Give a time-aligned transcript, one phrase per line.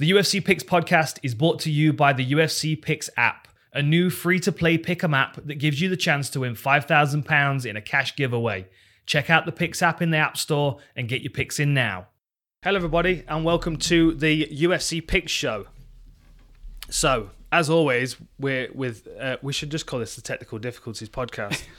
[0.00, 4.08] The UFC Picks podcast is brought to you by the UFC Picks app, a new
[4.08, 7.82] free to play pick'em app that gives you the chance to win £5,000 in a
[7.82, 8.66] cash giveaway.
[9.04, 12.06] Check out the Picks app in the App Store and get your picks in now.
[12.62, 15.66] Hello, everybody, and welcome to the UFC Picks show.
[16.88, 21.62] So, as always, we're with, uh, we should just call this the Technical Difficulties podcast.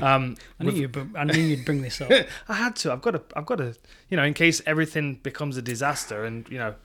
[0.00, 2.12] Um, I knew, you'd, I knew you'd bring this up.
[2.48, 2.92] I had to.
[2.92, 3.22] I've got to.
[3.34, 3.74] I've got to.
[4.08, 6.76] You know, in case everything becomes a disaster, and you know,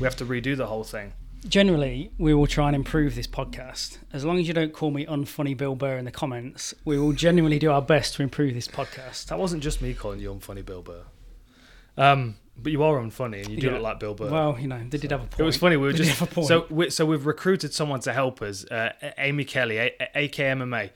[0.00, 1.12] we have to redo the whole thing.
[1.46, 3.98] Generally, we will try and improve this podcast.
[4.14, 7.12] As long as you don't call me unfunny Bill Burr in the comments, we will
[7.12, 9.26] genuinely do our best to improve this podcast.
[9.26, 11.02] That wasn't just me calling you unfunny, Bill Burr.
[11.96, 13.72] Um, but you are unfunny, and you do Yeah.
[13.74, 14.30] look like Bill Burr.
[14.30, 15.40] Well, you know, they did have a point.
[15.40, 15.76] it was funny.
[15.76, 16.46] We were They just have a point.
[16.48, 20.90] so we, so we've recruited someone to help us, uh, Amy Kelly, A- A- AKMMA,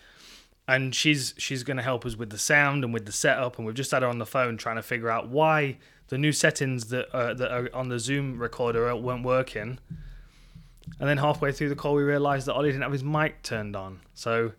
[0.66, 3.58] and she's she's going to help us with the sound and with the setup.
[3.58, 5.78] And we've just had her on the phone trying to figure out why
[6.08, 9.78] the new settings that uh, that are on the Zoom recorder weren't working.
[11.00, 13.76] And then halfway through the call, we realised that Ollie didn't have his mic turned
[13.76, 14.00] on.
[14.14, 14.52] So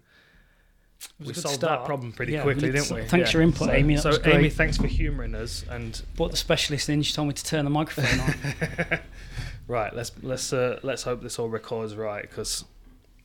[1.26, 3.04] we solved that problem pretty Yeah, quickly, did didn't we?
[3.06, 5.66] thanks for your input, so, Amy, that So, Amy, thanks for humouring us.
[5.70, 7.02] And Brought the specialist in.
[7.02, 9.00] She told me to turn the microphone on.
[9.68, 12.64] right, let's let's uh, let's hope this all records right because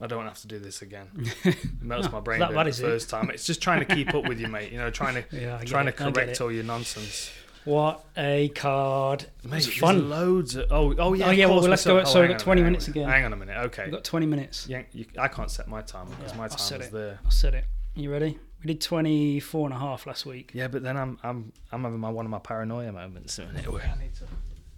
[0.01, 1.07] I don't want to have to do this again.
[1.43, 2.89] It melts No, my brain that- that it is the it.
[2.89, 3.29] first time.
[3.29, 4.71] It's just trying to keep up with you, mate.
[4.71, 7.29] You know, trying to Yeah, trying it, to correct all your nonsense.
[7.65, 9.25] What a card!
[9.43, 10.09] Mate, fun.
[10.09, 11.27] loads of oh oh yeah.
[11.27, 13.09] Oh, yeah, well, let's go- so- so oh, we've got 20 minute, minutes again.
[13.09, 13.57] Hang on a minute.
[13.65, 13.83] Okay.
[13.85, 14.67] We've got 20 minutes.
[14.69, 16.91] Yeah, you, I can't set my timer because Yeah, my I'll timer's set it.
[16.91, 17.19] there.
[17.25, 17.65] I said it.
[17.95, 18.37] You ready?
[18.63, 20.51] We did 24 and a half last week.
[20.53, 23.39] Yeah, but then I'm I'm I'm having my one of my paranoia moments.
[23.39, 23.81] Anyway.
[23.83, 24.25] I need to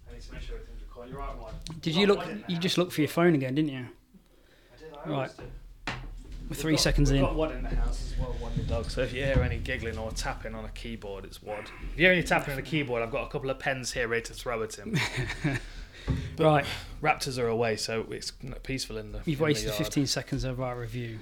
[0.09, 1.11] I need to make sure everything's recorded.
[1.11, 1.53] You're right, one.
[1.81, 2.23] Did oh, you look?
[2.47, 3.85] You just looked for your phone again, didn't you?
[3.85, 4.93] I did.
[4.93, 5.13] I Right.
[5.15, 5.43] always do.
[5.43, 5.56] We're We've
[6.55, 7.25] three got- seconds we've in.
[7.25, 8.89] got Wad in the house as well, Wad the dog.
[8.89, 11.65] So if you hear any giggling or tapping on a keyboard, it's Wad.
[11.93, 14.07] If you hear any tapping on a keyboard, I've got a couple of pens here
[14.07, 14.95] ready to throw at him.
[16.39, 16.65] Right,
[17.01, 18.31] Raptors are away, so it's
[18.63, 19.17] peaceful in the.
[19.25, 19.77] you've in the wasted yard.
[19.77, 21.19] 15 seconds of our review.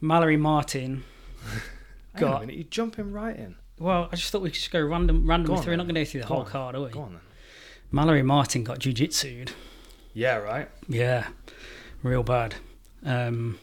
[0.00, 1.02] Mallory Martin.
[2.14, 3.56] Hang on a got- minute, you're jumping right in.
[3.80, 5.72] Well, I just thought we could just go random, randomly Go on through.
[5.72, 6.50] We're not going to go through the Go whole on.
[6.50, 6.90] card, are we?
[6.90, 7.20] Go on then.
[7.90, 9.52] Mallory Martin got jujitsu'd.
[10.14, 10.68] Yeah, right.
[10.88, 11.26] Yeah,
[12.02, 12.56] real bad.
[13.04, 13.58] Um,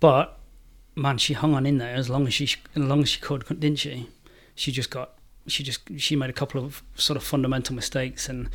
[0.00, 0.38] but
[0.94, 3.46] man, she hung on in there as long as she as long as she could,
[3.46, 4.08] didn't she?
[4.54, 5.12] She just got
[5.46, 8.48] she just she made a couple of sort of fundamental mistakes and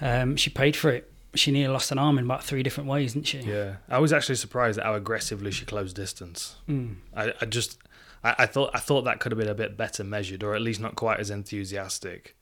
[0.00, 1.10] um, she paid for it.
[1.34, 3.40] She nearly lost an arm in about three different ways, didn't she?
[3.40, 6.56] Yeah, I was actually surprised at how aggressively she closed distance.
[6.68, 6.96] Mm.
[7.16, 7.78] I, I just,
[8.22, 10.62] I, I thought, I thought that could have been a bit better measured, or at
[10.62, 12.36] least not quite as enthusiastic.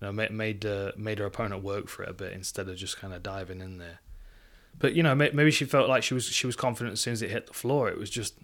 [0.00, 2.76] You know, made made, uh, made her opponent work for it a bit instead of
[2.76, 4.00] just kind of diving in there.
[4.78, 7.22] But you know, maybe she felt like she was she was confident as soon as
[7.22, 7.88] it hit the floor.
[7.88, 8.34] It was just,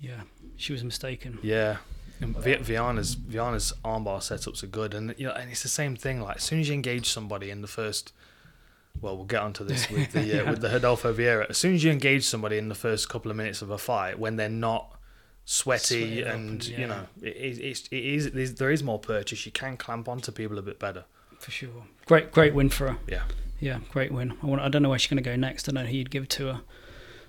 [0.00, 0.22] Yeah,
[0.56, 1.38] she was mistaken.
[1.42, 1.78] yeah.
[2.20, 5.96] And Vi- Virna's Virna's armbar setups are good, and you know, and it's the same
[5.96, 6.20] thing.
[6.20, 8.12] Like as soon as you engage somebody in the first,
[9.00, 10.50] well, we'll get onto this with the uh, Yeah.
[10.50, 11.50] with the Rodolfo Vieira.
[11.50, 14.20] As soon as you engage somebody in the first couple of minutes of a fight,
[14.20, 14.96] when they're not
[15.44, 16.86] sweaty Sweated up and and- you yeah.
[16.86, 19.44] know, it, it's it is there is more purchase.
[19.44, 21.04] You can clamp onto people a bit better.
[21.40, 21.86] For sure.
[22.06, 22.96] Great, great win for her.
[23.08, 23.22] Yeah.
[23.62, 24.36] Yeah, great win.
[24.42, 25.68] I, want, I don't know where she's going to go next.
[25.68, 26.60] I don't know who you'd give to her,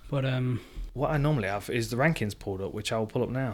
[0.09, 0.61] but um,
[0.93, 3.53] What I normally have is the rankings pulled up, which I will pull up now.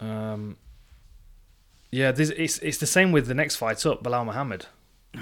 [0.00, 0.56] Um.
[1.92, 4.66] Yeah, this, it's it's the same with the next fight up, Belal Muhammad.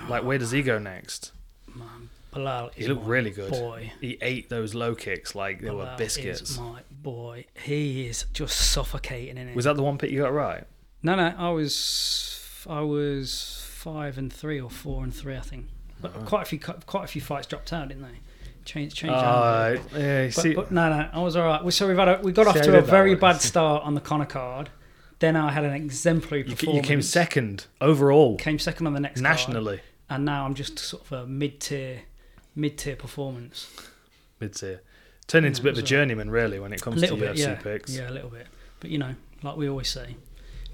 [0.09, 1.33] Like, where does he go next?
[1.67, 3.51] man, Belal He looked my really good.
[3.51, 6.53] Boy, He ate those low kicks like they were biscuits.
[6.53, 9.55] Is my boy, he is just suffocating in it.
[9.55, 10.65] Was that the one pick you got right?
[11.03, 15.67] No, no, I was I was five and three or four and three, I think.
[16.01, 16.29] But Alright.
[16.29, 18.19] quite a few quite a few fights dropped out, didn't they?
[18.65, 19.15] Changed changed.
[19.15, 19.83] Uh, bit.
[19.95, 21.73] yeah, but, see, but no, no, I was all right.
[21.73, 24.27] So we've had a, we got off to a very bad start on the Connor
[24.27, 24.71] card.
[25.19, 26.85] Then I had an exemplary you, performance.
[26.85, 29.81] you came second overall Came second on the next card, nationally.
[30.11, 32.03] and now I'm just sort of a mid tier,
[32.57, 33.71] mid tier performance.
[34.41, 34.81] Mid tier.
[35.29, 37.55] Turned into a bit of a journeyman, really, when it comes to little UFC yeah,
[37.55, 37.97] picks.
[37.97, 38.49] yeah, a little bit.
[38.81, 40.17] But you know, like we always say,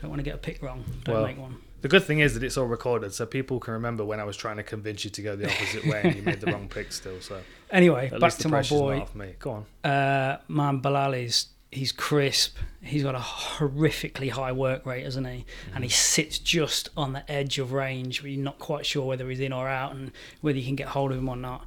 [0.00, 0.84] don't want to get a pick wrong.
[1.04, 1.58] Don't Well, make one.
[1.80, 4.36] The good thing is that it's all recorded, so people can remember when I was
[4.36, 6.90] trying to convince you to go the opposite way and you made the wrong pick
[6.92, 7.20] still.
[7.20, 9.06] So Anyway, at back to my boy.
[9.14, 9.34] me.
[9.38, 9.90] Go on.
[9.90, 12.56] Uh, man, Belal is he's crisp.
[12.80, 15.44] He's got a horrifically high work rate, hasn't he?
[15.74, 19.28] And he sits just on the edge of range where you're not quite sure whether
[19.28, 20.10] he's in or out and
[20.40, 21.64] whether you can get hold of him or not.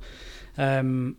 [0.57, 1.17] Um,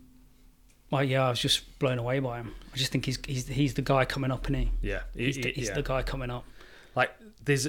[0.91, 2.53] well, yeah, I was just blown away by him.
[2.73, 5.41] I just think he's he's he's the guy coming up, and he Yeah, he's, he-
[5.41, 5.73] the, he's yeah.
[5.75, 6.43] the guy coming up.
[6.95, 7.09] like
[7.43, 7.67] there's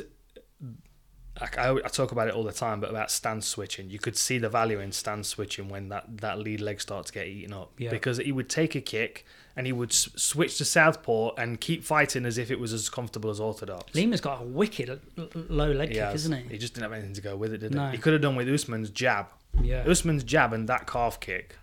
[1.40, 4.38] I, I talk about it all the time, but about stance switching, you could see
[4.38, 7.72] the value in stance switching when that, that lead leg starts to get eaten up.
[7.78, 7.90] Yeah.
[7.90, 9.26] Because he would take a kick
[9.56, 12.88] and he would s- switch to southpaw and keep fighting as if it was as
[12.88, 13.92] comfortable as orthodox.
[13.94, 16.14] Lima's got a wicked l- l- low leg He kick, has.
[16.26, 16.48] isn't he?
[16.50, 17.86] He just didn't have anything to go with it, did No.
[17.86, 17.92] he?
[17.92, 19.26] He could have done with Usman's jab.
[19.60, 19.84] Yeah.
[19.88, 21.56] Usman's jab and that calf kick,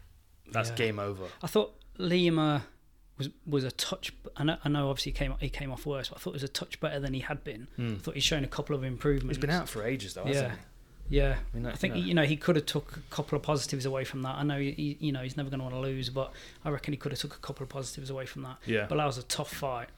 [0.52, 0.76] that's Yeah.
[0.76, 1.26] game over.
[1.42, 2.66] I thought Lima
[3.22, 4.14] was was a touch.
[4.38, 6.34] I know, I know obviously he came he came off worse, but I thought it
[6.42, 7.68] was a touch better than he had been.
[7.80, 9.38] I thought he's shown a couple of improvements.
[9.38, 10.56] He's been out for ages, though, hasn't Yeah.
[10.56, 10.62] he?
[11.18, 12.08] Yeah, I mean, I think you know.
[12.08, 14.36] you know he could have took a couple of positives away from that.
[14.38, 16.32] I know he, you know he's never going to want to lose, but
[16.64, 18.58] I reckon he could have took a couple of positives away from that.
[18.66, 18.86] Yeah.
[18.88, 19.90] But that was a tough fight,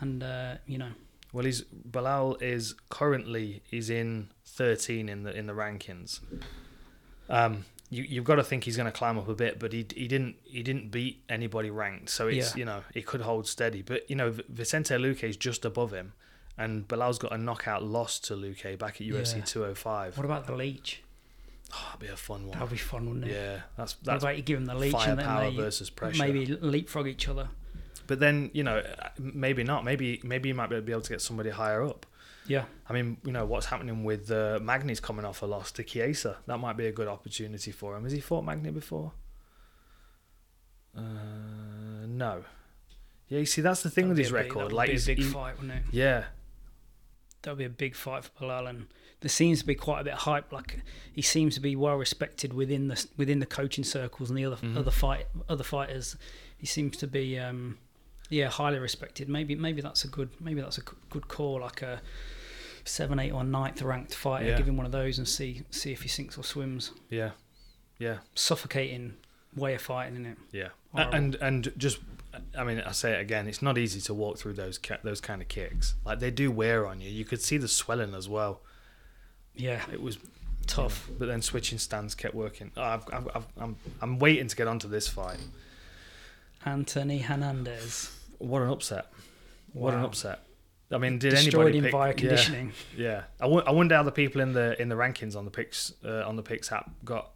[0.00, 0.90] and uh, you know
[1.32, 6.20] Well, he's Belal is currently he's in 13 in the in the rankings.
[7.28, 9.86] Um, you you've got to think he's going to climb up a bit, but he
[9.94, 12.58] he didn't he didn't beat anybody ranked, so it's Yeah.
[12.58, 13.82] you know he could hold steady.
[13.82, 16.12] But you know Vicente Luque is just above him,
[16.58, 19.44] and Belal's got a knockout loss to Luque back at UFC Yeah.
[19.44, 20.16] 205.
[20.16, 21.02] what about the leech?
[21.72, 22.52] Oh, that'd be a fun one.
[22.58, 23.32] That'd be fun, wouldn't it?
[23.32, 24.24] Yeah, that's What that's.
[24.24, 26.22] about you give him the leech and then they versus pressure.
[26.22, 27.48] maybe leapfrog each other?
[28.06, 28.82] But then you know
[29.18, 29.84] maybe not.
[29.84, 32.06] Maybe maybe you might be able to get somebody higher up.
[32.46, 35.82] Yeah, I mean, you know what's happening with uh, Magny's coming off a loss to
[35.82, 36.36] Chiesa.
[36.46, 38.04] That might be a good opportunity for him.
[38.04, 39.12] Has he fought Magny before?
[40.96, 42.44] Uh, no.
[43.28, 44.58] Yeah, you see, that's the thing That'd with his a big- record.
[44.66, 45.82] that'd Like, be a big he- fight, wouldn't it?
[45.92, 46.24] yeah,
[47.42, 48.86] That'd be a big fight for Belal, and
[49.20, 50.50] there seems to be quite a bit of hype.
[50.50, 50.80] Like
[51.12, 54.56] he seems to be well respected within the within the coaching circles and the other
[54.56, 54.78] Mhm.
[54.78, 56.16] other fight other fighters.
[56.56, 57.76] He seems to be um,
[58.30, 59.28] yeah highly respected.
[59.28, 61.60] Maybe maybe that's a good maybe that's a good call.
[61.60, 62.00] Like a
[62.84, 64.46] seven, eight, or ninth ranked fighter.
[64.46, 64.56] Yeah.
[64.58, 66.92] Give him one of those and see see if he sinks or swims.
[67.10, 67.30] yeah,
[67.98, 69.14] yeah, Suffocating
[69.56, 70.38] way of fighting, isn't it?
[70.52, 70.68] yeah.
[70.92, 71.14] Horrible.
[71.14, 71.98] And and just,
[72.56, 73.48] I mean, I say it again.
[73.48, 75.94] It's not easy to walk through those those kind of kicks.
[76.04, 77.10] Like they do wear on you.
[77.10, 78.60] You could see the swelling as well.
[79.56, 80.18] Yeah, It was
[80.66, 81.08] tough.
[81.18, 82.70] But then switching stands kept working.
[82.76, 85.38] Oh, I've, I've, I've, I'm I'm waiting to get onto this fight.
[86.64, 88.10] Anthony Hernandez.
[88.38, 89.06] What an upset!
[89.72, 90.40] What an upset!
[90.94, 92.72] I mean, did Destroyed anybody him pick, via yeah, conditioning.
[92.96, 95.50] Yeah, I wo- I wonder how the people in the in the rankings on the
[95.50, 97.30] picks uh, on the picks app got.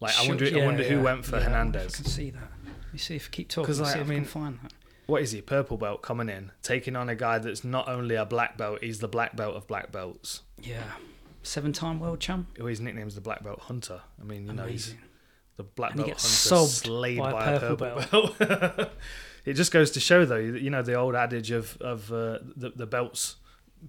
[0.00, 1.94] Like, I wonder, I yeah, who went for Yeah, I wonder Hernandez.
[1.94, 2.50] I can see that.
[2.64, 3.66] Let me see if keep talking.
[3.66, 4.72] 'Cause, see like, I I mean- can find that.
[5.06, 5.42] What is he?
[5.42, 9.00] Purple belt coming in, taking on a guy that's not only a black belt, he's
[9.00, 10.42] the black belt of black belts.
[10.62, 10.84] Yeah,
[11.42, 12.48] seven-time world champ.
[12.60, 14.02] Oh, his nickname's the Black Belt Hunter.
[14.20, 14.94] I mean, you know, he's
[15.56, 18.90] the Black And Belt Hunter slayed by a by, a purple purple belt.
[19.44, 22.72] it just goes to show, though, you know, the old adage of of uh, the
[22.74, 23.36] the belts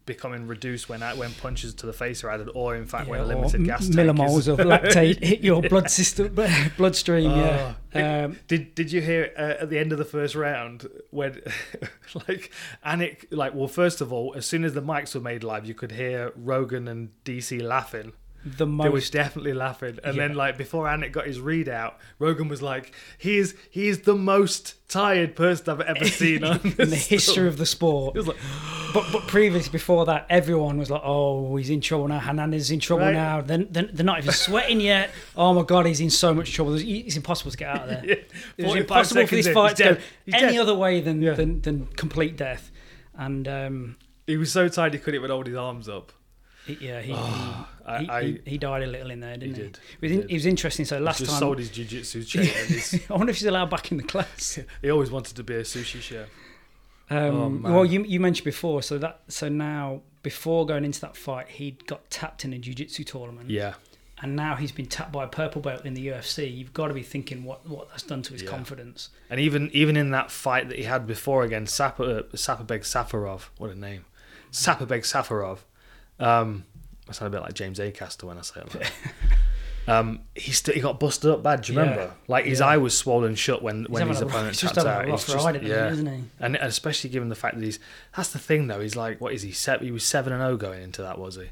[0.06, 3.25] becoming reduced when when punches to the face are added, or in fact when a
[3.25, 6.33] limited gas millimoles of lactate hit your blood system,
[6.77, 7.31] bloodstream.
[7.31, 7.75] Oh.
[7.94, 8.24] yeah.
[8.24, 11.42] Um, Did Did you hear uh, at the end of the first round when,
[12.27, 12.51] like,
[12.86, 15.74] Anik, like, well, first of all, as soon as the mics were made live, you
[15.74, 18.13] could hear Rogan and DC laughing.
[18.43, 20.27] The They were definitely laughing, and Yeah.
[20.27, 24.15] then like before Anik got his readout, Rogan was like, "He is he is the
[24.15, 28.27] most tired person I've ever seen on in the history of the sport, It was
[28.27, 28.38] like,
[28.93, 32.19] but but previous before that, everyone was like, "Oh, he's in trouble now.
[32.19, 33.13] Hernandez is in trouble Right.
[33.13, 35.11] now." Then, then they're not even sweating yet.
[35.35, 36.75] Oh my god, he's in so much trouble.
[36.75, 38.03] It's impossible to get out of there.
[38.05, 38.15] yeah,
[38.57, 39.97] It was impossible for this fight to go
[40.33, 40.59] any dead.
[40.61, 41.33] other way than, Yeah.
[41.33, 42.71] than than complete death.
[43.15, 46.11] And um, He was so tired he couldn't even hold his arms up.
[46.67, 49.55] He, yeah, he, I- he, he, I- he, he died a little in there, didn't
[49.55, 49.61] he?
[49.63, 49.77] did.
[49.77, 50.33] It was, He in, did.
[50.33, 50.85] was interesting.
[50.85, 53.91] So last He just time, sold his jiu-jitsu he's- I wonder if he's allowed back
[53.91, 54.59] in the class.
[54.81, 56.27] he always wanted to be a sushi chef.
[57.09, 61.17] Um, Oh, well, you you mentioned before, so that so now before going into that
[61.17, 63.73] fight, he'd got tapped in a jiu-jitsu tournament, Yeah,
[64.21, 66.55] and now he's been tapped by a purple belt in the UFC.
[66.55, 68.50] You've got to be thinking what what that's done to his Yeah.
[68.51, 69.09] confidence.
[69.29, 73.50] and even even in that fight that he had before against Sapa, uh, Saparbeg Safarov,
[73.57, 74.05] what a name,
[74.53, 75.59] Saparbeg Safarov.
[76.21, 76.65] Um,
[77.09, 78.75] I sound a bit like James Acaster when I say it.
[78.75, 78.91] Like
[79.87, 81.61] um, he still he got busted up bad.
[81.63, 81.89] Do you Yeah.
[81.89, 82.13] remember?
[82.27, 82.67] Like his Yeah.
[82.67, 85.07] eye was swollen shut when when having his opponent he's just tapped out.
[85.07, 85.89] He's just- ride yeah.
[85.89, 86.23] isn't he?
[86.39, 87.79] And especially given the fact that he's
[88.15, 88.79] that's the thing though.
[88.79, 89.51] He's like what is he?
[89.51, 91.49] Se- he was seven and zero going into that, was he?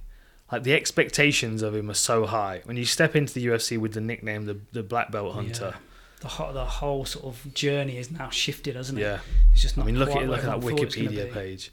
[0.52, 2.62] Like the expectations of him are so high.
[2.66, 5.80] When you step into the UFC with the nickname the the black belt hunter, Yeah.
[6.22, 9.04] The whole, the whole sort of journey is now shifted, hasn't it?
[9.04, 9.20] yeah.
[9.54, 9.84] It's just not.
[9.84, 11.72] I mean, look at look at that everyone thought it was gonna Wikipedia page.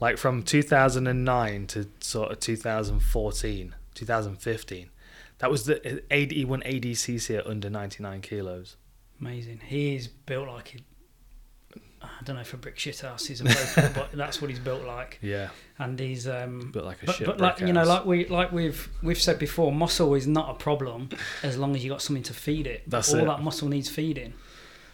[0.00, 4.90] Like from 2009 to sort of 2014, 2015.
[5.38, 8.76] That was the AD, he won ADCC at under 99 kilos.
[9.20, 9.60] Amazing.
[9.66, 14.12] He's built like a, I don't know if a brick shit house is appropriate, but
[14.12, 15.18] that's what he's built like.
[15.22, 17.26] Yeah, And he's um, but like a but, shit.
[17.26, 20.54] but like you know, like we like we've we've said before, muscle is not a
[20.54, 21.10] problem
[21.42, 22.82] as long as you got something to feed it.
[22.86, 23.26] That's all it.
[23.26, 24.32] that muscle needs feeding,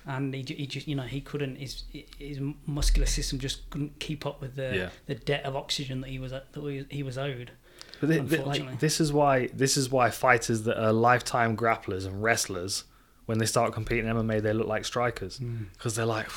[0.06, 1.82] and he, he just you know he couldn't his
[2.18, 4.88] his muscular system just couldn't keep up with the Yeah.
[5.06, 7.52] the debt of oxygen that he was that he was owed.
[8.00, 8.72] But thi- thi- Unfortunately.
[8.72, 12.84] like, this is why this is why fighters that are lifetime grapplers and wrestlers,
[13.26, 15.64] when they start competing in MMA, they look like strikers hmm.
[15.72, 16.28] because they're like.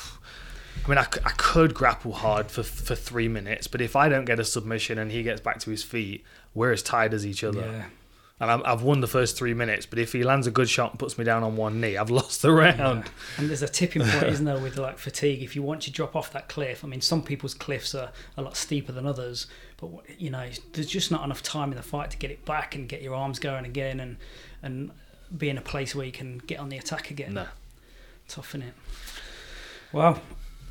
[0.84, 4.38] I mean, I could grapple hard for for three minutes, but if I don't get
[4.38, 6.24] a submission and he gets back to his feet,
[6.54, 7.60] we're as tied as each other.
[7.60, 7.84] Yeah.
[8.40, 10.92] And I've, I've won the first three minutes, but if he lands a good shot
[10.92, 13.04] and puts me down on one knee, I've lost the round.
[13.04, 13.10] Yeah.
[13.36, 15.42] And there's a tipping point, isn't there, with like fatigue.
[15.42, 18.42] If you want to drop off that cliff, I mean, some people's cliffs are a
[18.42, 22.10] lot steeper than others, but you know, there's just not enough time in the fight
[22.12, 24.16] to get it back and get your arms going again, and
[24.62, 24.90] and
[25.36, 27.34] be in a place where you can get on the attack again.
[27.34, 27.46] No.
[28.26, 28.74] Tough, is it?
[29.92, 30.20] Well,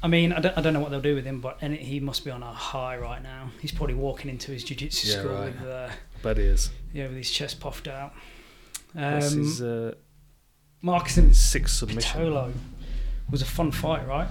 [0.02, 2.24] I mean, I don't, I don't know what they'll do with him, but he must
[2.24, 3.52] be on a high right now.
[3.62, 5.46] He's probably walking into his jiu-jitsu Yeah, school right.
[5.60, 5.90] with, uh,
[6.22, 6.70] But he is.
[6.94, 8.14] yeah, with his chest puffed out.
[8.96, 9.94] Um, his uh,
[10.82, 12.20] Marquez and sixth submission?
[12.22, 12.52] Tolo
[13.30, 14.28] was a fun fight, right?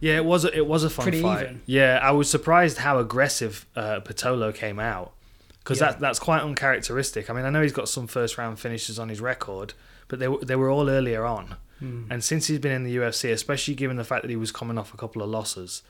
[0.00, 0.44] Yeah, it was.
[0.44, 1.42] A, it was a fun Pretty fight.
[1.42, 1.62] even.
[1.66, 5.12] Yeah, I was surprised how aggressive uh, Pitolo came out
[5.58, 5.90] because Yeah.
[5.92, 7.28] that that's quite uncharacteristic.
[7.28, 9.74] I mean, I know he's got some first round finishes on his record,
[10.08, 11.56] but they were they were all earlier on.
[11.80, 12.04] Hmm.
[12.10, 14.78] And since he's been in the UFC, especially given the fact that he was coming
[14.78, 15.82] off a couple of losses,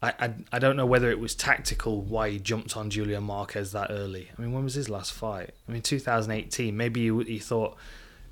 [0.00, 3.72] I, I, I don't know whether it was tactical why he jumped on Julian Marquez
[3.72, 4.30] that early.
[4.36, 5.50] I mean, when was his last fight?
[5.68, 6.76] I mean, 2018.
[6.76, 7.76] Maybe he, he thought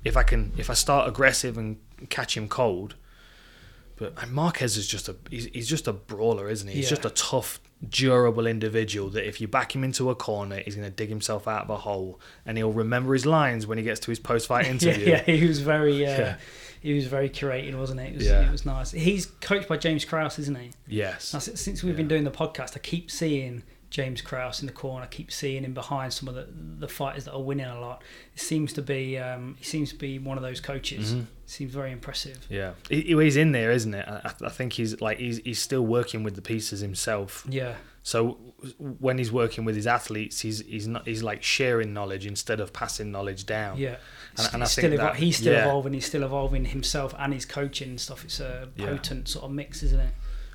[0.05, 1.77] if I can if I start aggressive and
[2.09, 2.95] catch him cold.
[3.97, 6.75] But Marquez is just a he's, he's just a brawler, isn't he?
[6.75, 6.89] He's Yeah.
[6.97, 7.59] just a tough,
[7.89, 11.47] durable individual that if you back him into a corner, he's going to dig himself
[11.47, 14.65] out of a hole, and he'll remember his lines when he gets to his post-fight
[14.67, 15.07] yeah, interview.
[15.09, 16.35] yeah, he was very, uh, Yeah.
[16.87, 18.07] He was very curated, wasn't he?
[18.07, 18.47] It was, Yeah.
[18.47, 18.91] it was nice.
[18.91, 20.71] He's coached by James Krause, isn't he?
[20.87, 21.31] Yes.
[21.31, 25.05] That's- Since we've been doing the podcast, I keep seeing James Krause in the corner.
[25.05, 26.47] I keep seeing him behind some of the
[26.79, 28.03] the fighters that are winning a lot.
[28.35, 31.13] It seems to be, um, he seems to be one of those coaches.
[31.13, 31.25] Mhm.
[31.45, 32.37] Seems very impressive.
[32.49, 34.05] Yeah, he, he- he's in there, isn't it?
[34.07, 37.45] I, I think he's like he's he's still working with the pieces himself.
[37.49, 38.37] Yeah, So
[38.77, 42.73] when he's working with his athletes, he's he's not he's like sharing knowledge instead of
[42.73, 43.77] passing knowledge down.
[43.77, 43.95] yeah.
[44.37, 45.61] And- and I He's think still that- he's still yeah.
[45.65, 45.93] evolving.
[45.93, 48.23] He's still evolving himself and his coaching and stuff.
[48.23, 48.85] It's a Yeah.
[48.87, 50.13] potent sort of mix, isn't it?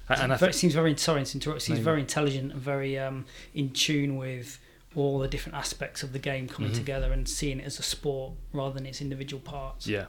[0.09, 1.62] And, and I Very- seems very sorry to interrupt.
[1.62, 3.25] Seems No, very intelligent and very um,
[3.55, 4.59] in tune with
[4.95, 6.77] all the different aspects of the game coming Mhm.
[6.77, 9.87] together and seeing it as a sport rather than its individual parts.
[9.87, 10.07] yeah,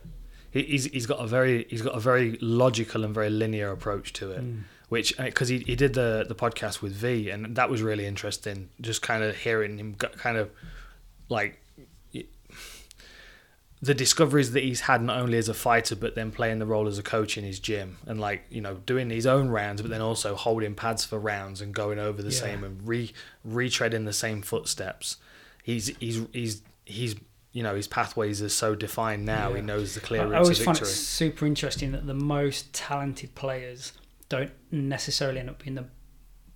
[0.51, 4.11] he, he's he's got a very he's got a very logical and very linear approach
[4.13, 4.41] to it.
[4.43, 4.63] Mm.
[4.89, 8.69] Which because he he did the the podcast with V and that was really interesting.
[8.81, 10.49] Just kind of hearing him kind of
[11.29, 11.59] like
[13.83, 16.87] the discoveries that he's had not only as a fighter but then playing the role
[16.87, 19.91] as a coach in his gym and like you know doing his own rounds but
[19.91, 22.39] then also holding pads for rounds and going over the Yeah.
[22.39, 23.11] same and re
[23.45, 25.17] retreading the same footsteps
[25.63, 27.15] he's he's he's he's
[27.51, 29.57] you know his pathways are so defined now Yeah.
[29.57, 32.13] he knows the I, clear I route to always find it super interesting that the
[32.13, 33.91] most talented players
[34.29, 35.85] don't necessarily end up being the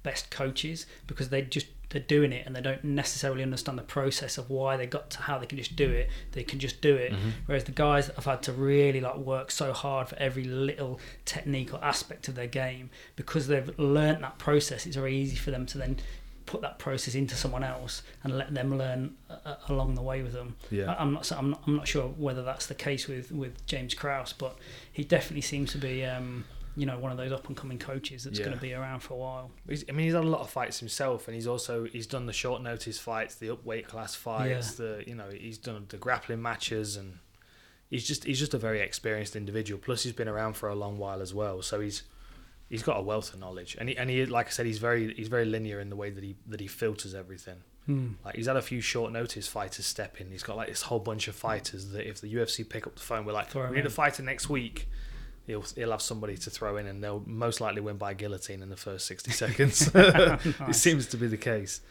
[0.04, 4.38] best coaches because they just they're doing it and they don't necessarily understand the process
[4.38, 6.10] of why they got to how they can just do it.
[6.34, 7.14] They can just do it.
[7.14, 7.32] Mhm.
[7.46, 11.00] Whereas the guys that have had to really like work so hard for every little
[11.26, 15.52] technique or aspect of their game because they've learnt that process, it's very easy for
[15.52, 15.98] them to then
[16.46, 20.32] put that process into someone else and let them learn uh, along the way with
[20.34, 20.56] them.
[20.70, 21.62] yeah I- I'm not, I'm not.
[21.68, 24.58] I'm not sure whether that's the case with, with James Krause, but
[24.92, 26.46] he definitely seems to be, um,
[26.78, 28.46] you know, one of those up and coming coaches that's Yeah.
[28.46, 29.50] going to be around for a while.
[29.68, 32.28] He's, I mean, he's had a lot of fights himself, and he's also he's done
[32.28, 35.98] the short notice fights, the up weight class fights, the you know he's done the
[35.98, 37.18] grappling matches, and
[37.90, 39.82] he's just he's just a very experienced individual.
[39.84, 42.04] Plus, he's been around for a long while as well, so he's
[42.70, 45.14] he's got a wealth of knowledge, and he and he like I said, he's very
[45.16, 47.58] he's very linear in the way that he that he filters everything.
[47.88, 48.10] Hmm.
[48.26, 50.30] Like he's had a few short notice fighters step in.
[50.30, 53.02] He's got like this whole bunch of fighters that if the UFC pick up the
[53.02, 54.88] phone, we're like, Throw we need a fighter next week.
[55.48, 58.70] He'll he'll have somebody to throw in, and they'll most likely win by guillotine in
[58.70, 59.90] the first sixty seconds.
[59.96, 61.82] It seems to be the case.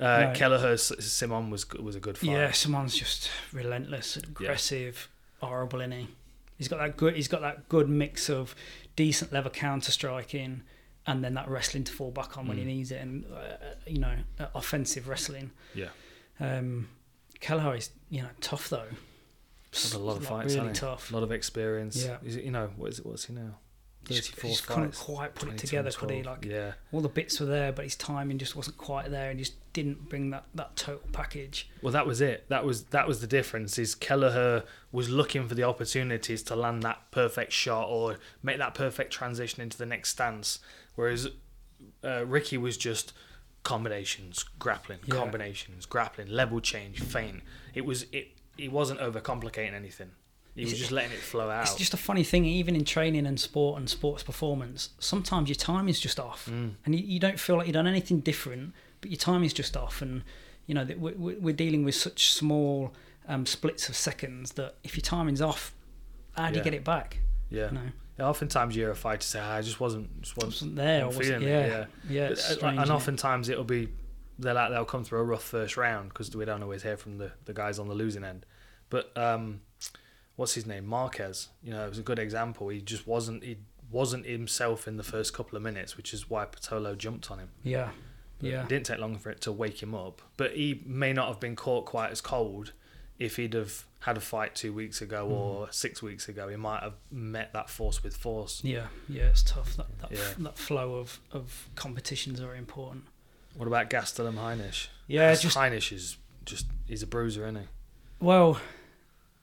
[0.00, 0.34] Uh, Right.
[0.34, 2.30] Kelleher Simon was was a good fight.
[2.30, 5.08] Yeah, Simon's just relentless, aggressive,
[5.40, 6.08] horrible, is he?
[6.56, 7.14] He's got that good.
[7.16, 8.54] He's got that good mix of
[8.96, 10.62] decent level counter striking,
[11.06, 12.66] and then that wrestling to fall back on when he Mm.
[12.66, 15.50] needs it, and uh, you know, uh, offensive wrestling.
[15.74, 15.88] Yeah.
[16.40, 16.88] Um,
[17.40, 18.88] Kelleher is you know tough though.
[19.74, 21.10] Had a lot of fights, really tough.
[21.10, 22.04] A lot of experience.
[22.04, 22.18] Yeah.
[22.24, 23.06] Is it, you know what is it?
[23.06, 23.58] What's he now?
[24.04, 25.00] Thirty-four he just couldn't fights.
[25.00, 26.22] quite put it together, could he?
[26.22, 26.72] Like yeah.
[26.92, 30.10] all the bits were there, but his timing just wasn't quite there, and just didn't
[30.10, 31.70] bring that, that total package.
[31.80, 32.44] Well, that was it.
[32.50, 33.78] That was that was the difference.
[33.78, 38.74] Is Kelleher was looking for the opportunities to land that perfect shot or make that
[38.74, 40.58] perfect transition into the next stance,
[40.96, 41.28] whereas
[42.04, 43.14] uh, Ricky was just
[43.62, 45.14] combinations, grappling, Yeah.
[45.14, 47.42] combinations, grappling, level change, feint.
[47.72, 48.32] It was it.
[48.56, 50.10] He wasn't overcomplicating anything.
[50.54, 51.62] He was just letting it flow out.
[51.64, 54.90] It's just a funny thing, even in training and sport and sports performance.
[55.00, 56.74] Sometimes your time is just off, Mm.
[56.84, 59.76] and you, you don't feel like you've done anything different, but your time is just
[59.76, 60.22] off, and
[60.66, 62.94] You know, we- we- we're dealing with such small
[63.28, 65.74] um, splits of seconds that if your timing's off,
[66.32, 66.58] how do Yeah.
[66.60, 67.18] you get it back?
[67.50, 67.66] Yeah.
[67.66, 70.76] You know, Yeah, Oftentimes you're a fighter say, "Ah, I just wasn't, just wasn't, wasn't
[70.76, 71.06] there.
[71.06, 72.28] Wasn't yeah, it, yeah.
[72.30, 73.88] But, uh, and oftentimes it'll be
[74.38, 77.18] they'll like, they'll come through a rough first round because we don't always hear from
[77.18, 78.46] the, the guys on the losing end.
[78.90, 79.60] But um,
[80.36, 81.48] what's his name, Marquez?
[81.62, 82.68] You know, it was a good example.
[82.68, 83.58] He just wasn't he
[83.90, 87.48] wasn't himself in the first couple of minutes, which is why Pitolo jumped on him.
[87.62, 87.90] yeah,
[88.40, 91.12] But yeah, It didn't take long for it to wake him up, but he may
[91.12, 92.72] not have been caught quite as cold.
[93.20, 96.82] If he'd have had a fight two weeks ago or six weeks ago, he might
[96.82, 98.62] have met that force with force.
[98.64, 99.24] yeah, yeah.
[99.26, 99.76] It's tough.
[99.76, 100.34] That that, Yeah.
[100.38, 103.04] that flow of of competitions are important.
[103.56, 104.88] What about Gastelum Heinisch?
[105.06, 107.66] Yeah, Gas- just Heinisch is just he's a bruiser, isn't he?
[108.20, 108.58] well.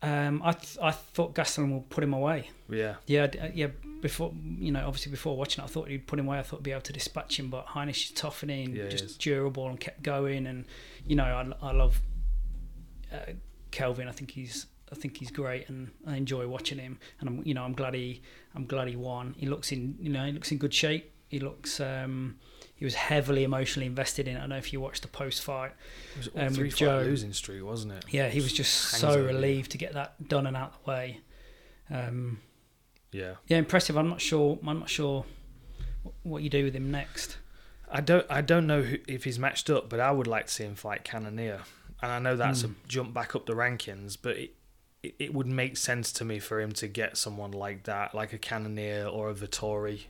[0.04, 2.50] Um, I th- I thought Gastelum will put him away.
[2.68, 3.68] Yeah, Yeah, d- uh, yeah.
[4.02, 6.40] Before you know, obviously before watching it, I thought he'd put him away.
[6.40, 9.04] I thought he'd be able to dispatch him, but Heinisch is toughening, Yeah, he just
[9.04, 9.18] is.
[9.18, 10.48] durable, and kept going.
[10.48, 10.66] And
[11.06, 11.24] you know,
[11.62, 12.02] I, I love
[13.14, 13.34] uh,
[13.70, 14.08] Kelvin.
[14.08, 16.98] I think he's I think he's great, and I enjoy watching him.
[17.20, 18.24] And I'm you know I'm glad he
[18.56, 19.36] I'm glad he won.
[19.38, 21.12] He looks in you know he looks in good shape.
[21.28, 22.40] He looks um,
[22.82, 24.34] he was heavily emotionally invested in.
[24.36, 24.40] it.
[24.40, 25.72] I don't know if you watched the post fight.
[26.14, 27.02] it was all Um, three with fight Joe.
[27.04, 28.06] losing streak, wasn't it?
[28.10, 30.90] Yeah, he was just so over relieved to get that done and out of the
[30.90, 31.20] way.
[31.92, 32.40] Um,
[33.12, 33.98] Yeah, yeah, impressive.
[33.98, 34.58] I'm not sure.
[34.66, 35.26] I'm not sure
[36.24, 37.38] what you do with him next.
[37.88, 40.52] I don't I don't know who, if he's matched up, but I would like to
[40.52, 41.62] see him fight Cannonier,
[42.02, 42.72] and I know that's Hmm.
[42.72, 44.56] a jump back up the rankings, but it,
[45.04, 48.34] it it would make sense to me for him to get someone like that, like
[48.34, 50.06] a Cannonier or a Vettori.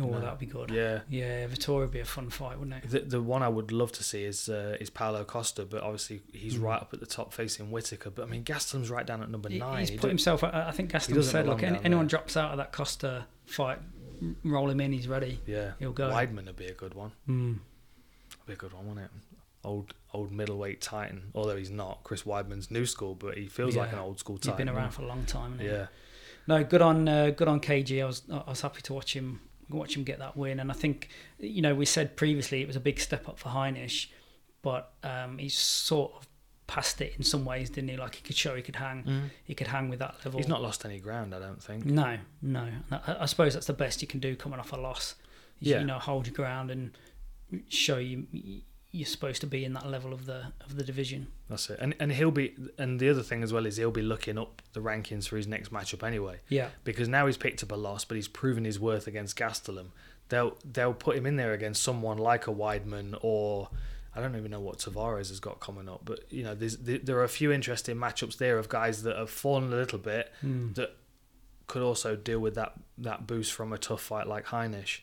[0.00, 0.20] Oh, No.
[0.20, 0.70] that'd be good.
[0.70, 1.00] Yeah.
[1.08, 2.88] Yeah, Vittoria would be a fun fight, wouldn't it?
[2.90, 6.22] The the one I would love to see is uh, is Paulo Costa, but obviously
[6.32, 6.62] he's Mm.
[6.62, 8.10] right up at the top facing Whittaker.
[8.10, 9.80] But I mean Gastelum's right down at number He- nine.
[9.80, 10.44] He's He put himself.
[10.44, 13.80] I think Gaston said, "Look, any, anyone there." drops out of that Costa fight,
[14.44, 14.92] roll him in.
[14.92, 15.40] He's ready.
[15.46, 17.12] yeah, He'll go." Weidman would be a good one.
[17.28, 17.58] Mm.
[18.46, 19.10] Be a good one, wouldn't it?
[19.64, 22.04] Old old middleweight titan, although he's not.
[22.04, 24.66] Chris Weidman's new school, but he feels like an old school He's titan.
[24.66, 25.58] been around for a long time.
[25.58, 25.74] hasn't he?
[25.74, 25.86] Yeah,
[26.46, 28.00] No, good on uh, good on KG.
[28.00, 29.40] I was I was happy to watch him
[29.70, 31.08] watch him get that win, and I think
[31.38, 34.06] you know we said previously it was a big step up for Heinisch,
[34.62, 36.28] but um, he's sort of
[36.66, 37.96] passed it in some ways, didn't he?
[37.96, 40.38] Like he could show he could hang, he could hang with that level.
[40.38, 41.84] he's not lost any ground, I don't think.
[41.86, 42.68] No, no.
[42.90, 45.14] I, I suppose that's the best you can do coming off a loss.
[45.60, 45.80] is, Yeah.
[45.80, 46.90] You know, hold your ground and
[47.68, 48.26] show you
[48.90, 51.26] you're supposed to be in that level of the of the division.
[51.50, 51.78] That's it.
[51.80, 52.54] And and he'll be.
[52.78, 55.46] And the other thing as well is he'll be looking up the rankings for his
[55.46, 56.40] next matchup anyway.
[56.48, 56.68] Yeah.
[56.84, 59.88] because now he's picked up a loss, but he's proven his worth against Gastelum.
[60.30, 63.68] They'll they'll put him in there against someone like a Weidman or
[64.16, 66.98] I don't even know what Tavares has got coming up, but you know there's there
[66.98, 70.32] there are a few interesting matchups there of guys that have fallen a little bit
[70.44, 70.74] Mm.
[70.76, 70.96] that
[71.66, 75.00] could also deal with that that boost from a tough fight like Heinisch.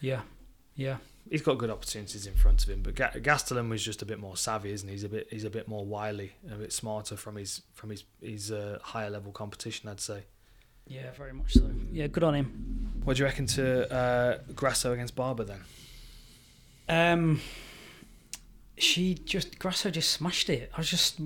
[0.00, 0.20] Yeah.
[0.76, 0.98] Yeah.
[1.30, 4.18] He's got good opportunities in front of him, but Ga- Gastelum was just a bit
[4.18, 4.92] more savvy, isn't he?
[4.94, 7.90] He's a bit he's a bit more wily, and a bit smarter from his from
[7.90, 10.24] his his uh, higher level competition, I'd say.
[10.86, 11.70] Yeah, very much so.
[11.92, 13.00] Yeah, good on him.
[13.04, 15.60] What do you reckon to uh, Grasso against Barber then?
[16.88, 17.40] Um,
[18.76, 20.70] she just Grasso just smashed it.
[20.74, 21.18] I was just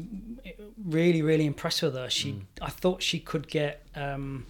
[0.85, 2.11] really, really impressed with her.
[2.11, 2.42] She, Mm.
[2.61, 3.85] I thought she could get.
[3.94, 4.46] Um,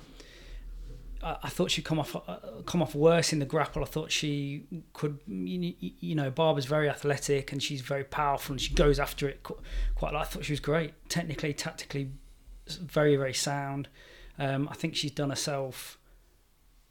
[1.42, 2.36] I, thought she'd come off uh,
[2.66, 3.82] come off worse in the grapple.
[3.82, 5.18] I thought she could.
[5.26, 9.58] You, know, Barbara's very athletic and she's very powerful and she goes after it qu-
[9.94, 10.12] quite.
[10.12, 10.22] a lot.
[10.22, 12.10] I thought she was great, technically, tactically,
[12.68, 13.88] very, very sound.
[14.38, 15.98] Um, I think she's done herself.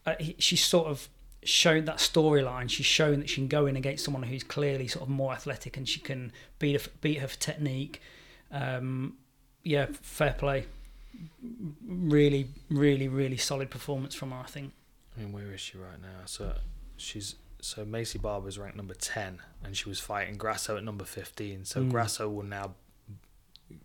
[0.05, 1.07] Uh, he- she's sort of
[1.43, 2.69] shown that storyline.
[2.69, 5.77] She's shown that she can go in against someone who's clearly sort of more athletic
[5.77, 8.01] and she can beat her, beat her for technique.
[8.51, 9.17] Um,
[9.63, 10.65] yeah, fair play.
[11.87, 14.37] Really, really, really solid performance from her.
[14.37, 14.73] I think.
[15.17, 16.25] I mean, where is she right now?
[16.25, 16.55] So
[16.97, 21.65] she's so Maycee Barber's ranked number ten, and she was fighting Grasso at number fifteen.
[21.65, 21.91] So Mm.
[21.91, 22.75] Grasso will now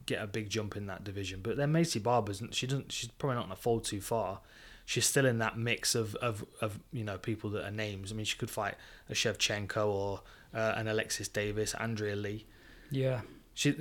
[0.06, 1.40] get a big jump in that division.
[1.42, 2.92] But then Maycee Barber's she doesn't.
[2.92, 4.40] She's probably not going to fall too far.
[4.86, 8.10] She's still in that mix of, of, of you know people that are names.
[8.10, 8.74] I mean, she could fight
[9.08, 12.44] a Shevchenko or uh, an Alexis Davis, Andrea Lee.
[12.90, 13.20] Yeah.
[13.54, 13.74] She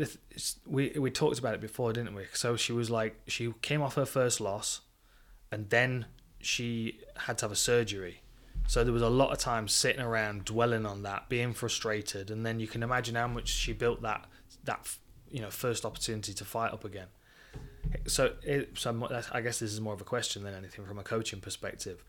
[0.66, 2.26] we we talked about it before, didn't we?
[2.34, 4.82] So she was like she came off her first loss,
[5.52, 6.06] and then
[6.40, 8.22] she had to have a surgery.
[8.68, 12.46] So there was a lot of time sitting around dwelling on that, being frustrated, and
[12.46, 14.28] then you can imagine how much she built that
[14.66, 14.96] that
[15.32, 17.08] you know first opportunity to fight up again.
[18.08, 21.04] So it, so I guess this is more of a question than anything from a
[21.04, 22.04] coaching perspective.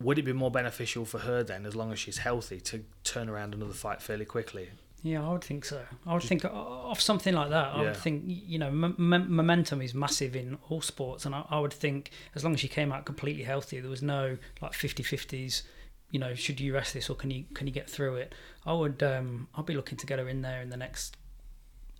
[0.00, 3.28] Would it be more beneficial for her then, as long as she's healthy, to turn
[3.28, 4.70] around another fight fairly quickly?
[5.02, 5.84] Yeah, I would think so.
[6.06, 7.74] I would think o- of something like that.
[7.74, 7.84] I Yeah.
[7.88, 11.24] would think, you know, m- m- momentum is massive in all sports.
[11.24, 14.02] And I, I would think as long as she came out completely healthy, there was
[14.02, 15.62] no like 50 50s,
[16.10, 18.34] you know, should you rest this or can you can you get through it?
[18.66, 21.16] I would, um, I'd be looking to get her in there in the next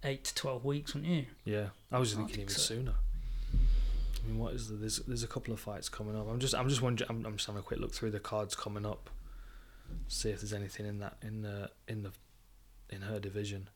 [0.03, 1.27] eight to twelve weeks, wouldn't you?
[1.45, 2.75] Yeah, I was I thinking think even so.
[2.75, 2.95] sooner.
[3.55, 6.27] I mean, what is the, there's there's a couple of fights coming up.
[6.29, 7.09] I'm just I'm just wondering.
[7.11, 9.09] I'm, I'm just having a quick look through the cards coming up,
[10.09, 12.13] see if there's anything in that in the in the
[12.91, 13.69] in her division.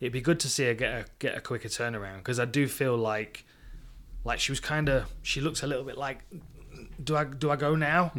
[0.00, 2.68] It'd be good to see her get a get a quicker turnaround because I do
[2.68, 3.44] feel like
[4.24, 6.24] like she was kind of she looks a little bit like
[7.02, 8.12] do I do I go now?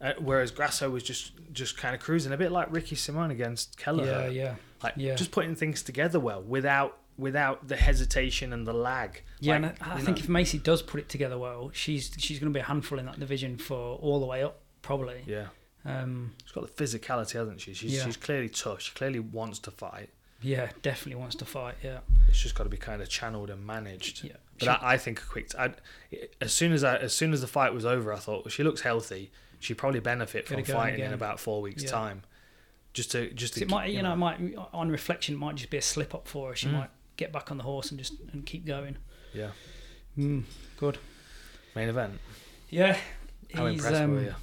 [0.00, 3.76] Uh, whereas Grasso was just just kind of cruising a bit like Ricky Simone against
[3.76, 5.14] Kelleher Yeah, yeah, like Yeah.
[5.16, 9.22] just putting things together well without without the hesitation and the lag.
[9.40, 9.54] yeah.
[9.58, 12.38] Like, and I, I think know, if Maycee does put it together well, she's she's
[12.38, 15.22] going to be a handful in that division for all the way up, probably.
[15.26, 15.46] yeah,
[15.86, 17.74] Um, she's got the physicality, hasn't she?
[17.74, 18.04] She's Yeah.
[18.04, 18.80] she's clearly tough.
[18.80, 20.08] She clearly wants to fight.
[20.40, 21.76] yeah, definitely wants to fight.
[21.82, 24.24] Yeah, It's just got to be kind of channeled and managed.
[24.24, 24.32] yeah.
[24.58, 25.50] But I, I think a quick.
[25.58, 25.72] I,
[26.40, 28.62] as soon as I as soon as the fight was over, I thought well, she
[28.62, 29.30] looks healthy.
[29.60, 31.90] She'd probably benefit from fighting in about four weeks' Yeah.
[31.90, 32.22] time.
[32.92, 34.38] Just to just to it might, you know, it might
[34.72, 36.54] on reflection, it might just be a slip up for her.
[36.56, 36.72] She Mm.
[36.74, 38.96] might get back on the horse and just and keep going.
[39.34, 39.50] yeah.
[40.16, 40.44] Mm,
[40.76, 40.98] good.
[41.74, 42.20] Main event.
[42.70, 42.96] Yeah,
[43.52, 44.34] How impressed um, were you?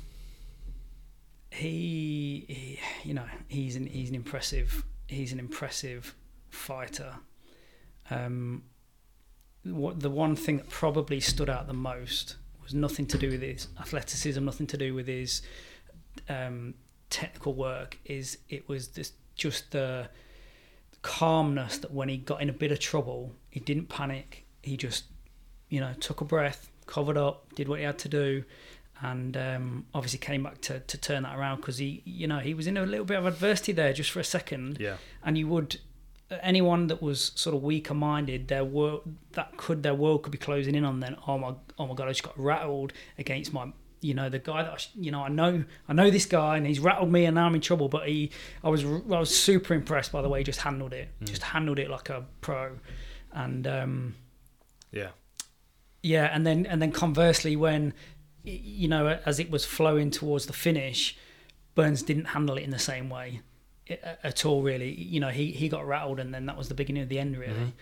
[1.52, 6.16] He, he you know he's an he's an impressive he's an impressive
[6.50, 7.16] fighter.
[8.10, 8.64] Um
[9.64, 13.42] what the one thing that probably stood out the most was nothing to do with
[13.42, 15.44] his athleticism nothing to do with his
[16.30, 16.74] um
[17.12, 20.10] technical work is it was this just the
[21.02, 24.46] calmness that when he got in a bit of trouble he didn't panic.
[24.64, 25.04] He just
[25.70, 28.44] you know took a breath covered up did what he had to do
[29.04, 32.54] and um, obviously came back to, to turn that around because he you know he
[32.54, 34.78] was in a little bit of adversity there just for a second.
[34.80, 34.98] Yeah.
[35.24, 35.80] and you would
[36.42, 39.02] anyone that was sort of weaker minded their world
[39.34, 42.08] that could their world could be closing in on then oh my oh my god
[42.08, 45.28] I just got rattled against my you know the guy that I, you know I
[45.30, 47.90] know I know this guy and he's rattled me and now I'm in trouble.
[47.90, 48.32] But he
[48.64, 51.80] I was I was super impressed by the way he just handled it just handled
[51.80, 52.78] it like a pro.
[53.34, 54.16] And um
[54.92, 55.10] Yeah.
[56.02, 57.94] yeah, and then and then conversely, when
[58.44, 61.18] you know as it was flowing towards the finish,
[61.76, 63.42] Burns didn't handle it in the same way
[64.24, 64.62] at all.
[64.62, 67.20] Really, you know, he he got rattled, and then that was the beginning of the
[67.20, 67.38] end.
[67.38, 67.74] Really,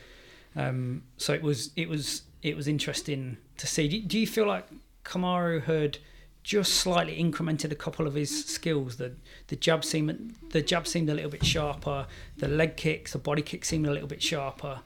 [0.55, 3.87] um, so it was it was it was interesting to see.
[3.87, 4.67] Do, do you feel like
[5.03, 5.97] Kamaru had
[6.41, 8.97] just slightly incremented a couple of his skills?
[8.97, 9.13] The
[9.47, 12.07] the jab seemed the jab seemed a little bit sharper.
[12.37, 14.81] The leg kicks, the body kick seemed a little bit sharper.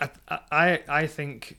[0.00, 0.10] I,
[0.50, 1.58] I I think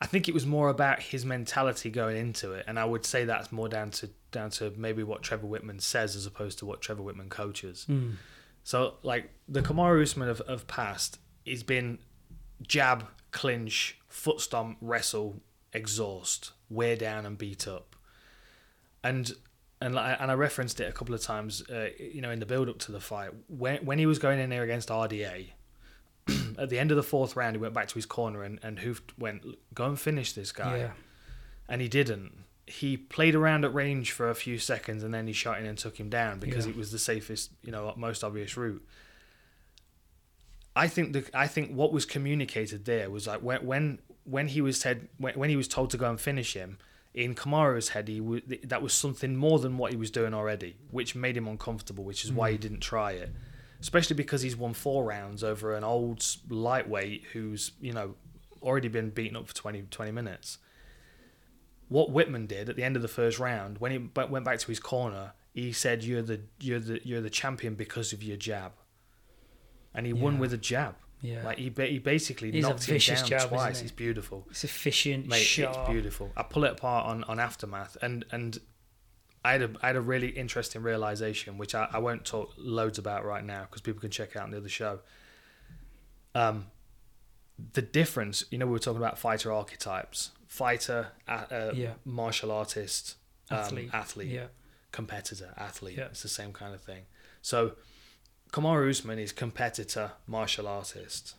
[0.00, 3.24] I think it was more about his mentality going into it, and I would say
[3.24, 6.82] that's more down to down to maybe what Trevor Wittman says as opposed to what
[6.82, 7.86] Trevor Wittman coaches.
[8.62, 11.98] So like the Kamaru Usman of, of past, he's been
[12.66, 15.40] jab, clinch, foot stomp, wrestle,
[15.72, 17.96] exhaust, wear down, and beat up,
[19.02, 19.32] and
[19.80, 22.46] and like, and I referenced it a couple of times, uh, you know, in the
[22.46, 25.52] build up to the fight when when he was going in there against RDA.
[26.58, 28.80] at the end of the fourth round, he went back to his corner and and
[28.80, 29.42] Hoof went,
[29.74, 30.90] "Go and finish this guy," Yeah,
[31.68, 32.44] and he didn't.
[32.66, 35.78] He played around at range for a few seconds and then he shot in and
[35.78, 36.72] took him down because Yeah.
[36.72, 38.84] it was the safest, you know, most obvious route.
[40.74, 44.60] I think the I think what was communicated there was like when when when he
[44.60, 46.78] was said when, when he was told to go and finish him
[47.14, 50.76] in Kamaru's head he w- that was something more than what he was doing already,
[50.90, 52.60] which made him uncomfortable, which is why he mm.
[52.60, 53.32] didn't try it.
[53.86, 58.16] Especially because he's won four rounds over an old lightweight who's you know
[58.60, 60.58] already been beaten up for 20, 20 minutes
[61.88, 64.66] what Wittman did at the end of the first round when he went back to
[64.66, 68.72] his corner, he said, "You're the you're the you're the champion because of your jab,"
[69.94, 70.96] and he won with a jab.
[71.20, 71.44] yeah.
[71.44, 73.78] Like he ba- he basically He's knocked him down jab, twice.
[73.78, 73.84] he?
[73.84, 75.38] He's beautiful, It's efficient, mate.
[75.42, 75.76] sharp.
[75.76, 76.32] It's beautiful.
[76.36, 78.58] I pull it apart on on aftermath, and and
[79.46, 82.98] I had a I had a really interesting realization, which I, I won't talk loads
[82.98, 85.00] about right now because people can check out on the other show.
[86.34, 86.66] Um,
[87.72, 91.94] the difference, you know, we were talking about fighter archetypes, fighter, uh, Yeah.
[92.04, 93.16] martial artist,
[93.50, 93.90] um, Athlete.
[93.94, 94.46] athlete, Yeah,
[94.92, 95.96] competitor, athlete.
[95.96, 96.06] Yeah.
[96.06, 97.06] It's the same kind of thing.
[97.40, 97.76] So,
[98.52, 101.34] Kamaru Usman is competitor, martial artist.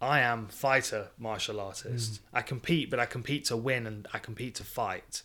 [0.00, 2.20] I am fighter, martial artist.
[2.32, 5.22] I compete, but I compete to win and I compete to fight.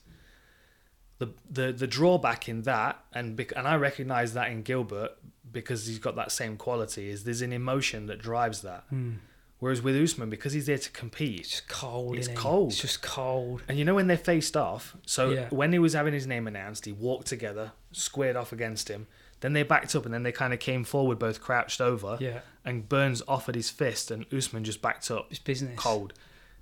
[1.19, 5.11] The the the drawback in that, and bec- and I recognize that in Gilbert
[5.51, 7.09] because he's got that same quality.
[7.09, 8.83] Is there's an emotion that drives that.
[8.89, 9.13] Hmm.
[9.59, 12.15] Whereas with Usman, because he's there to compete, it's just cold.
[12.15, 12.71] It's cold.
[12.71, 13.61] It's just cold.
[13.67, 15.49] and you know when they faced off, so Yeah.
[15.49, 19.07] when he was having his name announced, he walked together, squared off against him.
[19.41, 22.17] Then they backed up and then they kind of came forward, both crouched over.
[22.21, 25.77] Yeah, And Burns offered his fist and Usman just backed up, it's business.
[25.77, 26.13] cold.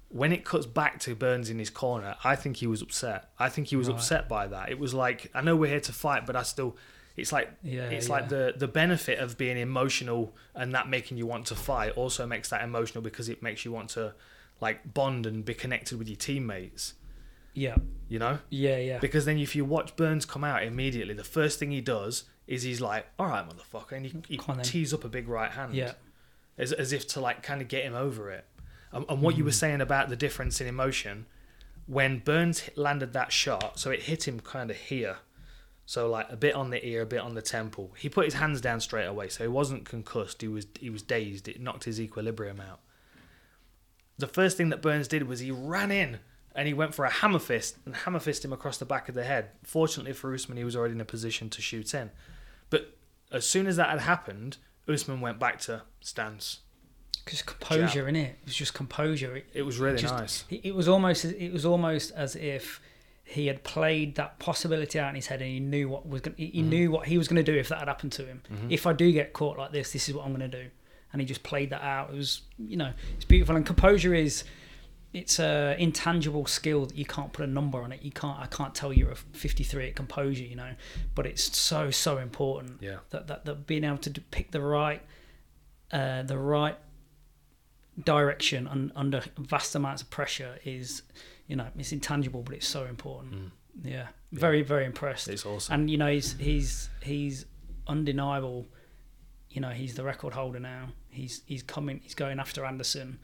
[0.09, 3.29] When it cuts back to Burns in his corner, I think he was upset.
[3.37, 3.95] I think he was Right.
[3.97, 4.69] upset by that.
[4.69, 6.77] It was like, I know we're here to fight, but I still,
[7.17, 8.13] It's like Yeah, it's yeah.
[8.13, 12.25] like the the benefit of being emotional and that making you want to fight also
[12.27, 14.13] makes that emotional because it makes you want to
[14.61, 16.93] like bond and be connected with your teammates.
[17.53, 17.75] Yeah,
[18.07, 18.99] You know, yeah, yeah.
[18.99, 22.61] because then if you watch Burns come out immediately, the first thing he does is
[22.61, 25.93] he's like, "All right, motherfucker," and he, he tees up a big right hand, Yeah,
[26.57, 28.45] as as if to like kind of get him over it.
[28.91, 29.53] And, and what you were Mm.
[29.59, 31.25] saying about the difference in emotion
[31.85, 35.17] when Burns hit- landed that shot, so it hit him kind of here.
[35.85, 37.93] So like a bit on the ear, a bit on the temple.
[37.97, 40.41] He put his hands down straight away, so he wasn't concussed.
[40.41, 41.47] He was he was dazed.
[41.47, 42.79] It knocked his equilibrium out.
[44.17, 46.19] The first thing that Burns did was he ran in
[46.55, 49.15] and he went for a hammer fist and hammer fist him across the back of
[49.15, 49.51] the head.
[49.63, 52.09] Fortunately for Usman, he was already in a position to shoot in.
[52.69, 52.97] But
[53.31, 56.61] as soon as that had happened, Usman went back to stance.
[57.25, 58.37] Because composure in it.
[58.41, 59.35] It was just composure.
[59.37, 60.45] It, It was really Just- nice.
[60.49, 62.79] it was almost it was almost as if
[63.23, 66.47] he had played that possibility out in his head and he knew what was he
[66.63, 66.63] Mhm.
[66.69, 68.71] knew what he was going to do if that had happened to him Mhm.
[68.71, 70.69] if i do get caught like this this is what i'm going to do
[71.11, 74.45] and he just played that out it was you know it's beautiful and composure is
[75.11, 78.45] it's a intangible skill that you can't put a number on it you can't i
[78.47, 80.73] can't tell you're a 53 at composure you know
[81.13, 82.99] but it's so so important Yeah.
[83.09, 85.01] that that, that being able to pick the right
[85.91, 86.77] uh, the right
[88.03, 91.01] direction un, under vast amounts of pressure is
[91.47, 93.51] you know it's intangible but it's so important Mm.
[93.83, 95.73] yeah very very impressed It's awesome.
[95.73, 97.45] and you know he's he's he's
[97.87, 98.65] undeniable
[99.49, 103.19] you know he's the record holder now he's he's coming he's going after anderson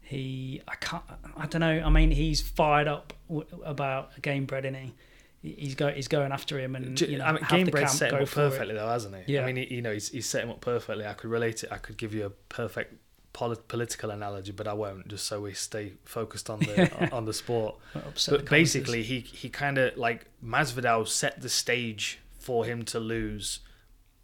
[0.00, 1.02] he i can't
[1.36, 4.94] i don't know i mean he's fired up w- about Gamebred and he
[5.42, 7.86] he's go he's going after him and you know I mean, have Game the Bread
[7.86, 8.50] camp set him go up for it.
[8.50, 9.34] perfectly, though, hasn't he?
[9.34, 9.42] Yeah.
[9.42, 11.06] I mean, he, you know, he's, he's set him up perfectly.
[11.06, 11.70] I could relate it.
[11.70, 12.94] I could give you a perfect
[13.36, 17.32] polit- political analogy, but I won't, just so we stay focused on the on the
[17.34, 17.76] sport.
[17.92, 22.98] But the basically, he he kind of like Masvidal set the stage for him to
[22.98, 23.60] lose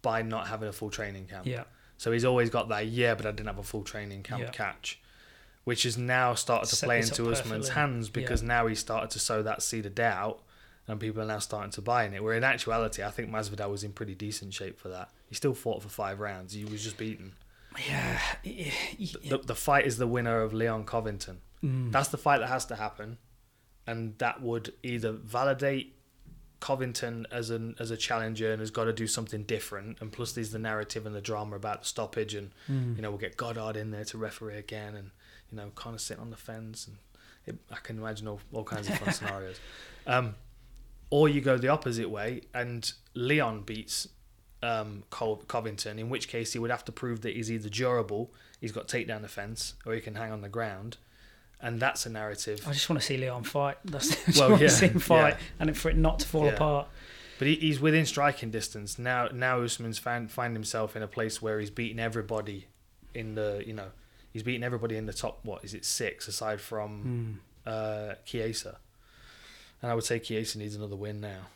[0.01, 1.45] by not having a full training camp.
[1.45, 1.63] yeah
[1.97, 4.49] So he's always got that, yeah, but I didn't have a full training camp Yeah.
[4.49, 4.99] catch,
[5.63, 9.19] which has now started to Set play into Usman's hands because now he's started to
[9.19, 10.41] sow that seed of doubt
[10.87, 12.21] and people are now starting to buy in it.
[12.23, 15.09] Where in actuality, I think Masvidal was in pretty decent shape for that.
[15.29, 16.51] He still fought for five rounds.
[16.53, 17.33] He was just beaten.
[17.87, 21.41] Yeah, The, the fight is the winner of Leon Covington.
[21.63, 21.91] Mm.
[21.91, 23.17] That's the fight that has to happen,
[23.87, 25.95] and that would either validate
[26.59, 29.99] Covington as an as a challenger and has got to do something different.
[30.01, 32.95] And plus, there's the narrative and the drama about the stoppage, and Mm.
[32.95, 35.11] you know we'll get Goddard in there to referee again, and
[35.51, 36.97] you know kind of sit on the fence, and
[37.45, 39.59] it, I can imagine all, all kinds of fun scenarios.
[40.07, 40.35] Um,
[41.09, 44.07] or you go the opposite way, and Leon beats
[44.63, 48.31] um, Col- Covington, in which case he would have to prove that he's either durable,
[48.61, 50.97] he's got takedown defense, or he can hang on the ground,
[51.61, 52.63] and that's a narrative.
[52.67, 53.77] I just want to see Leon fight.
[53.85, 55.39] That's I just Well, want yeah, to see him fight, yeah.
[55.59, 56.53] and for it not to fall Yeah.
[56.53, 56.87] apart.
[57.39, 59.27] But he, he's within striking distance now.
[59.33, 62.67] Now Usman's found find himself in a place where he's beaten everybody
[63.13, 63.89] in the you know
[64.31, 67.71] he's beaten everybody in the top what is it six aside from Mm.
[67.71, 68.77] uh, Chiesa,
[69.81, 71.47] and I would say Chiesa needs another win now.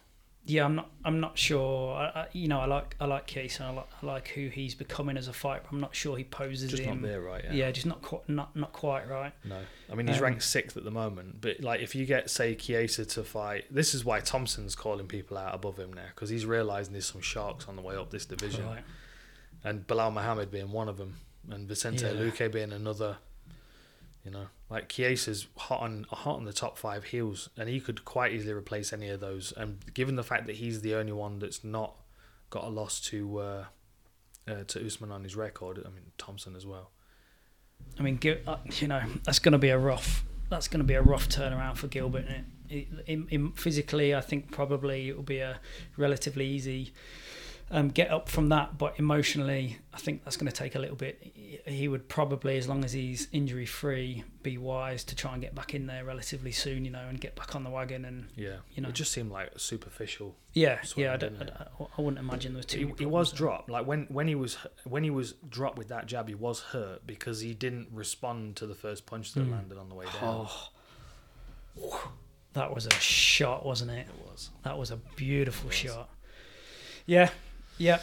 [0.50, 0.90] Yeah, I'm not.
[1.04, 1.94] I'm not sure.
[1.96, 2.96] I, I, you know, I like.
[3.02, 3.88] I like Case, and I like.
[4.02, 5.64] I like who he's becoming as a fighter.
[5.72, 7.02] I'm not sure he poses Just him.
[7.02, 7.44] not there, right?
[7.52, 7.70] Yeah.
[7.72, 8.28] just not quite.
[8.30, 9.34] Not not quite right.
[9.44, 9.60] No,
[9.92, 12.56] I mean he's Um, ranked sixth at the moment, but like if you get say
[12.56, 16.46] Chiesa to fight, this is why Thompson's calling people out above him now because he's
[16.46, 18.84] realizing there's some sharks on the way up this division, Right.
[19.66, 21.18] and Belal Muhammad being one of them,
[21.50, 22.12] and Vicente Yeah.
[22.14, 23.18] Luque being another.
[24.28, 28.04] You know, like Chiesa's hot on hot on the top five heels, and he could
[28.04, 29.54] quite easily replace any of those.
[29.56, 31.96] And given the fact that he's the only one that's not
[32.50, 33.66] got a loss to uh,
[34.46, 36.92] uh, to Usman on his record, I mean Thompson as well.
[37.98, 40.26] I mean, uh, you know, that's going to be a rough.
[40.50, 42.26] That's going to be a rough turnaround for Gilbert.
[42.70, 43.56] It?
[43.56, 45.62] Physically, I think probably it will be a
[45.96, 46.92] relatively easy
[47.70, 48.78] um, get up from that.
[48.78, 51.20] But emotionally, I think that's going to take a little bit.
[51.66, 55.54] He- would probably, as long as he's injury free, be wise to try and get
[55.56, 56.86] back in there relatively soon.
[56.86, 58.06] You know, and get back on the wagon.
[58.06, 58.90] And Yeah, You know.
[58.90, 60.36] it just seemed like superficial.
[60.54, 61.14] yeah, yeah.
[61.14, 62.88] I, don't, I, I wouldn't imagine there was too.
[62.88, 63.38] He, he was there.
[63.40, 63.70] dropped.
[63.70, 67.06] Like when when he was when he was dropped with that jab, he was hurt
[67.06, 69.52] because he didn't respond to the first punch that Mm.
[69.52, 70.48] landed on the way down.
[70.50, 70.70] Oh,
[72.54, 74.08] that was a shot, wasn't it?
[74.08, 74.50] It was.
[74.64, 75.76] That was a beautiful was.
[75.76, 76.10] shot.
[77.06, 77.30] Yeah,
[77.78, 78.00] yeah.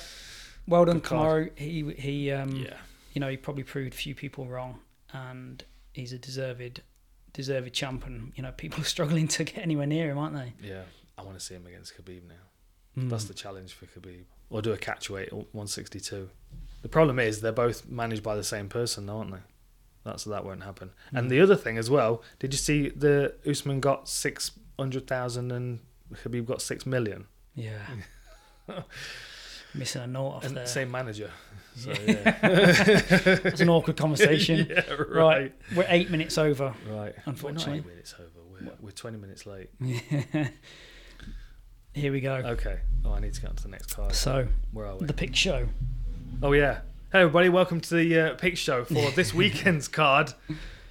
[0.67, 1.05] Well done, Good.
[1.11, 1.59] Kamaru.
[1.59, 2.77] He he um Yeah,
[3.13, 4.81] you know he probably proved a few people wrong,
[5.13, 6.81] and he's a deserved
[7.33, 8.07] deserved champ.
[8.07, 10.53] And you know people are struggling to get anywhere near him, aren't they?
[10.63, 10.83] yeah.
[11.17, 13.01] I want to see him against Khabib now.
[13.03, 13.09] Mm.
[13.11, 14.25] That's the challenge for Khabib.
[14.51, 16.29] Or do a catch weight 162.
[16.83, 19.39] The problem is they're both managed by the same person, though, aren't they?
[20.05, 20.91] That's that won't happen.
[21.13, 21.31] And Mm.
[21.31, 25.79] the other thing as well, did you see the Usman got six hundred thousand and
[26.13, 27.27] Khabib got six million?
[27.55, 27.79] yeah.
[29.75, 30.67] missing a note off And there.
[30.67, 31.31] same manager.
[31.77, 32.39] So, yeah.
[33.45, 34.67] It's an awkward conversation.
[34.71, 35.09] yeah, right.
[35.11, 35.53] right.
[35.75, 36.73] we're eight minutes over.
[36.89, 37.15] Right.
[37.27, 37.73] Unfortunately.
[37.73, 38.29] We're not eight minutes over.
[38.51, 39.71] We're, we're 20 minutes late.
[41.93, 42.35] Here we go.
[42.35, 42.79] Okay.
[43.05, 44.15] Oh, I need to get on to the next card.
[44.15, 45.07] So Where are we?
[45.07, 45.67] the pick show.
[46.43, 46.81] Oh, yeah.
[47.13, 47.49] Hey, everybody.
[47.49, 50.33] Welcome to the uh, pick show for this weekend's card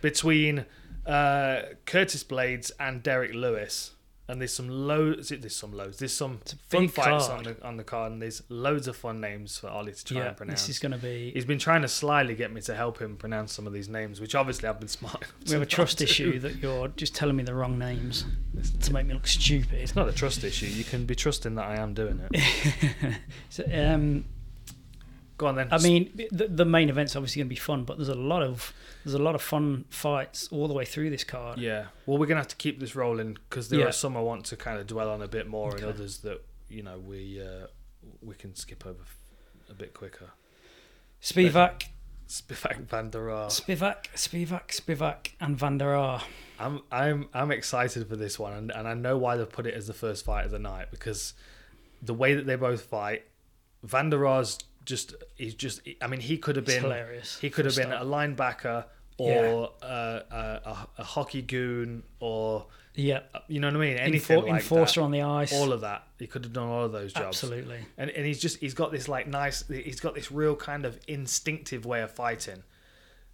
[0.01, 0.65] between
[1.05, 3.91] uh, Curtis Blaydes and Derrick Lewis.
[4.33, 5.29] And there's some loads.
[5.29, 5.99] There's some loads.
[5.99, 7.37] There's some fun fights card.
[7.47, 10.17] on the on the card, and there's loads of fun names for Ollie to try
[10.17, 10.61] Yeah, and pronounce.
[10.61, 11.29] this is going to be.
[11.35, 14.19] He's been trying to slyly get me to help him pronounce some of these names,
[14.19, 15.23] which obviously I've been smart.
[15.41, 16.05] We to have a trust do.
[16.05, 18.25] issue that you're just telling me the wrong names
[18.81, 19.75] to make me look stupid.
[19.75, 20.65] It's not a trust issue.
[20.65, 23.15] You can be trusting that I am doing it.
[23.49, 24.25] So, um,
[25.37, 25.67] Go on then.
[25.71, 28.41] I mean, the, the main event's obviously going to be fun, but there's a lot
[28.43, 31.57] of there's a lot of fun fights all the way through this card.
[31.59, 31.87] yeah.
[32.05, 33.87] Well, we're gonna have to keep this rolling because there Yeah.
[33.87, 35.83] are some I want to kind of dwell on a bit more, Okay.
[35.83, 37.67] and others that you know we uh,
[38.21, 39.03] we can skip over
[39.69, 40.31] a bit quicker.
[41.21, 41.83] Spivak,
[42.27, 43.47] Spivak Van der Aar.
[43.49, 46.21] Spivak, Spivak, Spivak, and Van der Aar.
[46.59, 49.73] I'm I'm I'm excited for this one, and, and I know why they've put it
[49.73, 51.33] as the first fight of the night because
[52.01, 53.23] the way that they both fight,
[53.83, 57.37] Van der Aar's just he's just I mean he could have been hilarious.
[57.39, 58.85] he could have been a a linebacker
[59.17, 62.65] or uh, a, a, a hockey goon or
[62.95, 65.05] Yeah, you know what I mean anything Enfor- like enforcer that.
[65.05, 65.53] on the ice.
[65.53, 67.79] all of that he could have done all of those jobs Absolutely.
[67.97, 70.99] and and he's just he's got this like nice he's got this real kind of
[71.07, 72.63] instinctive way of fighting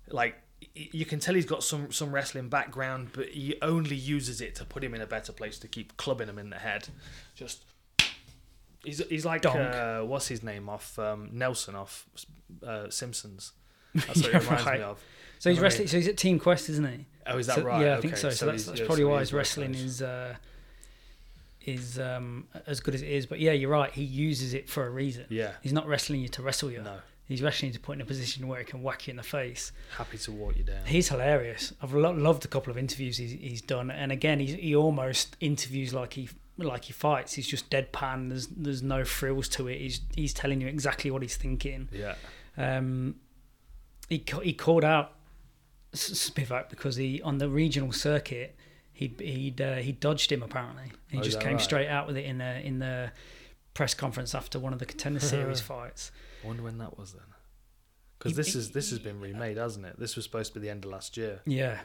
[0.10, 0.36] like
[0.76, 4.66] you can tell he's got some some wrestling background but he only uses it to
[4.66, 6.90] put him in a better place to keep clubbing him in the head
[7.36, 7.64] just
[8.84, 12.06] he's he's like uh, what's his name off um, Nelson off
[12.66, 13.52] uh, Simpsons
[13.96, 14.80] that's what Yeah, it reminds right.
[14.80, 15.04] me of
[15.40, 15.88] So he's I mean- wrestling.
[15.88, 17.06] So he's at Team Quest, isn't he?
[17.28, 18.30] oh is that So- right Yeah, I Okay, think so.
[18.30, 19.84] So, that's, that's probably so why he's his wrestling close.
[19.84, 20.36] is uh,
[21.66, 23.26] is um, as good as it is.
[23.26, 23.92] But yeah, you're right.
[23.92, 25.26] He uses it for a reason.
[25.30, 26.82] yeah He's not wrestling you to wrestle you.
[26.82, 29.18] no He's wrestling you to put in a position where he can whack you in
[29.18, 29.72] the face.
[29.98, 31.74] happy to walk you down He's hilarious.
[31.82, 35.36] I've lo- loved a couple of interviews he's, he's done, and again, he's, he almost
[35.40, 36.30] interviews like he
[36.68, 37.34] like he fights.
[37.34, 38.30] He's just deadpan.
[38.30, 39.80] There's there's no frills to it.
[39.80, 41.90] He's he's telling you exactly what he's thinking.
[41.92, 42.16] yeah
[42.58, 43.16] Um,
[44.10, 45.14] he he called out
[45.94, 48.56] Spivak because he on the regional circuit
[48.94, 50.92] he he'd uh, he dodged him apparently.
[51.10, 51.62] He Oh, just came right?
[51.62, 53.12] straight out with it in the in the
[53.74, 56.12] press conference after one of the contender series fights.
[56.44, 57.24] I wonder when that was then.
[58.18, 59.98] Because this he- is this has been remade, hasn't it?
[59.98, 61.80] This was supposed to be the end of last year, Yeah,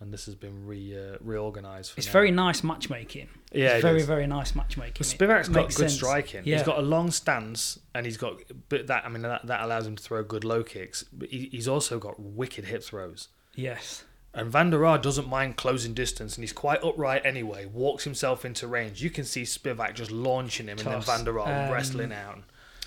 [0.00, 1.92] and this has been re uh, reorganized.
[1.92, 2.12] For it's now.
[2.12, 3.28] very nice matchmaking.
[3.52, 4.06] yeah, it's it very is.
[4.06, 5.06] very nice matchmaking.
[5.06, 5.94] It Spivak's got good sense.
[5.94, 6.42] striking.
[6.44, 6.56] Yeah.
[6.58, 9.86] He's got a long stance, and he's got but that I mean that, that allows
[9.86, 11.04] him to throw good low kicks.
[11.12, 13.28] But he, he's also got wicked hip throws.
[13.54, 14.04] Yes,
[14.34, 17.64] And Van der Aar doesn't mind closing distance, and he's quite upright anyway.
[17.64, 19.00] Walks himself into range.
[19.02, 21.06] You can see Spivak just launching him, and then Toss.
[21.06, 22.42] Van der Aar Um, wrestling out.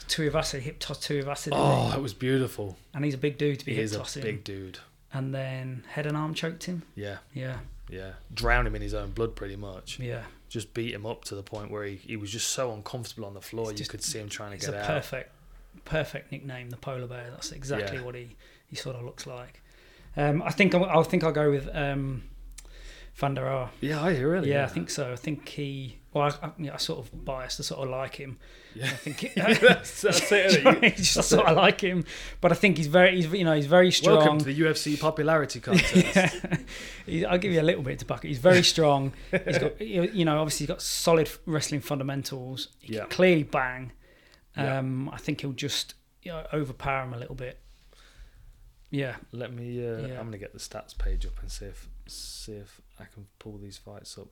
[0.07, 1.91] Tuivasa hip toss Tuivasa, didn't Oh, he?
[1.91, 2.77] that was beautiful.
[2.93, 4.23] and he's a big dude to be He hip tossing.
[4.23, 4.79] big dude.
[5.13, 6.83] And then head and arm choked him.
[6.95, 7.57] Yeah, Yeah,
[7.89, 8.11] yeah.
[8.33, 9.99] Drown him in his own blood, pretty much.
[9.99, 10.23] yeah.
[10.49, 13.33] just beat him up to the point where he, he was just so uncomfortable on
[13.35, 14.79] the floor It's you just- could see him trying to get out.
[14.79, 15.31] It's a perfect,
[15.85, 17.29] perfect nickname, the polar bear.
[17.29, 18.03] That's exactly Yeah.
[18.03, 18.35] what he,
[18.67, 19.61] he sort of looks like.
[20.17, 22.23] Um, I think I'm, I think I'll go with um,
[23.13, 23.69] Van der Aar.
[23.79, 24.49] Yeah, I really.
[24.49, 25.11] yeah, I think so.
[25.11, 25.98] I think he.
[26.11, 27.59] Well, I, I, yeah, I sort of biased.
[27.59, 28.39] I sort of like him.
[28.73, 28.85] Yeah.
[28.85, 30.63] I think he, that's, that's it.
[30.83, 32.03] You- just sort of like him,
[32.41, 33.15] but I think he's very.
[33.21, 34.17] He's you know he's very strong.
[34.17, 36.35] Welcome to the UFC popularity contest.
[37.05, 37.27] Yeah.
[37.29, 38.29] I'll give you a little bit to bucket.
[38.29, 39.13] He's very strong.
[39.45, 42.69] He's got, you know, obviously he's got solid wrestling fundamentals.
[42.79, 43.01] He Yeah.
[43.01, 43.91] can clearly bang.
[44.57, 45.93] Um, I think he'll just
[46.23, 47.59] you know, overpower him a little bit.
[48.91, 49.87] Yeah, Let me.
[49.87, 50.19] Uh, Yeah.
[50.19, 53.57] I'm gonna get the stats page up and see if see if I can pull
[53.59, 54.27] these fights up.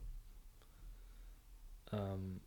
[1.92, 2.42] Um,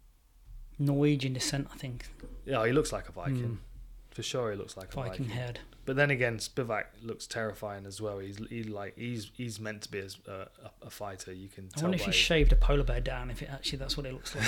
[0.79, 2.09] Norwegian descent, I think.
[2.45, 3.37] yeah, he looks like a Viking.
[3.37, 5.29] Mm, For sure, he looks like a Viking Viking.
[5.29, 5.61] head.
[5.87, 8.19] But then again, Spivak looks terrifying as well.
[8.19, 10.47] He's he like he's he's meant to be a, a,
[10.87, 11.33] a fighter.
[11.33, 13.31] You can I tell wonder if he shaved a polar bear down.
[13.31, 14.45] If it actually that's what it looks like.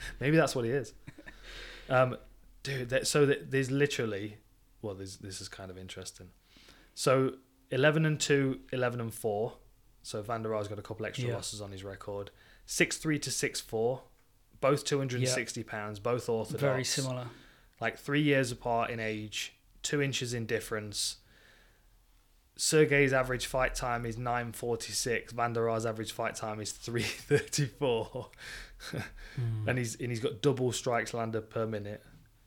[0.20, 0.92] Maybe that's what he is.
[1.88, 2.16] Um,
[2.62, 4.36] dude, that, so that there's literally,
[4.80, 6.28] well, there's, this is kind of interesting.
[6.94, 7.32] So
[7.72, 9.52] 11 and 2, 11 and 4.
[10.04, 11.34] So Van der Aar's got a couple extra Yeah.
[11.34, 12.30] losses on his record.
[12.66, 14.02] 6 3 to 6 4.
[14.60, 16.60] Both 260 pounds, both orthodox.
[16.60, 17.26] Very similar.
[17.80, 21.16] Like three years apart in age, two inches in difference.
[22.56, 25.30] Sergey's average fight time is 9.46.
[25.30, 28.26] Van der Aar's average fight time is 3.34.
[29.38, 29.68] Mm.
[29.68, 32.02] and he's and he's got double strikes landed per minute.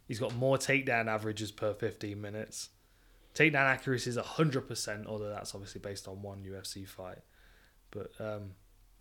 [0.07, 2.70] He's got more takedown averages per 15 minutes.
[3.36, 7.20] Takedown accuracy is 100%, although that's obviously based on one UFC fight.
[7.91, 8.51] But um,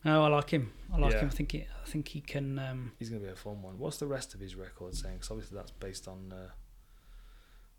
[0.04, 0.72] No, I like him.
[0.92, 1.20] I like Yeah.
[1.20, 1.28] him.
[1.28, 2.58] I think he, I think he can.
[2.58, 3.78] Um, he's going to be a fun one.
[3.78, 5.14] What's the rest of his record saying?
[5.16, 6.50] Because obviously that's based on uh,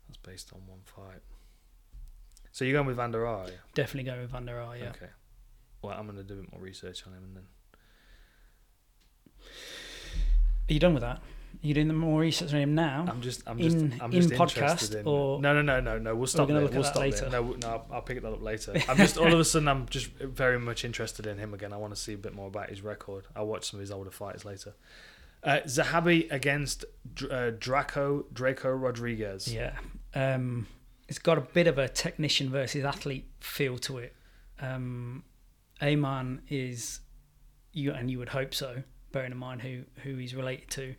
[0.08, 1.22] That's based on one fight.
[2.52, 3.54] So you're going with Van der Aar, yeah?
[3.74, 4.90] Definitely going with Van der Aar, yeah.
[4.90, 5.08] Okay.
[5.82, 7.46] Well, I'm going to do a bit more research on him and then.
[10.68, 11.20] Are you done with that?
[11.64, 13.06] Are doing the more research on him now?
[13.08, 15.06] I'm just, I'm just, In- I'm in podcast interested in.
[15.06, 16.14] or- no, no, no, no, no.
[16.14, 16.60] We'll stop there.
[16.66, 17.28] We'll stop later?
[17.28, 17.40] there.
[17.40, 18.74] No, no, I'll, I'll pick that up later.
[18.88, 21.72] I'm just all of a sudden, I'm just very much interested in him again.
[21.72, 23.24] I want to see a bit more about his record.
[23.34, 24.74] I'll watch some of his older fights later.
[25.42, 26.84] Uh, Zahabi against
[27.22, 29.52] uh, Drako Drako Rodriguez.
[29.52, 29.72] Yeah.
[30.14, 30.66] Um,
[31.08, 34.14] it's got a bit of a technician versus athlete feel to it.
[34.60, 35.24] Um,
[35.82, 37.00] Aiemann is,
[37.72, 40.94] you and you would hope so, bearing in mind who, who he's related to,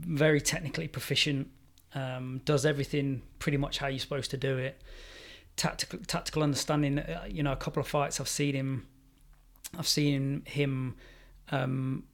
[0.00, 1.48] very technically proficient,
[1.94, 4.80] um, does everything pretty much how you're supposed to do it.
[5.56, 6.98] Tactical, tactical understanding.
[6.98, 8.86] uh, You know, a couple of fights I've seen him,
[9.78, 10.96] I've seen him
[11.50, 12.04] um,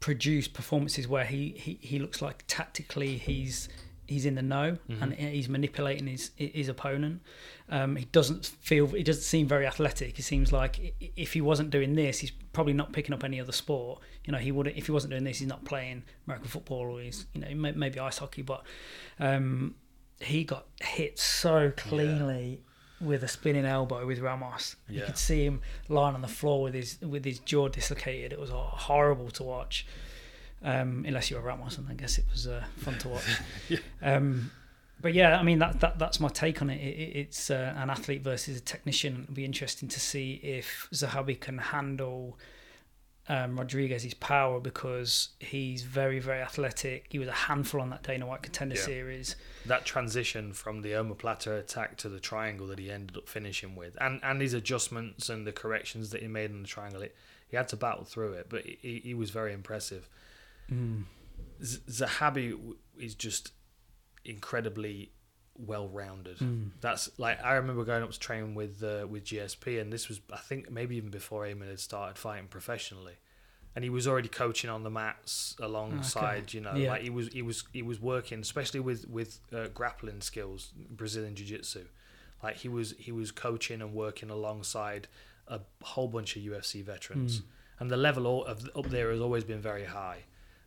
[0.00, 3.68] produce performances where he, he, he looks like tactically he's
[4.08, 7.22] he's in the know and he's manipulating his his opponent.
[7.68, 10.18] Um, he doesn't feel he doesn't seem very athletic.
[10.18, 13.52] It seems like if he wasn't doing this, he's probably not picking up any other
[13.52, 14.00] sport.
[14.24, 17.00] You know, he would if he wasn't doing this, he's not playing American football or
[17.00, 18.42] he's you know maybe ice hockey.
[18.42, 18.62] But
[19.18, 19.74] um,
[20.20, 22.62] he got hit so cleanly.
[22.98, 26.72] With a spinning elbow with Ramos, you could see him lying on the floor with
[26.72, 28.32] his with his jaw dislocated.
[28.32, 29.86] It was horrible to watch
[30.62, 33.24] um, unless you were Ramos, and I guess it was uh, fun to watch.
[33.68, 33.78] Yeah.
[34.02, 34.50] um,
[35.00, 36.80] but yeah, I mean that, that that's my take on it.
[36.80, 39.22] it it- it's uh, an athlete versus a technician.
[39.24, 42.38] It'll be interesting to see if Zahabi can handle
[43.28, 47.06] um, Rodriguez's power because he's very very athletic.
[47.10, 48.82] He was a handful on that Dana White Contender Yeah.
[48.82, 49.36] Series.
[49.66, 53.96] That transition from the omoplata attack to the triangle that he ended up finishing with,
[54.00, 57.14] and and his adjustments and the corrections that he made in the triangle, it,
[57.48, 60.08] he had to battle through it, but he, he was very impressive.
[60.70, 62.58] Z- Zahabi
[62.98, 63.52] is just
[64.24, 65.12] incredibly
[65.58, 66.36] well rounded.
[66.80, 70.20] That's like I remember going up to train with uh, with GSP, and this was
[70.32, 73.14] I think maybe even before Aiemann had started fighting professionally,
[73.74, 76.52] and he was already coaching on the mats alongside.
[76.52, 76.90] You know, Yeah.
[76.90, 81.34] like he was he was he was working, especially with with uh, grappling skills, Brazilian
[81.34, 81.84] jiu jitsu.
[82.42, 85.08] Like he was he was coaching and working alongside
[85.48, 87.42] a whole bunch of UFC veterans,
[87.78, 90.24] and the level of up there has always been very high.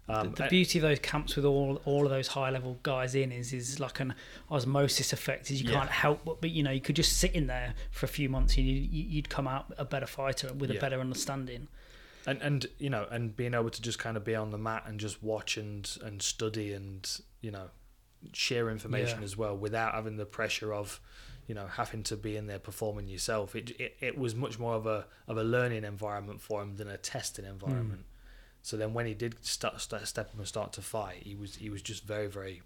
[0.09, 3.13] Um, the and- beauty of those camps with all all of those high level guys
[3.15, 4.13] in is is like an
[4.49, 5.51] osmosis effect.
[5.51, 5.79] Is you Yeah.
[5.79, 8.27] can't help but, but you know you could just sit in there for a few
[8.29, 11.67] months and you, you'd come out a better fighter with a better understanding.
[12.27, 14.83] and and you know and being able to just kind of be on the mat
[14.87, 17.69] and just watch and and study and you know
[18.33, 19.25] share information Yeah.
[19.25, 20.99] as well without having the pressure of
[21.47, 24.75] you know having to be in there performing yourself it it, it was much more
[24.75, 28.05] of a of a learning environment for him than a testing environment
[28.61, 31.55] so then when he did start, start step up and start to fight he was
[31.55, 32.61] he was just very very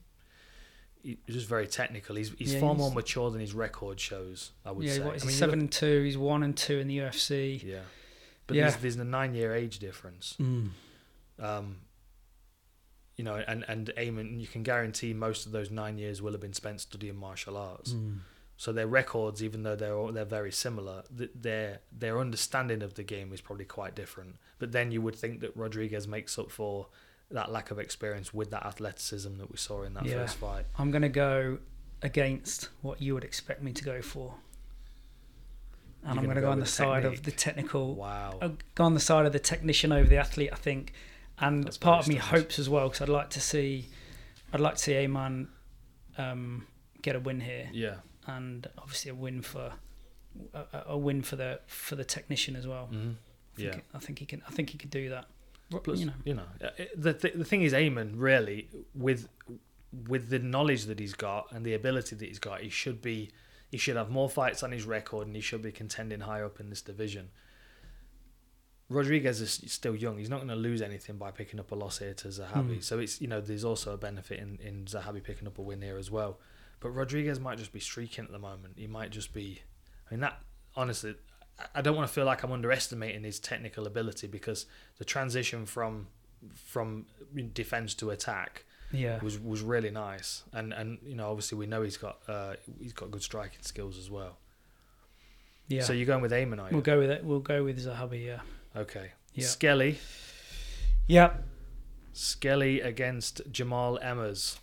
[1.03, 3.99] he was just very technical he's he's Yeah, far he's- more mature than his record
[3.99, 6.03] shows i would yeah, say what is I mean, Seven look- and two.
[6.03, 7.61] He's one and two in the UFC.
[7.63, 7.79] yeah
[8.47, 8.63] but Yeah.
[8.69, 10.35] there's there's a nine year age difference
[11.39, 11.77] um,
[13.15, 16.41] you know, and and Aiemann, you can guarantee most of those nine years will have
[16.41, 17.93] been spent studying martial arts.
[18.63, 22.93] So their records, even though they're all, they're very similar, th- their their understanding of
[22.93, 24.37] the game is probably quite different.
[24.57, 26.87] But then you would think that Rodriguez makes up for
[27.29, 30.13] that lack of experience with that athleticism that we saw in that Yeah.
[30.13, 30.65] first fight.
[30.77, 31.57] I'm going to go
[32.01, 34.35] against what you would expect me to go for.
[36.05, 37.95] And You're I'm gonna go go on the side of the technical.
[37.95, 38.39] Wow.
[38.41, 40.93] I'll go on the side of the technician over the athlete, I think.
[41.37, 43.89] And That's part of me hopes as well because I'd like to see,
[44.53, 45.47] I'd like to see Aiemann
[46.17, 46.65] um,
[47.01, 47.95] get a win here, Yeah.
[48.27, 49.73] And obviously a win for
[50.53, 52.85] a, a- win for the for the technician as well.
[52.87, 53.11] hmm
[53.55, 53.81] I think, Yeah.
[53.93, 54.41] I think he can.
[54.47, 55.25] I think he could do that.
[55.83, 59.27] Plus, you know, you know, uh, the th- the thing is, Aiemann really with
[60.07, 63.29] with the knowledge that he's got and the ability that he's got, he should be
[63.71, 66.59] he should have more fights on his record and he should be contending higher up
[66.59, 67.29] in this division.
[68.89, 70.17] Rodriguez is still young.
[70.17, 72.75] He's not going to lose anything by picking up a loss here to Zahabi.
[72.75, 72.79] Hmm.
[72.81, 75.81] So it's you know there's also a benefit in in Zahabi picking up a win
[75.81, 76.39] here as well.
[76.83, 78.73] But Rodriguez might just be streaking at the moment.
[78.75, 79.61] He might just be.
[80.07, 80.37] I mean that
[80.75, 81.15] honestly,
[81.73, 84.65] I- don't want to feel like I'm underestimating his technical ability because
[84.97, 86.07] the transition from
[86.53, 87.05] from
[87.53, 90.43] defense to attack yeah, was was really nice.
[90.51, 93.97] And and you know obviously we know he's got uh, he's got good striking skills
[93.97, 94.37] as well.
[95.69, 95.83] yeah.
[95.83, 96.73] So you're going with Aiemann, are you?
[96.75, 97.23] we'll go with it.
[97.23, 98.25] We'll go with Zahabi.
[98.25, 98.41] Yeah,
[98.75, 99.11] okay.
[99.33, 99.47] Yeah.
[99.47, 99.99] Skelly.
[101.07, 101.35] yeah.
[102.11, 104.59] Skelly against Jamall Emmers.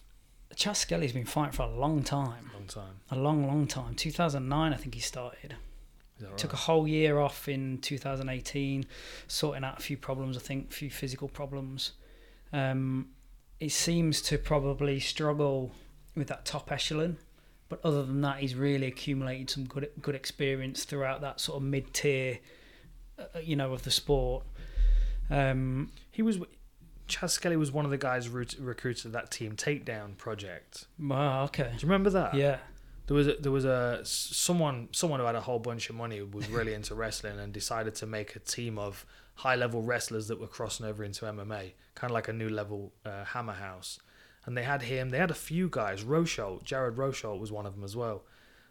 [0.57, 2.51] Chas Skelly's been fighting for a long time.
[2.55, 3.01] Long time.
[3.11, 3.95] A long, long time.
[3.95, 5.57] 2009, I think he started.
[6.19, 8.85] That Took a whole year off in 2018,
[9.27, 11.93] sorting out a few problems, I think, a few physical problems.
[12.53, 13.09] Um,
[13.59, 15.73] it seems to probably struggle
[16.15, 17.17] with that top echelon.
[17.71, 21.63] But other than that, he's really accumulated some good good experience throughout that sort of
[21.63, 22.41] mid tier,
[23.19, 24.45] uh, you know, of the sport.
[25.31, 26.41] Um, He was
[27.11, 30.87] Chas Skelly was one of the guys root, recruited that team takedown project.
[30.99, 32.35] wow, okay, Do you remember that?
[32.35, 32.59] yeah,
[33.07, 36.19] There was a, there was a someone someone who had a whole bunch of money
[36.19, 39.05] who was really into wrestling and decided to make a team of
[39.35, 42.93] high level wrestlers that were crossing over into MMA, kind of like a new level
[43.05, 43.99] uh, Hammer House.
[44.47, 45.11] And they had him.
[45.11, 46.03] They had a few guys.
[46.03, 48.23] Rosholt, Jared Rosholt was one of them as well.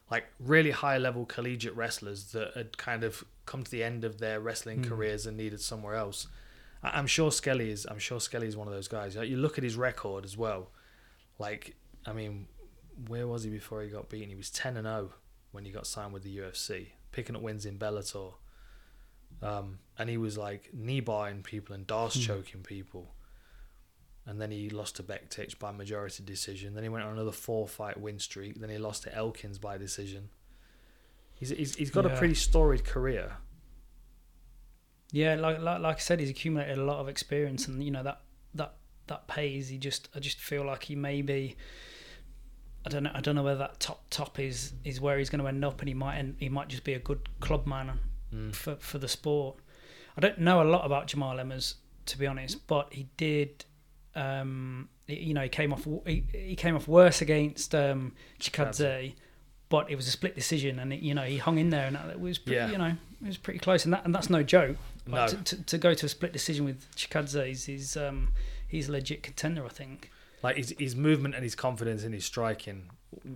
[0.10, 4.18] Like really high level collegiate wrestlers that had kind of come to the end of
[4.20, 4.90] their wrestling Hmm.
[4.90, 6.28] careers and needed somewhere else.
[6.82, 7.86] I'm sure Skelly is.
[7.90, 9.16] I'm sure Skelly is one of those guys.
[9.16, 10.70] You look at his record as well.
[11.38, 11.76] Like
[12.06, 12.48] I mean,
[13.08, 14.30] where was he before he got beaten?
[14.30, 15.12] He was ten and zero
[15.52, 18.34] when he got signed with the UFC, picking up wins in Bellator.
[19.42, 22.22] Um, and he was like knee barring people and D'Arce Hmm.
[22.22, 23.14] choking people.
[24.26, 26.76] And then he lost to Bektic by majority decision.
[26.76, 28.60] Then he went on another four fight win streak.
[28.60, 30.30] Then he lost to Elkins by decision.
[31.34, 33.38] He's he's, he's got a pretty storied career.
[35.12, 35.36] Yeah.
[35.36, 38.22] Like, like like I said, he's accumulated a lot of experience, and you know that
[38.56, 38.74] that
[39.08, 39.70] that pays.
[39.70, 41.56] He just I just feel like he may be.
[42.86, 43.12] I don't know.
[43.14, 45.80] I don't know whether that top top is is where he's going to end up,
[45.82, 48.00] and he might end, he might just be a good club man
[48.34, 48.54] Mm.
[48.56, 49.58] for for the sport.
[50.16, 53.66] I don't know a lot about Jamall Emmers to be honest, but he did.
[54.16, 59.14] Um, you know, he came off he, he came off worse against um, Chikadze,
[59.70, 61.96] but it was a split decision, and it, you know he hung in there, and
[62.12, 62.72] it was pretty, Yeah.
[62.72, 64.78] you know it was pretty close, and that and that's no joke.
[65.08, 65.18] No.
[65.18, 68.30] Like, to, to, to go to a split decision with Chikadze is he's um,
[68.68, 70.12] he's a legit contender, I think.
[70.44, 72.90] like his his movement and his confidence in his striking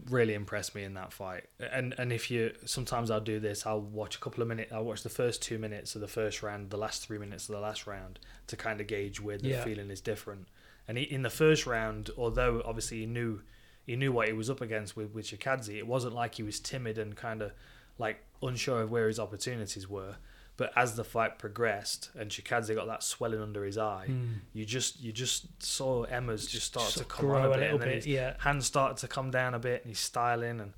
[0.09, 1.45] really impressed me in that fight.
[1.71, 4.71] And and if you sometimes I'll do this, I'll watch a couple of minutes.
[4.71, 7.55] I'll watch the first two minutes of the first round, the last three minutes of
[7.55, 9.63] the last round to kind of gauge where the Yeah.
[9.63, 10.47] feeling is different.
[10.87, 13.41] And he, in the first round, although obviously he knew
[13.85, 16.59] he knew what he was up against with with Chikadze, it wasn't like he was
[16.59, 17.51] timid and kind of
[17.97, 20.15] like unsure of where his opportunities were.
[20.55, 24.07] But as the fight progressed and Chikadze got that swelling under his eye,
[24.53, 27.59] you just you just saw Emmers just start Sort to come on a a bit,
[27.59, 28.33] little and then bit, his yeah.
[28.39, 30.73] hands started to come down a bit, and he's styling, and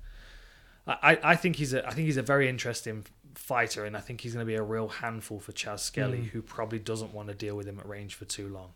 [0.86, 3.04] I, I- think he's a I think he's a very interesting
[3.34, 6.28] fighter, and I think he's going to be a real handful for Chas Skelly, Mm.
[6.30, 8.70] who probably doesn't want to deal with him at range for too long,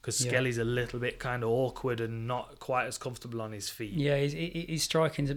[0.00, 0.30] because Yeah.
[0.30, 3.92] Skelly's a little bit kind of awkward and not quite as comfortable on his feet.
[3.92, 5.30] Yeah, he's, his striking's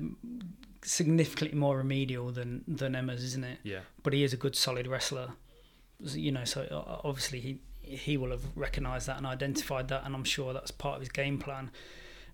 [0.84, 3.60] significantly more remedial than than Emmers, isn't it?
[3.64, 5.30] Yeah, But he is a good, solid wrestler.
[6.04, 10.16] You know, so uh, obviously he he will have recognised that and identified that, and
[10.16, 11.72] I'm sure that's part of his game plan.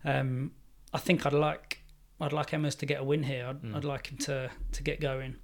[0.06, 0.52] Um,
[0.94, 1.82] I think I'd like
[2.22, 3.46] I'd like Emmers to get a win here.
[3.48, 3.76] I'd, Mm.
[3.76, 5.36] I'd like him to to get going,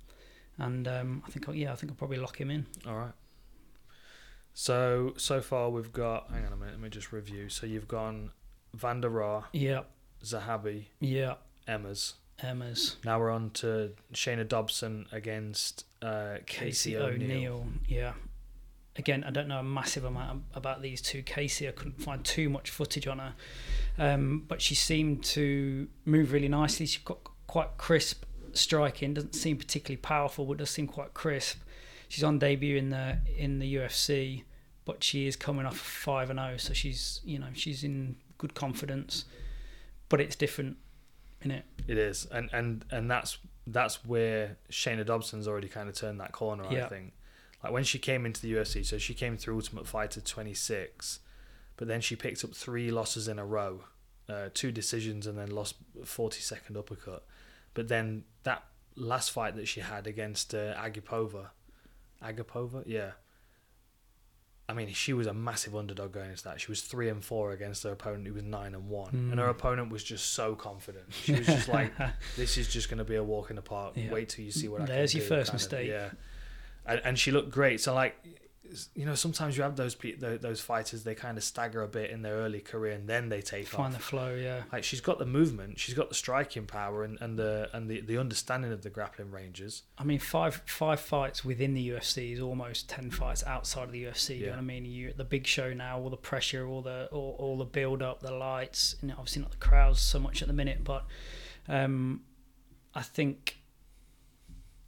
[0.58, 2.66] and um, I think yeah, I think I'll probably lock him in.
[2.88, 3.14] all right.
[4.54, 6.32] So so far we've got.
[6.32, 6.76] Hang on a minute.
[6.76, 7.50] Let me just review.
[7.50, 8.32] So you've gone
[8.74, 9.82] Van der Aar, Yeah,
[10.24, 11.36] Zahabi, yeah,
[11.68, 12.14] Emmers.
[12.42, 12.96] Emmers.
[13.06, 17.66] Now we're on to Shana Dobson against uh, Casey, O'Neill.
[17.88, 18.14] Yeah.
[18.96, 21.24] Again, I don't know a massive amount about these two.
[21.24, 23.34] Casey, I couldn't find too much footage on her,
[23.98, 26.86] um, but she seemed to move really nicely.
[26.86, 27.18] She got
[27.48, 29.16] quite crisp striking.
[29.16, 31.60] Doesn't seem particularly powerful, but does seem quite crisp.
[32.08, 34.44] She's on debut in the in the UFC,
[34.86, 38.54] but she is coming off five and zero, so she's you know she's in good
[38.54, 39.26] confidence.
[40.10, 40.78] But it's different,
[41.44, 41.66] in it.
[41.88, 43.38] It is, and and and that's
[43.68, 46.66] that's where Shana Dobson's already kind of turned that corner.
[46.86, 47.14] I think,
[47.64, 51.20] like when she came into the UFC, so she came through Ultimate Fighter 26,
[51.78, 53.82] but then she picked up three losses in a row,
[54.30, 57.26] uh, two decisions, and then lost 40 second uppercut.
[57.74, 58.64] But then that
[58.96, 61.48] last fight that she had against uh, Agapova,
[62.24, 63.12] Agapova, yeah.
[64.70, 66.62] I mean, she was a massive underdog going into that.
[66.62, 69.48] She was three and four against her opponent who was nine and one, and her
[69.48, 69.52] Mm.
[69.52, 71.06] opponent was just so confident.
[71.12, 71.92] She was just like,
[72.38, 73.94] "This is just going to be a walk in the park.
[73.96, 74.12] Yeah.
[74.12, 75.90] Wait till you see what I can There's your first kind of, mistake.
[75.90, 76.10] yeah,
[76.86, 77.82] and, and she looked great.
[77.82, 78.16] So like,
[78.96, 81.04] you know, sometimes you have those pe- tho- those fighters.
[81.04, 83.94] They kind of stagger a bit in their early career, and then they take Find
[83.94, 84.00] off.
[84.00, 84.64] the flow, yeah.
[84.72, 88.02] Like she's got the movement, she's got the striking power, and, and the and the,
[88.02, 89.84] the understanding of the grappling ranges.
[89.98, 94.04] I mean, five five fights within the UFC is almost ten fights outside of the
[94.04, 94.40] UFC.
[94.40, 94.86] You know what I mean?
[94.86, 98.22] You're the big show now, all the pressure, all the all, all the build up,
[98.22, 101.06] the lights, and obviously not the crowds so much at the minute, but
[101.68, 102.22] um,
[102.96, 103.58] I think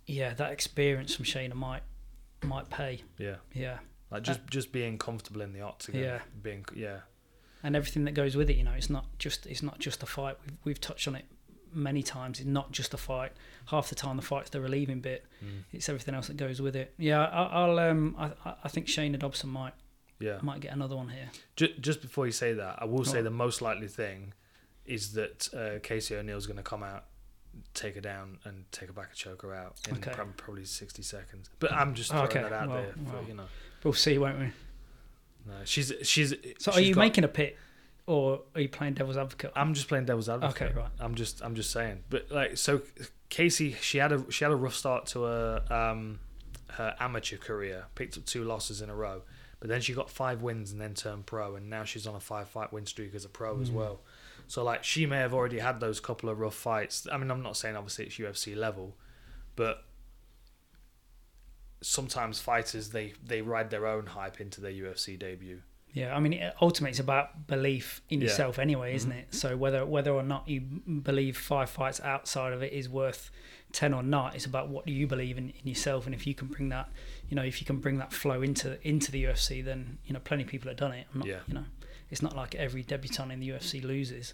[0.07, 1.81] yeah, that experience from Shana might
[2.45, 3.01] might pay.
[3.17, 3.79] Yeah, Yeah,
[4.11, 6.01] like just just being comfortable in the octagon.
[6.01, 6.19] Uh, Yeah.
[6.41, 6.99] being yeah,
[7.63, 8.55] and everything that goes with it.
[8.57, 10.37] You know, it's not just it's not just a fight.
[10.45, 11.25] We've we've touched on it
[11.73, 12.39] many times.
[12.39, 13.33] It's not just a fight.
[13.65, 15.25] Half the time, the fight's the relieving bit.
[15.43, 15.63] Mm.
[15.73, 16.93] It's everything else that goes with it.
[16.97, 18.31] Yeah, I, I'll um, I,
[18.63, 19.73] I- think Shana Dobson might
[20.19, 20.37] yeah.
[20.41, 21.29] might get another one here.
[21.57, 23.23] Just, just before you say that, I will say What?
[23.25, 24.33] the most likely thing
[24.85, 27.05] is that uh, Casey O'Neill's going to come out
[27.73, 30.11] take her down and take her back and choke her out in Okay.
[30.11, 31.49] prob- probably 60 seconds.
[31.59, 32.41] But I'm just Oh, throwing okay.
[32.43, 32.91] that out Well, there.
[32.93, 33.23] For, well.
[33.27, 33.47] you know,
[33.83, 34.45] We'll see, won't we?
[35.47, 36.33] no, she's she's.
[36.59, 37.57] So, are you got- making a pit,
[38.07, 39.51] or are you playing devil's advocate?
[39.55, 40.69] I'm just playing devil's advocate.
[40.69, 40.89] Okay, right.
[40.99, 42.03] I'm just I'm just saying.
[42.09, 42.81] But like so
[43.29, 46.19] Casey she had a she had a rough start to her um
[46.71, 47.85] her amateur career.
[47.95, 49.21] Picked up two losses in a row.
[49.59, 52.19] But then she got five wins and then turned pro and now she's on a
[52.19, 53.73] five fight win streak as a pro as Mm.
[53.73, 54.01] well.
[54.47, 57.07] So like she may have already had those couple of rough fights.
[57.11, 58.95] I mean I'm not saying obviously it's UFC level,
[59.55, 59.83] but
[61.81, 65.61] sometimes fighters they they ride their own hype into their UFC debut.
[65.93, 68.27] Yeah, I mean, it- ultimately, it's about belief in Yeah.
[68.27, 69.17] yourself, anyway, isn't Mhm.
[69.17, 69.33] it?
[69.33, 73.31] So whether whether or not you believe five fights outside of it is worth
[73.71, 76.47] ten or not, it's about what you believe in, in yourself, and if you can
[76.49, 76.89] bring that,
[77.29, 80.19] you know, if you can bring that flow into into the UFC, then you know,
[80.19, 81.07] plenty of people have done it.
[81.13, 81.39] I'm not, Yeah.
[81.47, 81.65] you know,
[82.09, 84.33] it's not like every debutant in the UFC loses.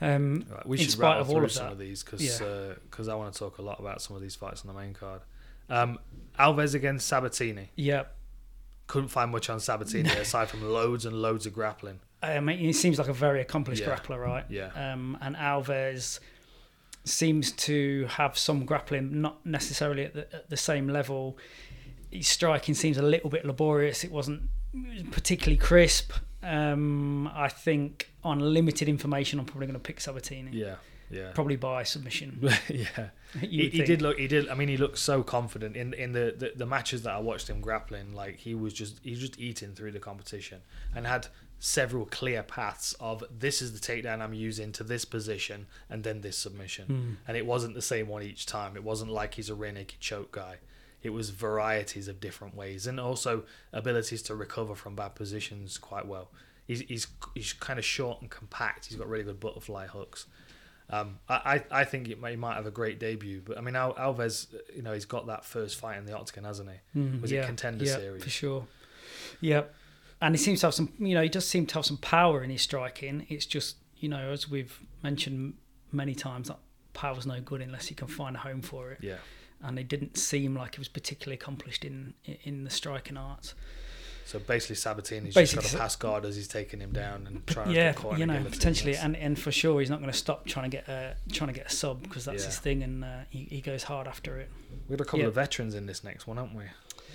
[0.00, 2.40] Um, Right, we should spite rattle of all through of some that, of these because
[2.40, 3.12] yeah.
[3.12, 5.22] I want to talk a lot about some of these fights on the main card.
[5.68, 5.98] Um,
[6.38, 7.70] Alves against Sabatini.
[7.76, 8.04] yeah,
[8.86, 11.98] Couldn't find much on Sabatini aside from loads and loads of grappling.
[12.22, 13.94] I mean, he seems like a very accomplished Yeah.
[13.96, 14.44] grappler, right?
[14.48, 16.20] Yeah, um, and Alves
[17.04, 21.38] seems to have some grappling, not necessarily at the, at the same level.
[22.10, 24.04] His striking seems a little bit laborious.
[24.04, 24.42] It wasn't
[25.10, 26.12] particularly crisp.
[26.42, 30.76] Um, I think on limited information, I'm probably going to pick Sabatini, yeah,
[31.10, 32.38] yeah, probably by submission.
[32.68, 33.08] yeah.
[33.40, 34.18] He, he did look.
[34.18, 34.48] He did.
[34.48, 37.50] I mean, he looked so confident in in the, the the matches that I watched
[37.50, 38.14] him grappling.
[38.14, 40.62] Like he was just he was just eating through the competition
[40.96, 41.26] and had
[41.58, 46.20] several clear paths of this is the takedown I'm using to this position and then
[46.20, 46.86] this submission.
[46.86, 47.12] Hmm.
[47.26, 48.76] and it wasn't the same one each time.
[48.76, 50.58] It wasn't like he's a rear naked choke guy.
[51.02, 56.06] It was varieties of different ways, and also abilities to recover from bad positions quite
[56.06, 56.30] well.
[56.66, 58.86] He's he's he's kind of short and compact.
[58.86, 60.26] He's got really good butterfly hooks.
[60.90, 63.76] Um, I, I think it may, he might have a great debut, but I mean
[63.76, 66.98] Al, Alves, you know, he's got that first fight in the octagon, hasn't he?
[66.98, 68.24] Mm, Was it a Contender yeah, Series?
[68.24, 68.66] for sure.
[69.42, 69.74] Yep,
[70.22, 70.92] and he seems to have some.
[70.98, 73.26] You know, he does seem to have some power in his striking.
[73.28, 75.54] It's just you know, as we've mentioned
[75.92, 76.58] many times, that
[76.94, 78.98] power's no good unless you can find a home for it.
[79.02, 79.16] Yeah,
[79.62, 83.54] And it didn't seem like he was particularly accomplished in in the striking arts.
[84.24, 87.26] so basically Sabatini's Basically, just got so- to pass guard as he's taking him down
[87.26, 90.12] and trying yeah, to corner you know, potentially, and, and for sure he's not going
[90.12, 92.46] to stop trying to get a trying to get a sub because that's Yeah.
[92.50, 94.48] his thing, and uh, he, he goes hard after it.
[94.88, 95.26] We've got a couple Yeah.
[95.28, 96.64] of veterans in this next one, haven't we?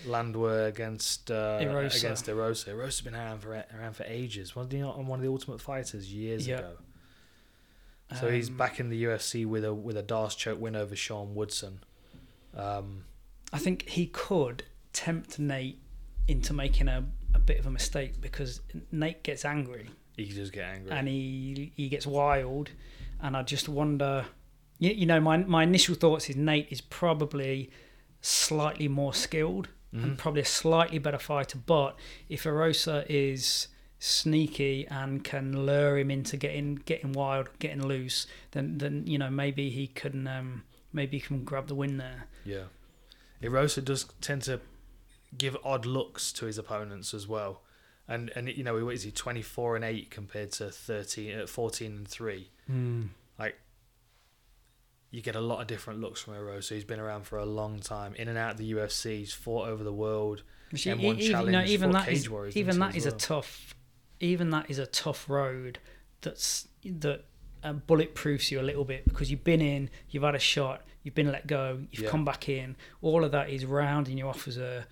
[0.06, 1.98] Landwehr against uh, Erosa.
[2.00, 2.70] against Erosa.
[2.76, 4.54] Erosa's been around for around for ages.
[4.54, 6.58] Wasn't he not on one of the Ultimate Fighters years Yeah.
[6.60, 6.72] ago?
[8.20, 10.96] So he's Um, back in the UFC with a with a D'Arce choke win over
[10.96, 11.80] Sean Woodson.
[12.56, 13.06] Um,
[13.52, 15.80] I think he could tempt Nate
[16.28, 20.66] into making a, a bit of a mistake because Nate gets angry he does get
[20.66, 20.92] angry.
[20.92, 22.70] and he he gets wild,
[23.22, 24.26] and I just wonder.
[24.80, 27.72] You, you know, my my initial thoughts is Nate is probably
[28.22, 30.04] slightly more skilled Mhm.
[30.04, 31.58] and probably a slightly better fighter.
[31.58, 31.98] But
[32.30, 33.68] if Erosa is
[34.00, 39.30] sneaky and can lure him into getting getting wild, getting loose, then then you know
[39.30, 42.28] maybe he can um, maybe he can grab the win there.
[42.46, 42.64] Yeah.
[43.42, 44.62] Erosa does tend to
[45.38, 47.62] give odd looks to his opponents as well.
[48.08, 51.92] And and you know, what is he 24 and 8 compared to 13 uh, 14
[51.98, 52.50] and 3.
[53.40, 53.56] Like
[55.12, 56.72] you get a lot of different looks from Erosa.
[56.74, 59.20] He's been around for a long time, in and out of the UFC.
[59.20, 60.44] He's fought over the world.
[60.76, 63.76] See, M1 e- even, you know, even that is even that is as a tough
[64.20, 65.80] even that is a tough road
[66.22, 67.26] that's that
[67.64, 71.16] um, bulletproofs you a little bit because you've been in, you've had a shot, you've
[71.16, 72.10] been let go, you've Yeah.
[72.10, 72.76] come back in.
[73.02, 74.86] All of that is rounding you off as a,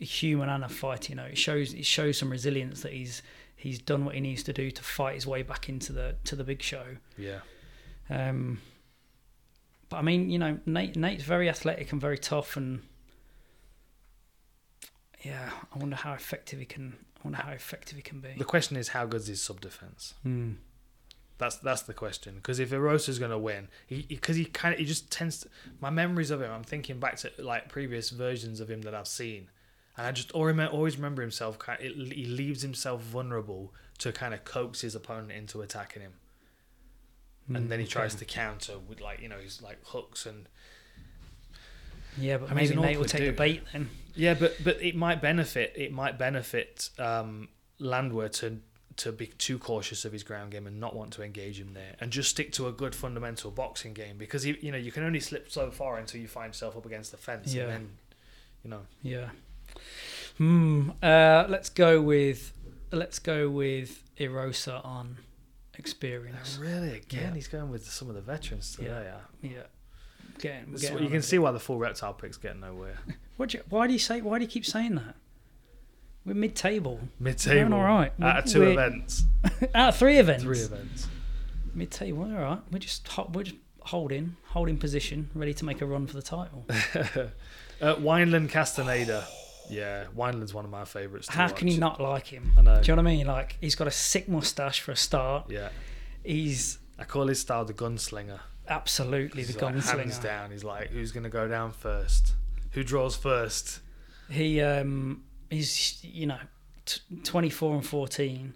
[0.00, 1.10] a human and a fighter.
[1.12, 3.22] You know, it shows it shows some resilience that he's
[3.56, 6.36] he's done what he needs to do to fight his way back into the to
[6.36, 6.96] the big show.
[7.16, 7.40] Yeah.
[8.10, 8.60] Um,
[9.88, 12.82] but I mean, you know, Nate Nate's very athletic and very tough, and
[15.22, 16.94] yeah, I wonder how effective he can.
[17.18, 18.34] I wonder how effective he can be.
[18.36, 20.14] The question is how good is his sub defense?
[20.24, 20.52] Hmm.
[21.42, 22.36] That's that's the question.
[22.36, 25.40] Because if Erosa's going to win, he because he, kind of he just tends.
[25.40, 25.48] To,
[25.80, 29.08] my memories of him, I'm thinking back to like previous versions of him that I've
[29.08, 29.50] seen,
[29.96, 31.58] and I just always remember, himself.
[31.80, 36.12] He leaves himself vulnerable to kind of coax his opponent into attacking him,
[37.52, 40.46] and then he tries to counter with like you know his like hooks and
[42.16, 43.90] Yeah, but I mean, maybe Nate will take the bait then.
[44.14, 47.48] yeah, but but it might benefit it might benefit um,
[47.80, 48.60] Landwehr to
[48.96, 51.94] to be too cautious of his ground game and not want to engage him there
[52.00, 55.02] and just stick to a good fundamental boxing game because you, you know you can
[55.02, 57.62] only slip so far until you find yourself up against the fence Yeah.
[57.62, 57.88] and then
[58.64, 59.30] you know Yeah.
[60.38, 60.90] Hmm.
[61.02, 62.52] Uh, let's go with
[62.90, 65.16] let's go with Erosa on
[65.78, 66.58] experience.
[66.60, 67.34] Really, again, Yeah.
[67.34, 68.88] he's going with some of the veterans today.
[68.88, 69.18] Yeah.
[69.42, 69.50] Yeah.
[69.50, 69.62] Yeah.
[70.38, 72.98] Getting, getting you can see why the full reptile pick's getting nowhere.
[73.38, 74.20] What do you, why do you say?
[74.20, 75.16] Why do you keep saying that?
[76.24, 77.00] We're mid-table.
[77.18, 78.12] Mid-table, Doing all right.
[78.22, 79.24] Out of two We're- events,
[79.74, 80.44] Out of three events.
[80.44, 81.08] three events.
[81.74, 82.22] Mid-table.
[82.22, 82.60] All right.
[82.70, 86.64] We're just we're just holding holding position, ready to make a run for the title.
[87.80, 89.26] uh, Wineland Castaneda.
[89.70, 91.28] Yeah, Wineland's one of my favourites.
[91.28, 92.52] How can you not like him?
[92.58, 92.80] I know.
[92.82, 93.26] Do you know what I mean?
[93.26, 95.50] Like he's got a sick mustache for a start.
[95.50, 95.70] Yeah,
[96.24, 98.40] He's I call his style the gunslinger.
[98.68, 100.50] absolutely the like, hands down.
[100.50, 102.34] He's like, who's going to go down first?
[102.72, 103.80] Who draws first?
[104.30, 106.38] He um he's you know
[106.84, 108.54] t- 24 and 14.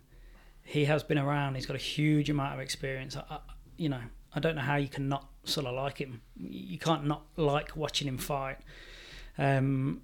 [0.62, 1.54] He has been around.
[1.54, 3.16] He's got a huge amount of experience.
[3.16, 3.38] I, I,
[3.76, 4.00] you know,
[4.34, 6.22] I don't know how you can not sort of like him.
[6.38, 8.58] You can't not like watching him fight.
[9.38, 10.02] Um,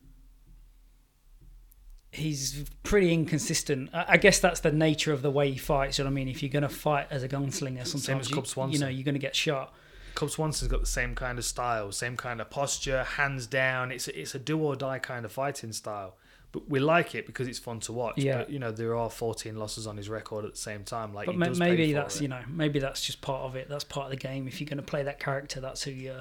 [2.12, 3.90] he's pretty inconsistent.
[3.92, 5.98] I, I guess that's the nature of the way he fights.
[5.98, 6.28] You know what I mean?
[6.28, 9.20] If you're going to fight as a gunslinger, sometimes you, you know you're going to
[9.20, 9.74] get shot.
[10.14, 13.90] Cub Swanson's got the same kind of style, same kind of posture, hands down.
[13.90, 16.16] It's a, it's a do or die kind of fighting style.
[16.52, 18.18] But we like it because it's fun to watch.
[18.18, 18.38] Yeah.
[18.38, 21.14] But you know there are 14 losses on his record at the same time.
[21.14, 22.22] Like, But ma- maybe that's it.
[22.22, 23.68] you know maybe that's just part of it.
[23.70, 24.46] That's part of the game.
[24.46, 26.14] If you're going to play that character, that's who you.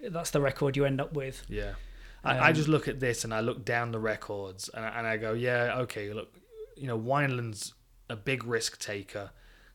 [0.00, 1.42] That's the record you end up with.
[1.48, 1.72] Yeah.
[2.22, 4.88] I, I Um, just look at this and I look down the records and I,
[4.98, 6.34] and I go, yeah, okay, look,
[6.76, 7.72] you know, Wineland's
[8.10, 9.30] a big risk taker.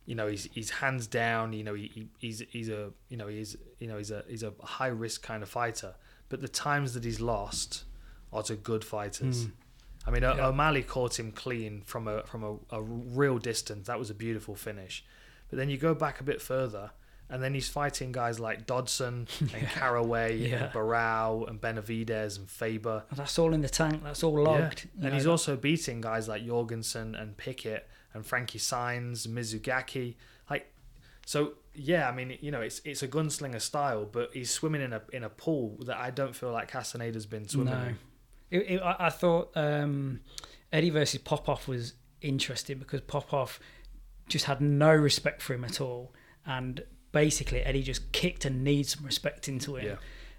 [0.05, 1.53] You know, he's he's hands down.
[1.53, 4.43] You know, he, he he's he's a you know he's you know he's a he's
[4.43, 5.95] a high risk kind of fighter.
[6.29, 7.83] But the times that he's lost
[8.33, 9.45] are to good fighters.
[9.47, 9.51] Mm.
[10.05, 10.47] I mean, Yeah.
[10.47, 13.87] O'Malley caught him clean from a from a, a real distance.
[13.87, 15.05] That was a beautiful finish.
[15.49, 16.91] But then you go back a bit further,
[17.29, 20.63] and then he's fighting guys like Dodson and Caraway Yeah.
[20.65, 23.03] and Barao and Benavides and Faber.
[23.11, 24.01] Oh, that's all in the tank.
[24.03, 24.87] That's all logged.
[24.97, 25.05] Yeah.
[25.05, 25.31] And he's know.
[25.31, 30.15] also beating guys like Jorgensen and Pickett and Frankie Saenz, Mizugaki.
[30.49, 30.73] Like,
[31.25, 34.93] so yeah, I mean, you know, it's it's a gunslinger style, but he's swimming in
[34.93, 37.81] a in a pool that I don't feel like Castaneda's been swimming No.
[37.81, 37.97] in.
[38.51, 40.19] It, it, I, thought um,
[40.73, 43.59] Eddie versus Popov was interesting because Popov
[44.27, 46.13] just had no respect for him at all,
[46.45, 46.83] and
[47.13, 49.95] basically Eddie just kicked and kneed some respect into him, Yeah.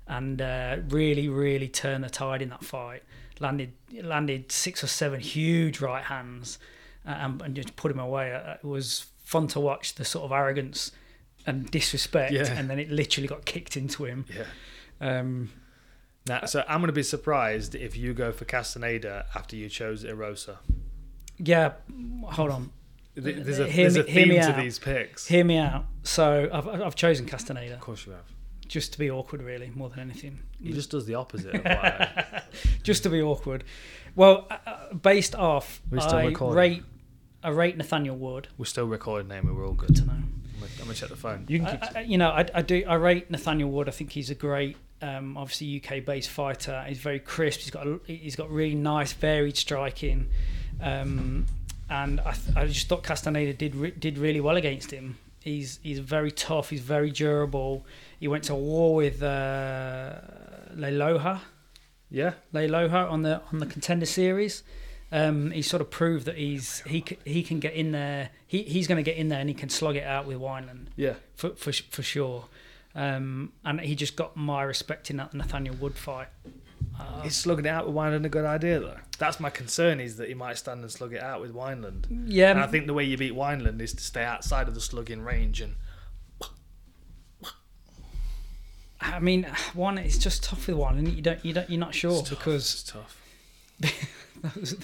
[0.06, 3.02] and uh, really, really turned the tide in that fight.
[3.40, 6.58] Landed landed six or seven huge right hands,
[7.06, 8.32] uh, and, and just put him away.
[8.34, 10.92] Uh, It was fun to watch the sort of arrogance
[11.46, 12.52] and disrespect, Yeah.
[12.52, 14.26] and then it literally got kicked into him.
[14.32, 14.44] Yeah.
[15.00, 15.50] Um,
[16.28, 20.04] Now, so I'm going to be surprised if you go for Castaneda after you chose
[20.04, 20.58] Erosa.
[21.38, 21.72] yeah,
[22.24, 22.70] hold on.
[23.14, 24.56] There's a, Hear there's me- a hear me theme to out.
[24.56, 25.26] these picks.
[25.26, 25.84] Hear me out.
[26.02, 28.24] So I've I've chosen Castaneda Of course you have.
[28.68, 30.38] just to be awkward, really, more than anything.
[30.62, 32.42] He just does the opposite of what I,
[32.82, 33.64] Just to be awkward.
[34.14, 36.56] Well, uh, uh, based off, We're still I recording.
[36.56, 36.82] rate
[37.44, 38.48] I rate Nathaniel Wood.
[38.56, 39.52] We're still recording, name.
[39.54, 39.96] We're all Good good.
[39.96, 40.12] to know.
[40.12, 41.44] I'm gonna, I'm gonna check the phone.
[41.48, 41.82] You can keep.
[41.96, 42.82] I, I, you know, I, I do.
[42.88, 43.88] I rate Nathaniel Wood.
[43.88, 46.84] I think he's a great, um, obviously UK based fighter.
[46.88, 47.60] He's very crisp.
[47.60, 50.28] He's got a, he's got really nice, varied striking,
[50.80, 51.46] um,
[51.90, 55.18] and I, th- I just thought Castaneda did re- did really well against him.
[55.40, 56.70] He's he's very tough.
[56.70, 57.84] He's very durable.
[58.20, 60.14] He went to war with uh,
[60.74, 61.40] Leiloha.
[62.10, 62.34] yeah.
[62.54, 64.62] Leiloha on the on the contender series.
[65.10, 68.30] Um, he sort of proved that he's he he can get in there.
[68.46, 70.86] He he's going to get in there and he can slog it out with Wineland
[70.96, 71.14] Yeah.
[71.34, 72.46] for for for sure.
[72.94, 76.28] Um, and he just got my respect in that Nathaniel Wood fight.
[77.00, 78.98] Uh, Is slugging it out with Wineland a good idea though?
[79.18, 82.04] That's my concern is that he might stand and slug it out with Wineland.
[82.26, 84.80] yeah, And I think the way you beat Wineland is to stay outside of the
[84.80, 85.76] slugging range and
[89.00, 91.94] I mean, one it's just tough with one, and you don't you don't you're not
[91.94, 93.18] sure It's tough, because it's tough.
[94.42, 94.76] that was,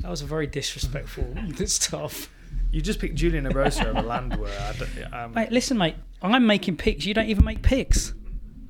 [0.00, 1.26] that was a very disrespectful.
[1.36, 2.30] it's tough.
[2.70, 4.48] You just picked Julian Erosa over Landwehr.
[4.48, 5.96] I don't, um, Mate, listen, mate.
[6.22, 7.04] I'm making picks.
[7.06, 8.14] You don't even make picks.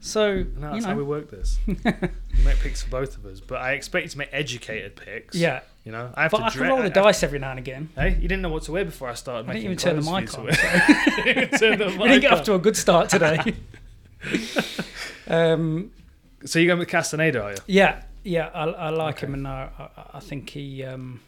[0.02, 1.58] So no, you that's how we work this.
[1.66, 1.76] you
[2.44, 5.36] make picks for both of us, but I expect you to make educated picks.
[5.36, 5.60] yeah.
[5.84, 7.88] You know, I have But to I can roll the dice every now and again.
[7.94, 10.04] Hey, you didn't know what to wear before I started I making didn't even turn
[10.04, 10.46] the mic on.
[10.46, 11.12] to.
[11.26, 13.54] You didn't turn the We didn't get off to a good start today.
[15.26, 15.90] um,
[16.44, 17.56] So you're going with Castaneda, are you?
[17.66, 19.26] yeah, yeah, I, I like Okay.
[19.26, 21.20] him, and I, I, I think he, um,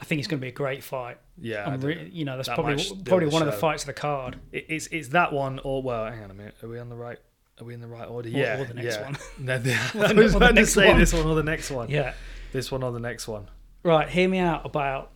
[0.00, 1.18] I think it's going to be a great fight.
[1.40, 1.76] Yeah.
[1.80, 4.38] Re- you know, that's That probably probably one of the fights of the card.
[4.52, 6.54] It- it's it's that one or well, hang on a minute.
[6.62, 7.18] Are we on the right?
[7.60, 8.28] Are we in the right order?
[8.28, 8.60] Or- yeah.
[8.60, 9.02] or the next yeah.
[9.04, 9.16] one.
[9.38, 9.74] No, the,
[10.08, 10.98] I was about to say one.
[10.98, 11.88] this one or the next one.
[11.90, 12.14] Yeah,
[12.52, 13.48] This one or the next one.
[13.82, 14.08] right.
[14.08, 15.12] Hear me out about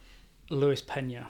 [0.51, 1.29] Luis Pena.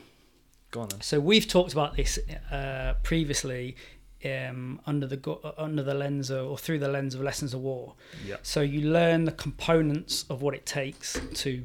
[0.70, 1.00] Go on then.
[1.02, 2.18] So we've talked about this
[2.50, 3.76] uh, previously
[4.24, 7.60] um, under the uh, under the lens of, or through the lens of lessons of
[7.60, 7.94] war.
[8.26, 8.36] Yeah.
[8.42, 11.64] So you learn the components of what it takes to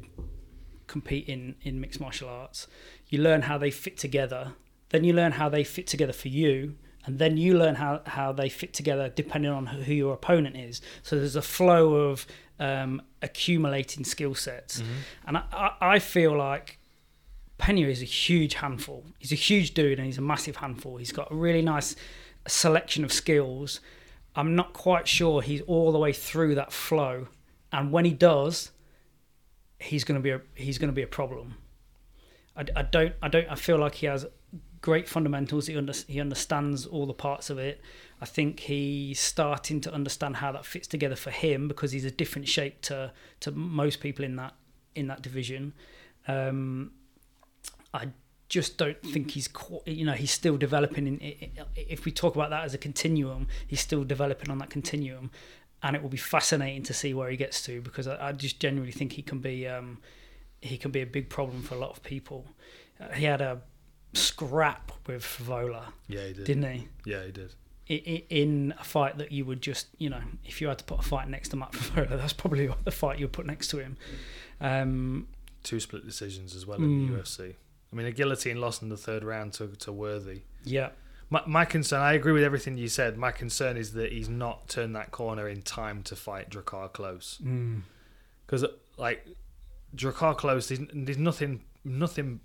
[0.86, 2.66] compete in, in mixed martial arts.
[3.10, 4.52] You learn how they fit together
[4.90, 8.32] then you learn how they fit together for you, and then you learn how, how
[8.32, 10.82] they fit together depending on who your opponent is.
[11.02, 12.26] So there's a flow of
[12.58, 14.82] um, accumulating skill sets,
[15.26, 16.78] and I, I, I feel like
[17.56, 19.04] Pena is a huge handful.
[19.18, 20.96] He's a huge dude and he's a massive handful.
[20.96, 21.94] He's got a really nice
[22.48, 23.80] selection of skills.
[24.34, 27.28] I'm not quite sure he's all the way through that flow,
[27.72, 28.72] and when he does,
[29.78, 31.54] he's going to be a he's going to be a problem.
[32.56, 34.26] I, I don't I don't I feel like he has
[34.80, 35.66] great fundamentals.
[35.66, 37.80] He under, he understands all the parts of it.
[38.20, 42.10] I think he's starting to understand how that fits together for him because he's a
[42.10, 44.54] different shape to to most people in that
[44.94, 45.72] in that division.
[46.28, 46.92] Um,
[47.94, 48.08] I
[48.48, 49.48] just don't think he's
[49.86, 51.06] you know he's still developing.
[51.06, 51.18] In,
[51.76, 55.30] if we talk about that as a continuum, he's still developing on that continuum,
[55.82, 58.60] and it will be fascinating to see where he gets to because I, I just
[58.60, 59.98] genuinely think he can be um,
[60.60, 62.46] he can be a big problem for a lot of people.
[63.00, 63.60] Uh, he had a
[64.12, 66.44] scrap with Vola, Yeah, he did.
[66.44, 66.88] didn't he?
[67.04, 67.54] Yeah, he did.
[67.88, 70.84] I- I- In a fight that you would just, you know, if you had to
[70.84, 73.68] put a fight next to Matt Vola, that's probably the fight you would put next
[73.68, 73.96] to him.
[74.60, 75.28] Um,
[75.62, 76.84] Two split decisions as well Mm.
[76.84, 77.54] in the UFC.
[77.92, 80.42] I mean, a guillotine loss in the third round to, to Worthy.
[80.64, 80.90] yeah,
[81.28, 83.16] My, my concern, I agree with everything you said.
[83.18, 87.40] My concern is that he's not turned that corner in time to fight Drakkar Klose.
[87.42, 87.82] mm.
[88.46, 88.64] Because,
[88.96, 89.26] like,
[89.96, 92.40] Drakkar Klose, there's, there's nothing, nothing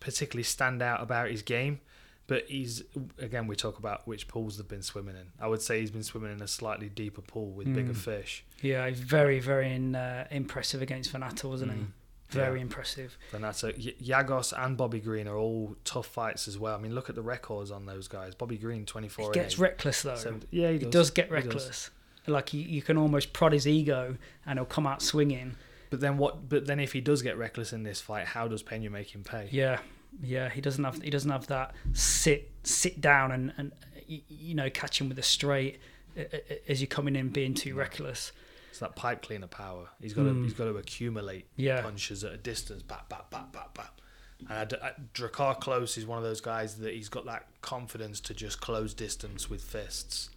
[0.00, 1.80] particularly stand out about his game.
[2.26, 2.84] But he's,
[3.18, 5.26] again, we talk about which pools they've been swimming in.
[5.40, 7.96] I would say he's been swimming in a slightly deeper pool with bigger Mm.
[7.96, 8.44] fish.
[8.62, 11.78] yeah, he's very, very in, uh, impressive against Vannata, wasn't he?
[11.78, 11.86] Mm.
[12.28, 12.62] Very Yeah.
[12.62, 13.18] impressive.
[13.32, 13.40] Y-
[14.00, 16.76] Giagos and Bobby Green are all tough fights as well.
[16.76, 18.36] I mean, look at the records on those guys.
[18.36, 19.58] Bobby Green, 24 He and gets eight.
[19.60, 20.38] reckless though.
[20.52, 20.90] Yeah, he he does.
[20.92, 21.44] does, get He does.
[21.46, 21.90] reckless.
[22.28, 24.16] Like you, you can almost prod his ego,
[24.46, 25.56] and he'll come out swinging.
[25.90, 26.48] But then what?
[26.48, 29.24] But then if he does get reckless in this fight, how does Pena make him
[29.24, 29.48] pay?
[29.50, 29.78] Yeah,
[30.22, 30.48] yeah.
[30.48, 33.72] He doesn't have he doesn't have that sit sit down and and
[34.06, 35.80] you know catch him with a straight
[36.68, 38.32] as you're coming in being too reckless.
[38.70, 39.88] It's that pipe cleaner power.
[40.00, 40.44] He's got to Mm.
[40.44, 41.82] he's got to accumulate Yeah.
[41.82, 42.82] punches at a distance.
[42.82, 44.00] Bap bap bap bap bap.
[44.48, 47.46] And I d I Drakkar Klose is one of those guys that he's got that
[47.62, 50.30] confidence to just close distance with fists,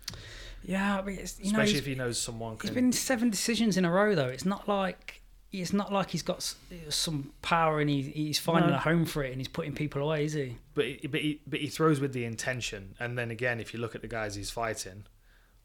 [0.63, 2.73] Yeah, but it's, you know especially he's, if he knows someone he's can.
[2.73, 4.27] been seven decisions in a row though.
[4.29, 5.21] It's not like.
[5.53, 6.55] It's not like he's got
[6.89, 8.75] some power and he, he's finding No.
[8.77, 10.57] a home for it and he's putting people away, is he?
[10.73, 12.95] But he, but he, but he throws with the intention.
[12.99, 15.05] And then again, if you look at the guys he's fighting,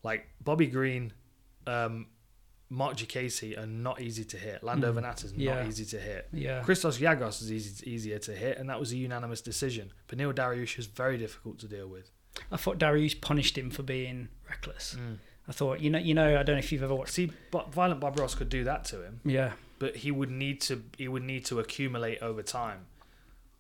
[0.03, 1.13] like Bobby Green,
[1.67, 2.07] um,
[2.69, 4.63] Marc Diakiese are not easy to hit.
[4.63, 5.01] Lando Mm.
[5.03, 5.55] Vannata's Yeah.
[5.55, 6.29] not easy to hit.
[6.35, 6.63] Yeah.
[6.63, 9.91] Christos Giagos is easy, easier to hit, and that was a unanimous decision.
[10.07, 12.11] But Neil Dariush was very difficult to deal with.
[12.53, 14.97] I thought Dariush punished him for being reckless.
[15.01, 15.17] Mm.
[15.49, 17.15] I thought, you know, you know, I don't know if you've ever watched.
[17.15, 20.61] See, but Violent Bob Ross could do that to him, Yeah, but he would need
[20.63, 22.87] to he would need to accumulate over time.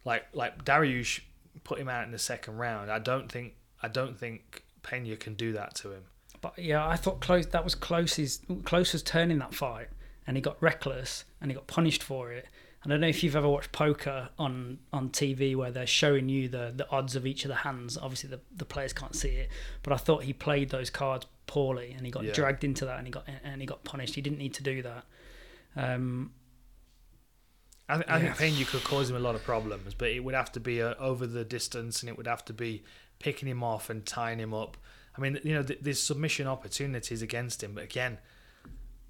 [0.04, 1.20] Like like Dariush
[1.64, 2.90] put him out in the second round.
[2.90, 6.02] I don't think I don't think Pena can do that to him.
[6.40, 7.46] but yeah, I thought close.
[7.46, 9.88] That was close's close was turning that fight,
[10.26, 12.46] and he got reckless and he got punished for it.
[12.84, 16.48] I don't know if you've ever watched poker on on TV where they're showing you
[16.48, 17.98] the the odds of each of the hands.
[17.98, 19.50] Obviously, the the players can't see it,
[19.82, 22.32] but I thought he played those cards poorly, and he got Yeah.
[22.32, 24.14] dragged into that, and he got and he got punished.
[24.14, 25.04] He didn't need to do that.
[25.76, 26.32] Um,
[27.88, 28.32] I, th- I Yeah.
[28.34, 30.82] think Pena could cause him a lot of problems, but it would have to be
[30.82, 32.82] uh, over the distance, and it would have to be
[33.18, 34.76] picking him off and tying him up.
[35.16, 38.18] I mean, you know, th- there's submission opportunities against him, but again,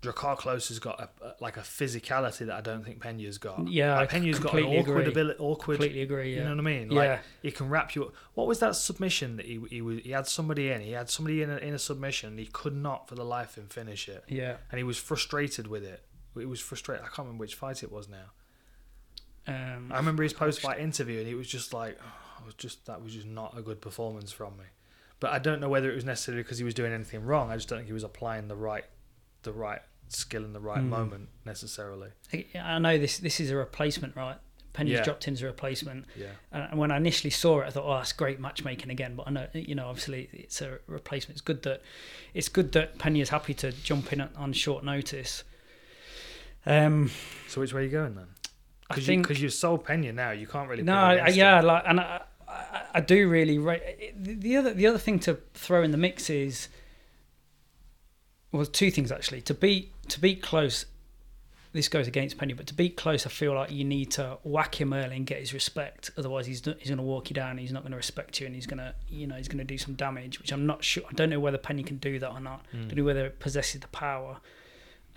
[0.01, 3.67] Drakkar Klose has got a, a- like a physicality that I don't think Pena's got.
[3.67, 5.11] Yeah, like Pena's got an awkward agree.
[5.11, 5.79] ability, awkward.
[5.79, 6.35] completely agree.
[6.37, 6.93] You know what I mean?
[6.93, 6.99] Yeah.
[6.99, 8.05] Like he can wrap you.
[8.05, 8.15] up.
[8.35, 10.83] What was that submission that he he was, he had somebody in?
[10.83, 12.31] He had somebody in a, in a submission.
[12.31, 14.59] And he could not for the life of him finish it, yeah.
[14.71, 16.05] and he was frustrated with it.
[16.37, 17.05] He was frustrating.
[17.05, 18.31] I can't remember which fight it was now.
[19.47, 22.55] Um, I remember his post fight interview, and he was just like, oh, "I was
[22.55, 24.65] just that was just not a good performance from me."
[25.21, 27.51] But I don't know whether it was necessarily because he was doing anything wrong.
[27.51, 28.85] I just don't think he was applying the right,
[29.43, 30.91] the right skill in the right Hmm.
[30.91, 32.11] moment necessarily.
[32.33, 34.37] I- I know this this is a replacement, right?
[34.75, 35.03] Pena's Yeah.
[35.03, 36.07] dropped in as a replacement.
[36.15, 39.27] Yeah, And when I initially saw it, I thought, "Oh, that's great matchmaking again." But
[39.27, 41.37] I know, you know, obviously it's a replacement.
[41.37, 41.83] It's good that
[42.35, 45.43] it's good that Pena is happy to jump in on short notice.
[46.67, 47.11] Um,
[47.49, 48.27] So which way are you going then?
[48.91, 50.83] I Because think because you, are sold Pena now, you can't really.
[50.83, 51.67] no, I, yeah, him.
[51.67, 55.83] like, and I, I, I do really the the other the other thing to throw
[55.83, 56.69] in the mix is
[58.53, 59.43] well, two things actually.
[59.43, 60.87] To beat to beat Klose,
[61.75, 64.81] this goes against Pena, but to beat Klose, I feel like you need to whack
[64.81, 66.11] him early and get his respect.
[66.17, 67.59] Otherwise, he's he's going to walk you down.
[67.59, 69.65] He's not going to respect you, and he's going to you know he's going to
[69.65, 70.39] do some damage.
[70.41, 71.03] Which I'm not sure.
[71.11, 72.65] I don't know whether Pena can do that or not.
[72.73, 72.89] I Mm.
[72.89, 74.39] don't know whether it possesses the power.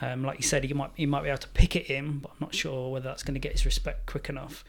[0.01, 2.31] Um, like you said, he might he might be able to pick at him, but
[2.31, 4.63] I'm not sure whether that's going to get his respect quick enough.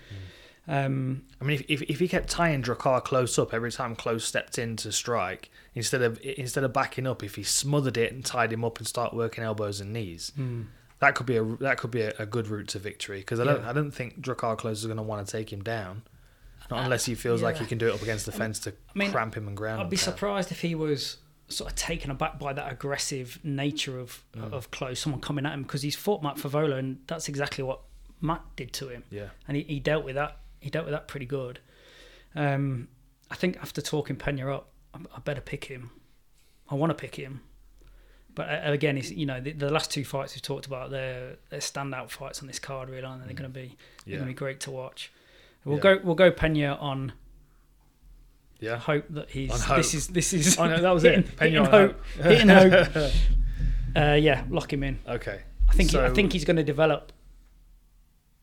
[0.68, 4.20] Um, I mean, if, if, if he kept tying Drakkar Klose up every time Klose
[4.20, 8.24] stepped in to strike, instead of instead of backing up, if he smothered it and
[8.24, 10.62] tied him up and start working elbows and knees, hmm.
[11.00, 13.18] that could be a that could be a, a good route to victory.
[13.18, 13.70] Because I don't Yeah.
[13.70, 16.02] I don't think Drakkar Klose is going to want to take him down,
[16.70, 19.10] not unless he feels like he can do it up against the fence to mean,
[19.10, 19.80] cramp him and ground.
[19.80, 20.04] I'd be down.
[20.04, 21.16] surprised if he was
[21.52, 24.52] sort of taken aback by that aggressive nature of Mm.
[24.52, 27.80] of Klose, someone coming at him because he's fought Matt Frevola, and that's exactly what
[28.20, 30.38] Matt did to him, Yeah, and he, he dealt with that.
[30.60, 31.58] He dealt with that pretty good.
[32.34, 32.88] Um,
[33.30, 35.90] I think after talking Pena up, I, I better pick him.
[36.70, 37.40] I want to pick him,
[38.34, 41.36] but uh, again, it's you know the, the last two fights we've talked about, they're
[41.50, 43.76] they're standout fights on this card, really, and they're going to be
[44.06, 45.12] they're yeah, going to be great to watch.
[45.64, 45.82] We'll Yeah.
[45.82, 47.12] go we'll go Pena on
[48.62, 48.78] yeah.
[48.78, 49.76] hope that he's hope.
[49.76, 51.36] this is this is I know that was hitting, it.
[51.36, 52.24] Pena hitting hope, hope.
[52.24, 53.12] hitting hope.
[53.94, 54.98] Uh, yeah, lock him in.
[55.06, 55.40] okay.
[55.68, 57.12] I think he, I think he's going to develop.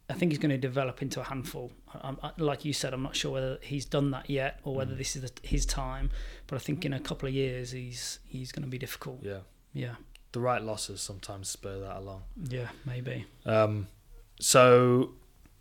[0.10, 1.72] I think he's going to develop into a handful.
[1.94, 4.78] I, I, like you said, I'm not sure whether he's done that yet or Mm.
[4.78, 6.10] whether this is the, his time.
[6.48, 9.20] But I think in a couple of years, he's he's going to be difficult.
[9.22, 9.40] Yeah,
[9.74, 9.96] Yeah,
[10.32, 12.24] the right losses sometimes spur that along.
[12.50, 13.26] yeah, maybe.
[13.46, 13.88] Um,
[14.40, 15.12] so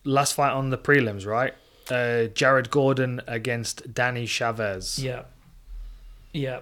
[0.04, 1.52] last fight on the prelims, right?
[1.90, 4.98] Uh, Jared Gordon against Danny Chavez.
[4.98, 5.22] Yeah,
[6.32, 6.60] yeah,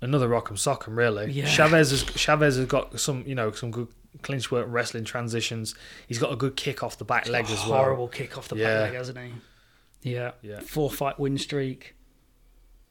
[0.00, 1.30] Another rock'em sock'em, really.
[1.30, 1.46] Yeah.
[1.46, 3.86] Chavez has Chavez has got some, you know, some good
[4.22, 5.74] clinch work, wrestling transitions.
[6.08, 7.78] He's got a good kick off the back leg as well.
[7.78, 8.74] horrible kick off the Yeah.
[8.82, 10.10] back leg, hasn't he?
[10.12, 11.94] Yeah, Yeah, four fight win streak.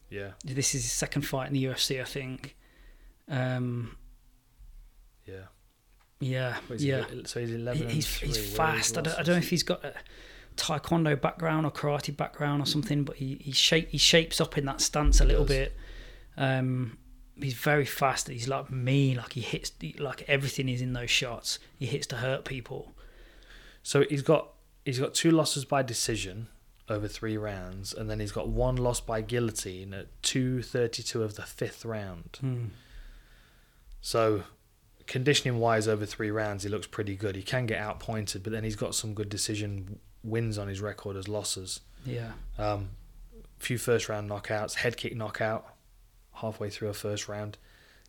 [0.10, 2.56] yeah, This is his second fight in the UFC, I think.
[3.28, 3.98] Um,
[5.26, 5.48] yeah.
[6.22, 7.06] yeah, What is he, yeah.
[7.26, 7.90] So he's He- eleven.
[7.90, 8.98] he's he's fast.
[8.98, 9.94] I don't, I don't know if he's got a
[10.62, 14.66] taekwondo background or karate background or something, but he he shape he shapes up in
[14.66, 15.76] that stance a little bit.
[16.38, 16.98] Um,
[17.36, 18.28] he's very fast.
[18.28, 19.16] He's like me.
[19.16, 21.60] Like he hits like everything is in those shots.
[21.78, 22.94] He hits to hurt people.
[23.84, 24.54] So he's got
[24.86, 26.48] he's got two losses by decision
[26.88, 31.24] over three rounds, and then he's got one loss by guillotine at two thirty two
[31.24, 32.38] of the fifth round.
[34.02, 34.44] So,
[35.08, 37.36] conditioning wise, over three rounds, he looks pretty good.
[37.36, 41.16] He can get outpointed, but then he's got some good decision wins on his record
[41.16, 41.80] as losses.
[42.06, 42.90] Yeah, Um,
[43.60, 45.66] few first round knockouts, head kick knockout
[46.36, 47.58] halfway through a first round.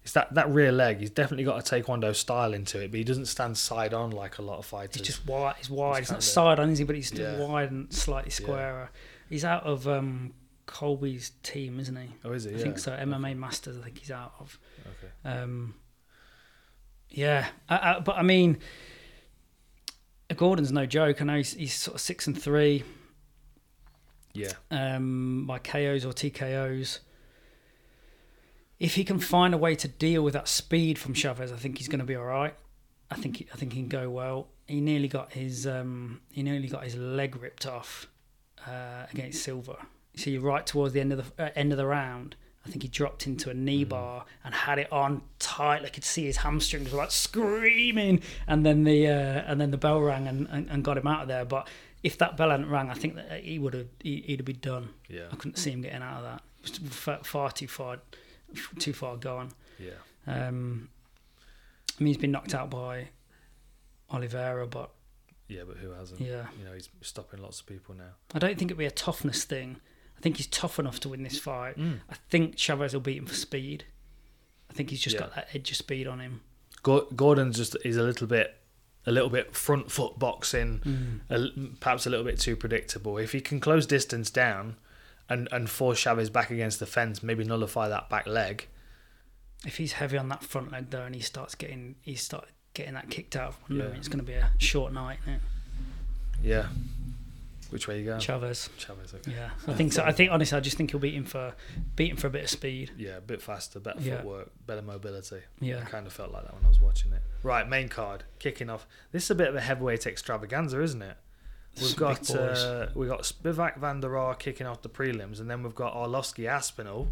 [0.02, 0.98] It's that, that rear leg.
[0.98, 4.38] He's definitely got a taekwondo style into it, but he doesn't stand side on like
[4.38, 4.96] a lot of fighters.
[4.96, 5.54] he's just wide.
[5.58, 5.98] He's wide.
[5.98, 6.84] He's He's, not side on, is he?
[6.84, 7.46] But he's still Yeah.
[7.46, 8.90] wide and slightly squarer.
[9.28, 10.32] He's out of um,
[10.66, 12.08] Colby's team, isn't he?
[12.24, 12.50] oh, is he?
[12.50, 12.62] I Yeah.
[12.62, 12.92] think so.
[12.92, 13.78] MMA Masters.
[13.78, 14.58] I think he's out of.
[14.80, 15.38] Okay.
[15.38, 15.74] Um,
[17.10, 18.58] yeah, I, I, but I mean,
[20.34, 21.20] Gordon's no joke.
[21.20, 22.84] I know he's, he's sort of six and three
[24.34, 24.52] Yeah.
[24.70, 26.98] um, by KOs or TKOs.
[28.78, 31.78] If he can find a way to deal with that speed from Chavez, I think
[31.78, 32.54] he's going to be all right.
[33.10, 34.48] I think he, I think he can go well.
[34.66, 38.06] He nearly got his um, he nearly got his leg ripped off
[38.66, 39.76] uh, against Silver.
[40.14, 42.82] You see, right towards the end of the uh, end of the round, I think
[42.82, 45.84] he dropped into a knee bar and had it on tight.
[45.84, 49.78] I could see his hamstrings were like screaming, and then the uh, and then the
[49.78, 51.44] bell rang and, and, and got him out of there.
[51.44, 51.68] But
[52.02, 54.60] if that bell hadn't rang, I think that he would have he, he'd have been
[54.60, 54.90] done.
[55.08, 55.26] Yeah.
[55.32, 56.42] I couldn't see him getting out of that.
[56.62, 57.98] Was far, far too far,
[58.78, 59.50] too far gone.
[59.78, 59.90] Yeah.
[60.28, 60.88] Um,
[61.98, 63.08] I mean, he's been knocked out by
[64.10, 64.90] Oliveira, but
[65.48, 66.20] Yeah, but who hasn't?
[66.20, 68.12] yeah, You know, he's stopping lots of people now.
[68.34, 69.80] I don't think it'd be a toughness thing.
[70.22, 71.76] I think he's tough enough to win this fight.
[71.76, 71.98] Mm.
[72.08, 73.84] I think Chavez will beat him for speed.
[74.70, 75.22] I think he's just Yeah.
[75.22, 76.42] got that edge of speed on him.
[76.84, 78.56] Go- Gordon just is a little bit,
[79.04, 81.50] a little bit front foot boxing, a l
[81.80, 83.18] perhaps a little bit too predictable.
[83.18, 84.76] If he can close distance down,
[85.28, 88.68] and and force Chavez back against the fence, maybe nullify that back leg.
[89.66, 92.94] If he's heavy on that front leg though, and he starts getting he started getting
[92.94, 93.98] that kicked out of under him, Yeah.
[93.98, 95.18] it's going to be a short night.
[96.42, 96.68] Yeah.
[97.72, 98.20] Which way you going?
[98.20, 98.68] Chavez.
[98.76, 99.14] Chavez.
[99.14, 99.32] Okay.
[99.32, 100.04] Yeah, I think so.
[100.04, 101.54] I think honestly, I just think he'll beat him for
[101.96, 102.90] beat him for a bit of speed.
[102.98, 104.16] Yeah, a bit faster, better Yeah.
[104.18, 105.40] footwork, better mobility.
[105.60, 105.80] Yeah.
[105.80, 107.22] I kind of felt like that when I was watching it.
[107.42, 108.86] Right, main card, kicking off.
[109.10, 111.16] This is a bit of a heavyweight extravaganza, isn't it?
[111.76, 115.50] We've Some got uh, we got Spivak van der Aar kicking off the prelims, and
[115.50, 117.08] then we've got Arlovsky Aspinall,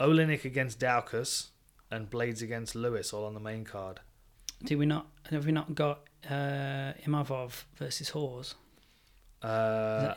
[0.00, 1.50] Oleinik against Daukaus,
[1.90, 4.00] and Blaydes against Lewis, all on the main card.
[4.64, 5.06] Do we not?
[5.30, 8.56] Have we not got uh, Imavov versus Hawes?
[9.42, 10.14] Uh,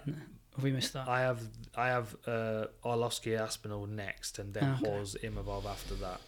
[0.55, 1.07] have we missed that?
[1.07, 1.41] I have
[1.75, 4.89] I have uh, Arlovsky Aspinall next, and then Okay.
[4.89, 6.19] Hawes Imavov after that.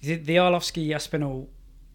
[0.00, 1.48] The, the Arlovsky Aspinall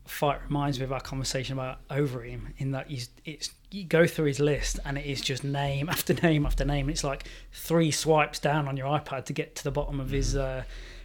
[0.05, 4.25] fight reminds me of our conversation about Overeem in that he's it's you go through
[4.25, 6.89] his list and it is just name after name after name.
[6.89, 10.35] It's like three swipes down on your iPad to get to the bottom of his
[10.35, 10.63] uh,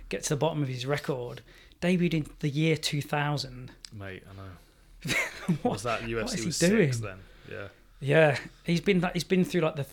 [0.08, 1.42] get to the bottom of his record.
[1.80, 3.70] Debuted in the year two thousand.
[3.92, 5.14] Mate, I know.
[5.62, 6.92] What- was that UFC is he was doing?
[6.92, 7.18] six then?
[7.50, 7.68] Yeah.
[8.00, 9.86] Yeah, he's been he's been through like the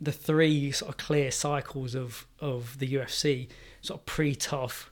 [0.00, 3.48] the three sort of clear cycles of of the UFC,
[3.80, 4.90] sort of pre-TUF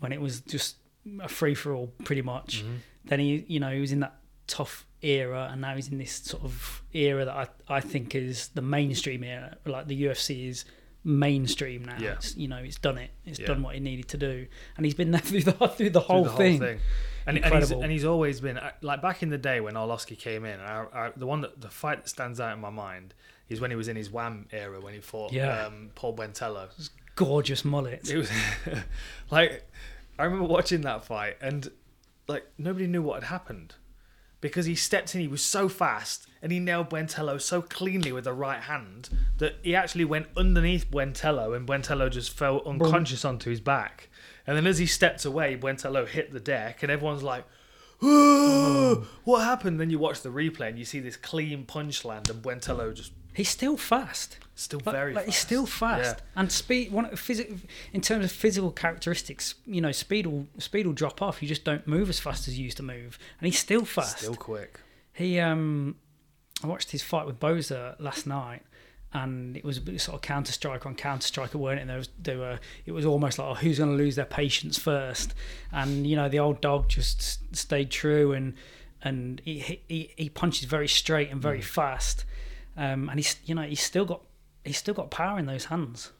[0.00, 0.76] when it was just
[1.20, 2.62] a free for all pretty much.
[2.62, 2.74] Mm-hmm.
[3.06, 6.12] Then he you know he was in that TUF era, and now he's in this
[6.12, 7.34] sort of era that
[7.68, 9.56] I I think is the mainstream era.
[9.64, 10.64] Like the UFC is
[11.04, 11.96] mainstream now.
[11.98, 12.12] Yeah.
[12.12, 13.10] It's, you know, it's done it.
[13.24, 13.46] It's Yeah.
[13.48, 14.46] done what it needed to do,
[14.76, 16.80] and he's been there through the through the whole, through the thing.
[17.26, 20.18] And, and, he's, and he's always been uh, like back in the day when Arlovsky
[20.18, 20.58] came in.
[20.58, 23.14] I, I, the one that the fight that stands out in my mind
[23.48, 25.66] is when he was in his Wham era when he fought Yeah.
[25.66, 26.68] um, Paul Buentello.
[27.16, 28.08] Gorgeous mullet.
[28.10, 28.30] It was
[29.30, 29.68] like
[30.18, 31.70] I remember watching that fight and
[32.26, 33.74] like nobody knew what had happened
[34.40, 35.20] because he stepped in.
[35.20, 39.56] He was so fast and he nailed Buentello so cleanly with the right hand that
[39.62, 44.08] he actually went underneath Buentello and Buentello just fell unconscious onto his back.
[44.46, 47.44] And then as he stepped away, Buentello hit the deck and everyone's like.
[48.00, 49.78] "Whoa, what happened?
[49.78, 53.12] Then you watch the replay and you see this clean punch land, and Buentello just
[53.40, 54.38] He's still fast.
[54.54, 55.36] still Like- very like, fast.
[55.38, 56.24] he's still fast Yeah.
[56.36, 56.92] and speed.
[56.92, 57.56] One physical
[57.94, 61.40] in terms of physical characteristics, you know, speed will speed will drop off.
[61.40, 64.18] You just don't move as fast as you used to move, and he's still fast.
[64.18, 64.80] Still quick.
[65.14, 65.96] He um,
[66.62, 68.62] I watched his fight with Boser last night,
[69.14, 71.82] and it was a bit sort of counter strike on counter striker, weren't it?
[71.82, 74.26] And there was there were it was almost like oh, who's going to lose their
[74.26, 75.32] patience first,
[75.72, 78.52] and you know the old dog just stayed true and
[79.02, 82.26] and he he, he punches very straight and very fast,
[82.80, 84.22] um, and he's you know he's still got
[84.64, 86.10] he's still got power in those hands.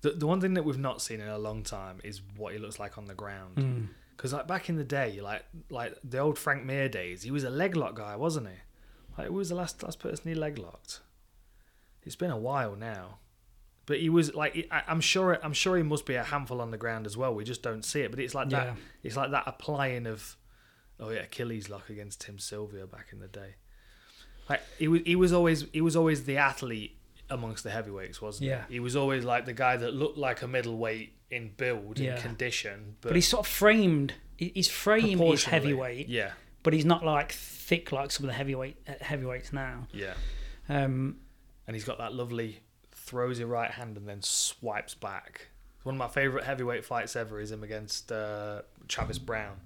[0.00, 2.58] The, the one thing that we've not seen in a long time is what he
[2.58, 3.88] looks like on the ground.
[4.16, 7.44] Because like back in the day, like like the old Frank Mir days, he was
[7.44, 8.54] a leg lock guy, wasn't he?
[9.16, 11.00] Like who was the last last person he leg locked?
[12.04, 13.18] It's been a while now,
[13.86, 16.70] but he was like I, I'm sure I'm sure he must be a handful on
[16.70, 17.34] the ground as well.
[17.34, 18.64] We just don't see it, but it's like Yeah.
[18.64, 18.76] that.
[19.02, 20.36] It's like that applying of
[21.00, 23.56] oh yeah Achilles lock against Tim Sylvia back in the day.
[24.48, 26.96] Like he was he was always he was always the athlete
[27.30, 28.64] amongst the heavyweights, wasn't Yeah.
[28.68, 28.74] he?
[28.74, 32.14] He was always like the guy that looked like a middleweight in build Yeah.
[32.14, 34.14] and condition, but, But he's sort of framed.
[34.38, 36.32] His frame is heavyweight, Yeah,
[36.62, 39.86] but he's not like thick like some of the heavyweight uh, heavyweights now.
[39.92, 40.14] yeah.
[40.68, 41.18] Um,
[41.66, 42.60] And he's got that lovely
[42.92, 45.48] throws your right hand and then swipes back.
[45.82, 49.60] One of my favorite heavyweight fights ever is him against uh, Travis Browne,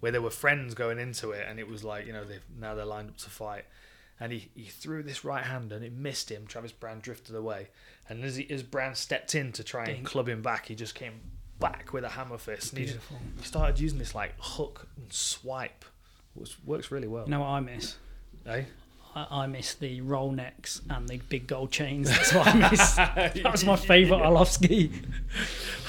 [0.00, 2.74] where they were friends going into it, and it was like you know they now
[2.76, 3.64] they're lined up to fight,
[4.20, 6.46] and he, he threw this right hand and it missed him.
[6.46, 7.68] Travis Browne drifted away,
[8.08, 10.94] and as he, as Browne stepped in to try and club him back, he just
[10.94, 11.20] came
[11.60, 12.72] back with a hammer fist.
[12.72, 12.98] And he, just,
[13.38, 15.84] he started using this like hook and swipe,
[16.34, 17.24] which works really well.
[17.24, 17.96] you know what I miss?
[18.46, 18.62] Eh?
[19.14, 22.08] I, I miss the roll necks and the big gold chains.
[22.10, 22.94] That's what I miss.
[22.94, 24.92] that was my favourite Arlovsky.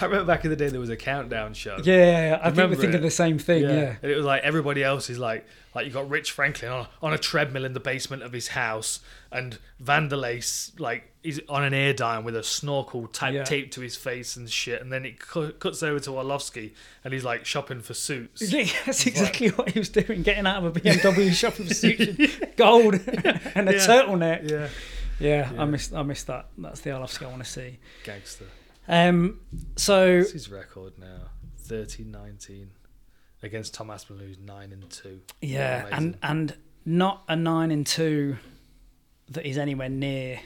[0.02, 1.78] I remember back in the day there was a countdown show.
[1.84, 3.04] Yeah, I think Remember we're thinking it?
[3.04, 3.64] the same thing.
[3.64, 3.96] Yeah.
[4.02, 5.46] And it was like everybody else is like,
[5.76, 9.00] like you got Rich Franklin on, on a treadmill in the basement of his house,
[9.32, 13.44] and Vanderlei like he's on an Airdyne with a snorkel type Yeah.
[13.44, 14.82] taped to his face and shit.
[14.82, 16.72] And then it cu- cuts over to Arlovsky,
[17.04, 18.42] and he's like shopping for suits.
[18.86, 22.96] That's exactly what he was doing, getting out of a BMW shopping for suits, gold,
[22.96, 23.80] and a Yeah.
[23.80, 24.50] turtleneck.
[24.50, 24.70] Yeah,
[25.20, 25.62] Yeah, Yeah.
[25.62, 26.48] I missed, I missed that.
[26.58, 27.78] That's the Arlovsky I want to see.
[28.04, 28.46] gangster.
[28.88, 29.42] Um,
[29.76, 31.30] so his record now?
[31.68, 32.68] 13-19
[33.44, 35.22] against Tom Aspinall, who's nine and two.
[35.42, 38.38] yeah, and and not a nine and two
[39.30, 40.40] that is anywhere near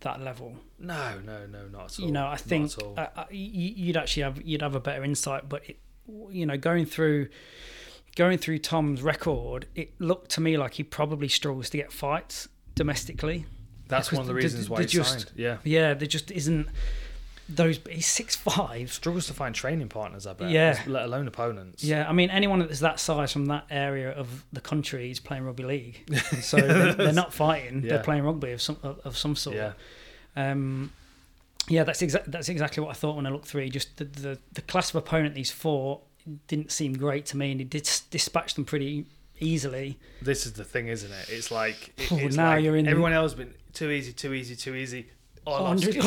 [0.00, 0.56] that level.
[0.78, 2.06] no, no, no, not at all.
[2.06, 5.48] you know, I think uh, uh, you'd actually have you'd have a better insight.
[5.48, 5.78] But it,
[6.30, 7.28] you know, going through
[8.16, 12.48] going through Tom's record, it looked to me like he probably struggles to get fights
[12.74, 13.46] domestically.
[13.88, 15.32] That's one of the reasons the- why the he just- signed.
[15.36, 15.58] Yeah.
[15.64, 16.66] Yeah, there just isn't
[17.48, 17.78] those.
[17.90, 18.92] He's six five.
[18.92, 20.26] struggles to find training partners.
[20.26, 20.50] I bet.
[20.50, 20.80] Yeah.
[20.86, 21.84] let alone opponents.
[21.84, 25.44] Yeah, I mean, anyone that's that size from that area of the country is playing
[25.44, 26.00] rugby league,
[26.42, 27.90] so they're, they're not fighting; Yeah.
[27.94, 29.56] they're playing rugby of some of, of some sort.
[29.56, 29.72] yeah,
[30.36, 30.92] Um,
[31.68, 33.62] yeah, that's exactly that's exactly what I thought when I looked through.
[33.64, 36.00] He Just the, the the class of opponent these four
[36.48, 39.06] didn't seem great to me, and he did dispatch them pretty
[39.38, 39.98] easily.
[40.22, 41.28] This is the thing, isn't it?
[41.28, 44.12] It's like it- Oh, it's now like you're in the- everyone else been too easy,
[44.12, 45.06] too easy, too easy.
[45.46, 46.00] Andre Arlovsky.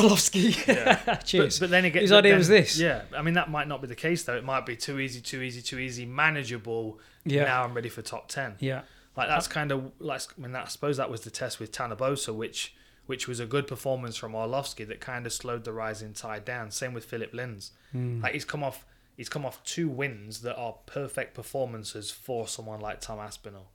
[0.54, 0.66] Arlovsky.
[1.06, 1.14] Yeah.
[1.24, 1.58] Cheers.
[1.58, 2.78] But, but then again, His idea then- was this.
[2.78, 4.36] Yeah, I mean that might not be the case though.
[4.36, 6.98] It might be too easy, too easy, too easy, manageable.
[7.24, 7.44] Yeah.
[7.44, 8.54] Now I'm ready for top ten.
[8.60, 8.82] yeah,
[9.16, 11.72] Like that's kind of like I mean that I suppose that was the test with
[11.72, 12.74] Tanner Boser, which
[13.06, 16.70] which was a good performance from Arlovsky that kind of slowed the rising tide down.
[16.70, 17.70] Same with Philipe Lins.
[17.92, 18.20] Hmm.
[18.22, 18.84] Like he's come off
[19.16, 23.70] he's come off two wins that are perfect performances for someone like Tom Aspinall.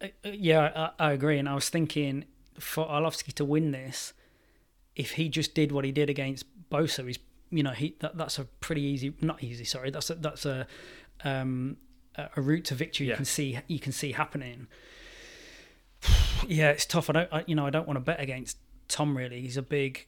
[0.00, 1.38] Uh, uh, yeah, I, I agree.
[1.38, 2.24] And I was thinking
[2.58, 4.12] for Arlovsky to win this,
[5.00, 7.18] if he just did what he did against Boser, he's
[7.50, 9.64] you know he that, that's a pretty easy, not easy.
[9.64, 10.66] Sorry, that's a, that's a
[11.24, 11.78] um,
[12.36, 14.66] a route to victory you can see you can see happening.
[16.46, 17.08] yeah, it's tough.
[17.10, 18.58] I don't, I, you know, I don't want to bet against
[18.88, 19.16] Tom.
[19.16, 20.06] Really, he's a big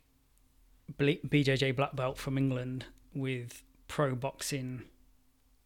[0.99, 4.83] BJJ black belt from England with pro boxing.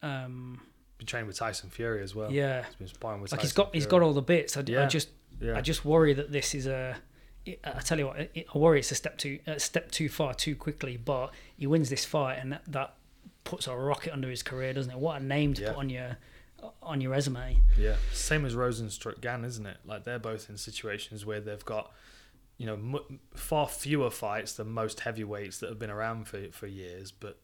[0.02, 0.60] Um,
[0.98, 2.30] Been training with Tyson Fury as well.
[2.30, 4.56] yeah, He's been sparring with like he's got he's got all the bits.
[4.56, 5.08] I, I just
[5.40, 5.56] Yeah.
[5.56, 6.96] I just worry that this is a.
[7.64, 10.34] I tell you what, I I worry it's a step too a step too far
[10.34, 10.96] too quickly.
[10.96, 12.94] But he wins this fight, and that, that
[13.44, 14.98] puts a rocket under his career, doesn't it?
[14.98, 15.68] What a name to Yeah.
[15.68, 16.16] put on your
[16.82, 17.60] on your resume.
[17.78, 19.76] Yeah, same as Rozenstruik Gan, isn't it?
[19.84, 21.92] Like they're both in situations where they've got,
[22.56, 22.98] you know, mu
[23.34, 27.38] far fewer fights than most heavyweights that have been around for for years, but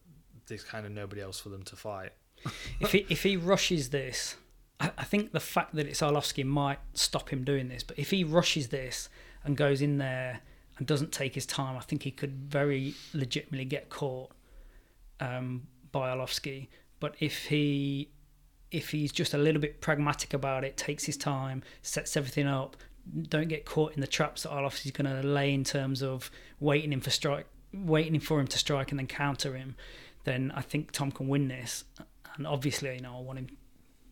[0.47, 2.11] there's kind of nobody else for them to fight.
[2.81, 4.35] if he if he rushes this,
[4.79, 7.83] I, I think the fact that it's Arlovsky might stop him doing this.
[7.83, 9.07] But if he rushes this
[9.43, 10.41] and goes in there
[10.77, 14.31] and doesn't take his time, I think he could very legitimately get caught
[15.19, 16.67] um, by Arlovsky.
[16.99, 18.09] But if he
[18.71, 22.75] if he's just a little bit pragmatic about it, takes his time, sets everything up,
[23.29, 26.91] don't get caught in the traps that Arlovsky's going to lay in terms of waiting
[26.91, 29.75] him for strike, waiting for him to strike and then counter him,
[30.23, 31.83] then I think Tom can win this.
[32.35, 33.47] And obviously, you know, I want him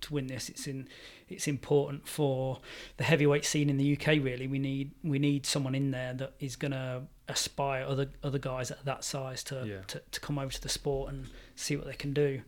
[0.02, 0.50] to win this.
[0.50, 0.88] It's in,
[1.30, 2.60] it's important for
[2.98, 4.08] the heavyweight scene in the UK.
[4.24, 8.40] Really, we need we need someone in there that is going to aspire other other
[8.40, 9.82] guys at that size to, Yeah.
[9.88, 12.42] to to come over to the sport and see what they can do.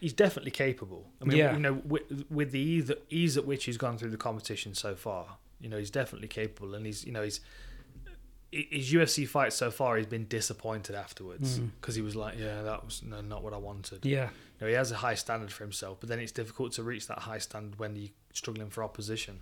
[0.00, 1.06] He's definitely capable.
[1.20, 1.52] I mean, Yeah.
[1.54, 4.94] you know, with, with the ease, ease at which he's gone through the competition so
[4.94, 7.40] far, you know, he's definitely capable, and he's, you know, he's
[8.50, 11.70] his UFC fights so far, he's been disappointed afterwards Mm.
[11.80, 14.04] because he was like, yeah, that was no, not what I wanted.
[14.06, 14.30] Yeah,
[14.60, 17.38] he has a high standard for himself, but then it's difficult to reach that high
[17.38, 19.40] standard when you're struggling for opposition.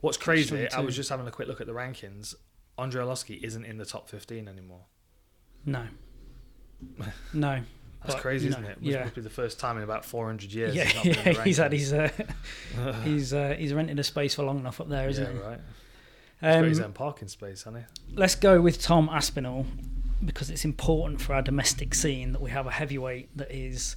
[0.00, 2.34] What's crazy, I was just having a quick look at the rankings.
[2.78, 4.84] Andre Arlovsky isn't in the top 15 anymore.
[5.66, 5.86] no,
[7.34, 7.60] no.
[8.02, 8.78] That's But, crazy, isn't know, it?
[8.80, 9.02] It yeah.
[9.02, 10.74] must be the first time in about 400 years.
[10.74, 12.08] Yeah, he's not been in yeah, he's had his uh,
[13.04, 15.38] he's uh, he's rented a space for long enough up there, isn't yeah, he?
[15.46, 15.60] right.
[16.40, 18.16] He's got his Um, own parking space, hasn't he?
[18.16, 19.66] let's go with Tom Aspinall
[20.24, 23.96] because it's important for our domestic scene that we have a heavyweight that is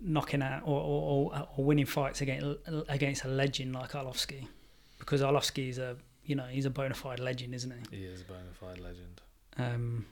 [0.00, 2.46] knocking out or, or, or, winning fights against
[2.88, 4.46] against a legend like Arlovsky,
[4.98, 7.96] because Arlovsky is a you know he's a bona fide legend, isn't he?
[7.98, 9.20] He is a bona fide legend.
[9.58, 10.06] Um,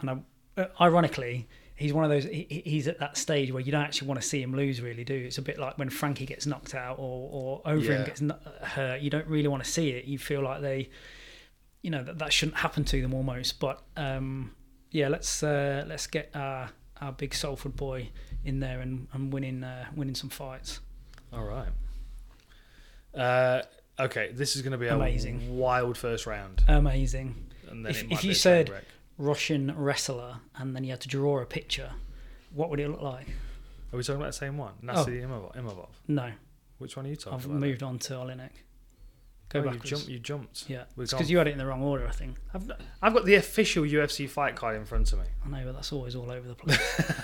[0.00, 0.22] and
[0.58, 1.48] I, ironically,
[1.80, 2.24] he's one of those.
[2.24, 4.80] He, he- he's at that stage where you don't actually want to see him lose.
[4.80, 5.26] Really, do you?
[5.26, 8.04] it's a bit like when Frankie gets knocked out or or over Yeah.
[8.04, 8.22] gets
[8.62, 9.00] hurt.
[9.00, 10.04] You don't really want to see it.
[10.04, 10.90] You feel like they,
[11.82, 13.58] you know, that that shouldn't happen to them almost.
[13.58, 14.52] But um,
[14.92, 16.70] yeah, let's uh, let's get our
[17.00, 18.10] our big Salford boy
[18.44, 20.80] in there and, and winning uh, winning some fights.
[21.32, 21.68] All right.
[23.14, 23.62] Uh,
[23.98, 25.56] okay, this is going to be a Amazing.
[25.56, 26.62] wild first round.
[26.68, 27.34] Amazing.
[27.68, 28.84] And then If- it if you a said- wreck.
[29.20, 31.90] Russian wrestler, and then you had to draw a picture.
[32.54, 33.28] What would it look like?
[33.92, 34.72] Are we talking about the same one?
[34.82, 34.86] Oh.
[34.86, 35.20] Nasty.
[35.20, 35.88] Imavov.
[36.08, 36.30] No,
[36.78, 37.38] Which one are you talking about?
[37.40, 37.60] I've about?
[37.60, 38.50] moved on to Oleinik.
[39.50, 40.08] Go oh, you jumped.
[40.08, 40.64] You jumped.
[40.70, 42.36] Yeah, because you had it in the wrong order, I think.
[42.54, 45.24] I've, got- I've got the official UFC fight card in front of me.
[45.44, 46.78] I know, but that's always all over the place.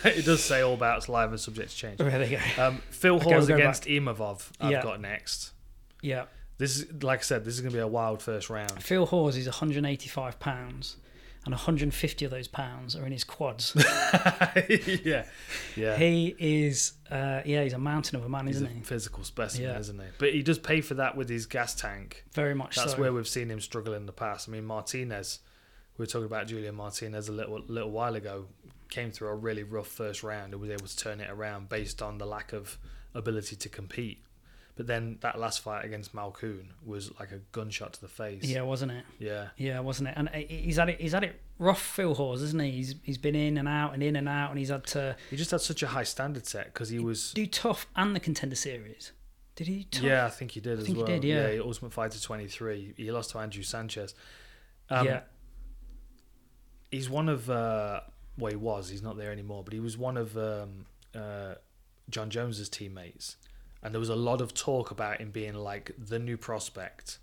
[0.05, 1.99] it does say all bouts live and subject to change.
[1.99, 2.63] there you go.
[2.67, 4.51] Um, Phil Okay, Hawes we'll go against Imavov.
[4.61, 4.83] I've Yeah.
[4.83, 5.53] got next.
[6.03, 6.25] Yeah,
[6.59, 7.45] This is like I said.
[7.45, 8.83] This is going to be a wild first round.
[8.83, 10.97] Phil Hawes is 185 pounds,
[11.47, 13.73] and 150 of those pounds are in his quads.
[15.05, 15.25] yeah,
[15.77, 15.97] yeah.
[15.97, 18.81] He is, uh, yeah, he's a mountain of a man, He's isn't a he?
[18.83, 19.79] physical specimen, Yeah.
[19.79, 20.07] isn't he?
[20.19, 22.25] But he does pay for that with his gas tank.
[22.33, 22.99] Very much That's so.
[23.01, 24.49] where we've seen him struggle in the past.
[24.49, 25.39] I mean, Martinez.
[25.97, 28.47] We were talking about Julian Martinez a little little while ago.
[28.91, 32.03] Came through a really rough first round and was able to turn it around based
[32.03, 32.77] on the lack of
[33.15, 34.23] ability to compete.
[34.77, 38.45] But then that last fight against Malkoun was like a gunshot to the face.
[38.45, 39.05] yeah, wasn't it?
[39.19, 39.49] Yeah.
[39.57, 40.15] Yeah, wasn't it?
[40.19, 41.01] And he's had it.
[41.01, 42.71] He's had it rough, Phil Hawes, isn't he?
[42.73, 45.37] He's he's been in and out and in and out, and he's had to He
[45.37, 47.33] just had such a high standard set because he was.
[47.33, 49.13] do TUF and the contender series.
[49.55, 49.85] Did he?
[49.85, 50.03] TUF?
[50.03, 51.11] Yeah, I think he did as think he well.
[51.11, 51.51] did, yeah.
[51.51, 52.95] he Ultimate Fighter 23.
[52.99, 54.15] He lost to Andrew Sanchez.
[54.91, 55.21] Um, yeah.
[56.91, 58.01] he's one of uh
[58.39, 61.55] well he was he's not there anymore but he was one of um uh
[62.09, 63.37] Jon jones's teammates
[63.87, 67.19] and there was a lot of talk about him being like the new prospect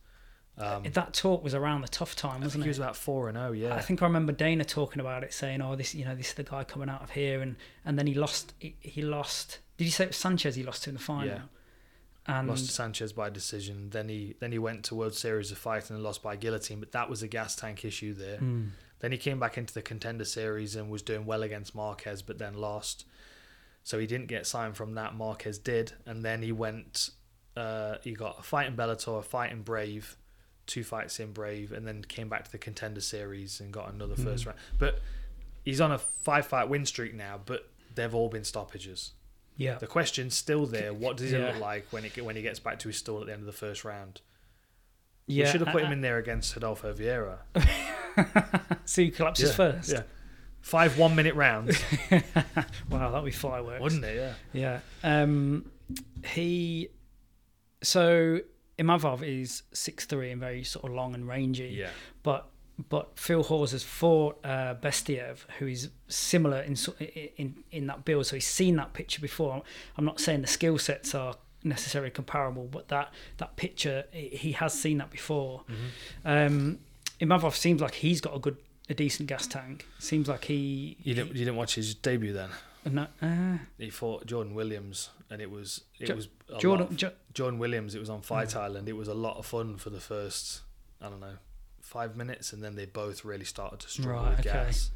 [0.58, 2.72] um that talk was around the TUF time, I think wasn't he it?
[2.72, 5.62] was about four and oh yeah I think I remember Dana talking about it, saying,
[5.62, 8.08] "Oh, this, you know, this is the guy coming out of here," and and then
[8.08, 8.54] he lost.
[8.60, 9.60] He, he lost.
[9.78, 10.56] Did you say it was Sanchez?
[10.56, 11.28] He lost to in the final.
[11.28, 11.42] Yeah.
[12.26, 15.58] And lost to sanchez by decision then he then he went to world series of
[15.58, 18.70] fighting and lost by guillotine but that was a gas tank issue there Mm.
[19.04, 22.38] Then he came back into the contender series and was doing well against Marquez, but
[22.38, 23.04] then lost.
[23.84, 25.14] So he didn't get signed from that.
[25.16, 27.10] Marquez did, and then he went.
[27.58, 30.16] Uh, he got a fight in Bellator, a fight in Brave,
[30.66, 34.16] two fights in Brave, and then came back to the contender series and got another
[34.16, 34.48] first Mhm.
[34.48, 34.60] round.
[34.80, 35.02] But
[35.64, 39.12] he's on a five-fight win streak now, but they've all been stoppages.
[39.56, 41.48] yeah, The question's still there: What does he Yeah.
[41.52, 43.46] look like when it when he gets back to his stall at the end of
[43.46, 44.22] the first round?
[45.28, 47.40] Yeah, we should have put uh, him in there against Adolfo Vieira.
[48.86, 49.92] So he collapses Yeah, first.
[49.92, 50.04] Yeah.
[50.64, 51.78] Five one minute rounds,
[52.90, 53.82] Wow, that'd be fireworks.
[53.82, 54.16] wouldn't it?
[54.16, 54.80] Yeah.
[55.04, 55.22] Yeah.
[55.22, 55.70] Um,
[56.26, 56.88] he.
[57.84, 58.40] So
[58.80, 61.76] Imavov is six three and very sort of long and rangy.
[61.78, 61.90] Yeah.
[62.24, 62.48] But
[62.90, 66.78] but Phil Hawes has fought uh, Bestaev, who is similar in
[67.38, 68.26] in in that build.
[68.26, 69.62] So he's seen that picture before.
[69.98, 71.36] I'm not saying the skill sets are
[71.66, 75.64] necessarily comparable, but that that picture he has seen that before.
[75.70, 76.56] Mm-hmm.
[76.56, 76.80] Um,
[77.20, 78.58] Imavov seems like he's got a good,
[78.90, 79.86] a decent gas tank.
[80.00, 80.98] Seems like he.
[81.04, 81.30] You didn't.
[81.30, 82.50] You didn't watch his debut then.
[82.86, 86.28] No, uh, He fought Jordan Williams, and it was it Jo- was
[86.60, 86.88] Jordan.
[86.88, 87.96] of- Jo- Jordan Williams.
[87.96, 88.58] It was on Fight Mm.
[88.62, 88.90] Island.
[88.90, 90.62] It was a lot of fun for the first
[91.02, 91.38] I don't know
[91.82, 94.52] five minutes, and then they both really started to struggle Right, with okay.
[94.66, 94.92] gas.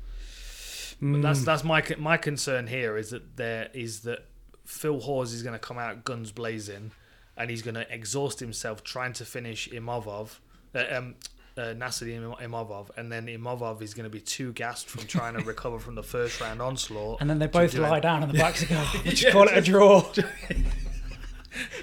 [1.02, 1.46] But that's Mm.
[1.46, 4.26] that's my my concern here is that there is that
[4.66, 6.92] Phil Hawes is going to come out guns blazing,
[7.38, 10.40] and he's going to exhaust himself trying to finish Imavov,
[10.76, 11.16] uh, um,
[11.58, 15.34] uh, Nasser Im- Imavov, and then Imavov is going to be too gassed from trying
[15.36, 17.20] to recover from the first round onslaught.
[17.22, 19.48] and then they both lie down on the backs and go, "We'll just Yeah, call
[19.48, 20.06] it a draw.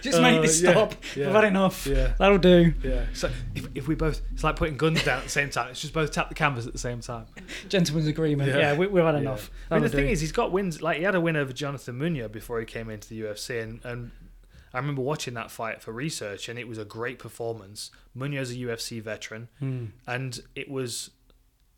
[0.03, 0.95] just make Uh, this yeah, stop.
[1.17, 1.27] yeah.
[1.27, 1.87] We've had enough.
[1.87, 2.15] Yeah.
[2.19, 2.73] That'll do.
[2.83, 3.07] Yeah.
[3.13, 5.71] So if, if we both, it's like putting guns down at the same time.
[5.71, 7.27] It's just both tap the canvas at the same time.
[7.69, 8.51] Gentleman's agreement.
[8.51, 8.59] Yeah.
[8.59, 9.51] Yeah, we, we've had enough.
[9.71, 10.81] I mean, the That'll thing is, he's got wins.
[10.81, 13.81] Like he had a win over Jonathan Munoz before he came into the UFC, and,
[13.85, 14.11] and
[14.75, 17.91] I remember watching that fight for research, and it was a great performance.
[18.15, 19.87] Munoz is a UFC veteran, Hmm.
[20.07, 21.11] and it was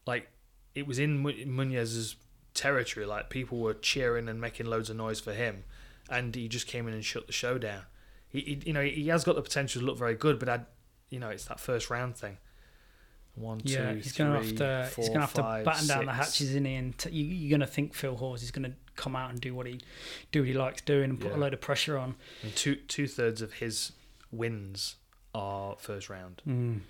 [0.06, 0.30] like
[0.74, 2.16] it was in Mu- Munoz's
[2.54, 3.04] territory.
[3.06, 5.64] Like people were cheering and making loads of noise for him,
[6.08, 7.82] and he just came in and shut the show down.
[8.28, 10.60] He, he you know, he has got the potential to look very good, but I,
[11.10, 12.38] you know, it's that first round thing.
[13.34, 14.90] One, Yeah, two, he's going to have to.
[14.96, 17.50] he's going to have to batten down the hatches in here, and t- you, you're
[17.50, 19.80] going to think Phil Hawes is going to come out and do what he
[20.32, 21.36] do what he likes doing and put Yeah.
[21.36, 22.16] a load of pressure on.
[22.42, 23.92] And two two thirds of his
[24.32, 24.96] wins
[25.34, 26.42] are first round.
[26.46, 26.80] Mm.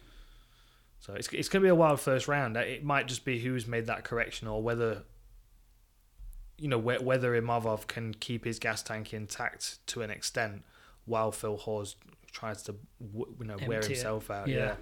[1.01, 2.57] So it's it's going to be a wild first round.
[2.57, 5.03] It might just be who's made that correction or whether
[6.59, 10.65] you know whether Imavov can keep his gas tank intact to an extent
[11.05, 11.97] while Phil Hawes
[12.33, 12.75] tries to
[13.15, 13.97] you know wear Empty it.
[13.97, 14.49] himself out.
[14.49, 14.57] Yeah.
[14.57, 14.75] Yeah.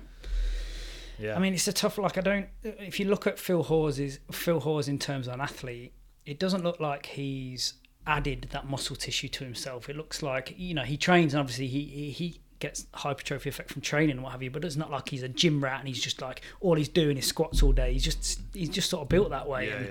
[1.19, 1.37] Yeah.
[1.37, 1.97] I mean, it's a tough.
[1.99, 2.47] Like, I don't.
[2.65, 4.01] If you look at Phil Hawes,
[4.33, 5.93] Phil Hawes in terms of an athlete,
[6.27, 7.75] it doesn't look like he's
[8.07, 9.89] added that muscle tissue to himself.
[9.89, 13.83] It looks like you know he trains, and obviously he he, gets hypertrophy effect from
[13.83, 14.51] training and what have you.
[14.51, 17.19] But it's not like he's a gym rat and he's just like all he's doing
[17.19, 17.93] is squats all day.
[17.93, 19.69] He's just he's just sort of built that way.
[19.69, 19.89] yeah, and,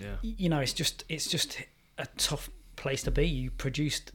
[0.00, 0.32] yeah, yeah.
[0.36, 1.58] you know, it's just it's just
[1.98, 3.26] a tough place to be.
[3.26, 4.12] You produced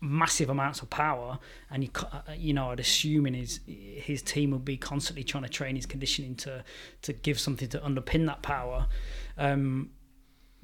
[0.00, 1.38] massive amounts of power,
[1.70, 5.44] and you uh, you know, I'd assume in his his team would be constantly trying
[5.44, 6.64] to train his conditioning to
[7.02, 8.86] to give something to underpin that power.
[9.38, 9.90] Um,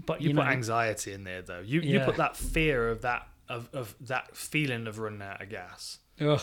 [0.07, 1.61] but You, you, put know, anxiety in there though.
[1.61, 5.49] You you put that fear of that of, of that feeling of running out of
[5.49, 5.99] gas.
[6.21, 6.41] ugh,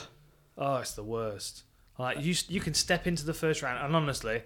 [0.57, 1.63] Oh, it's the worst.
[1.99, 4.43] Like you, you can step into the first round, and honestly,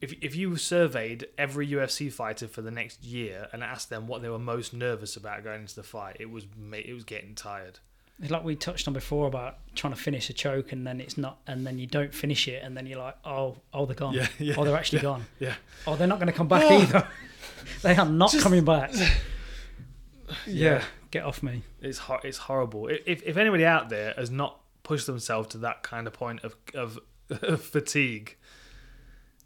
[0.00, 4.22] if if you surveyed every UFC fighter for the next year and asked them what
[4.22, 7.80] they were most nervous about going into the fight, it was it was getting tired.
[8.22, 11.18] it's like we touched on before about trying to finish a choke and then it's
[11.18, 14.14] not, and then you don't finish it, and then you're like, oh, oh, they're gone.
[14.14, 15.24] Yeah, yeah, oh, they're actually gone.
[15.40, 15.54] Yeah,
[15.86, 16.78] Oh, they're not going to come back Oh.
[16.82, 17.06] either.
[17.82, 18.92] they are not Just- coming back.
[20.46, 20.82] yeah.
[21.10, 21.62] Get off me.
[21.80, 22.88] It's hor- it's horrible.
[22.88, 26.54] If if anybody out there has not pushed themselves to that kind of point of
[26.74, 26.98] of,
[27.30, 28.36] of fatigue,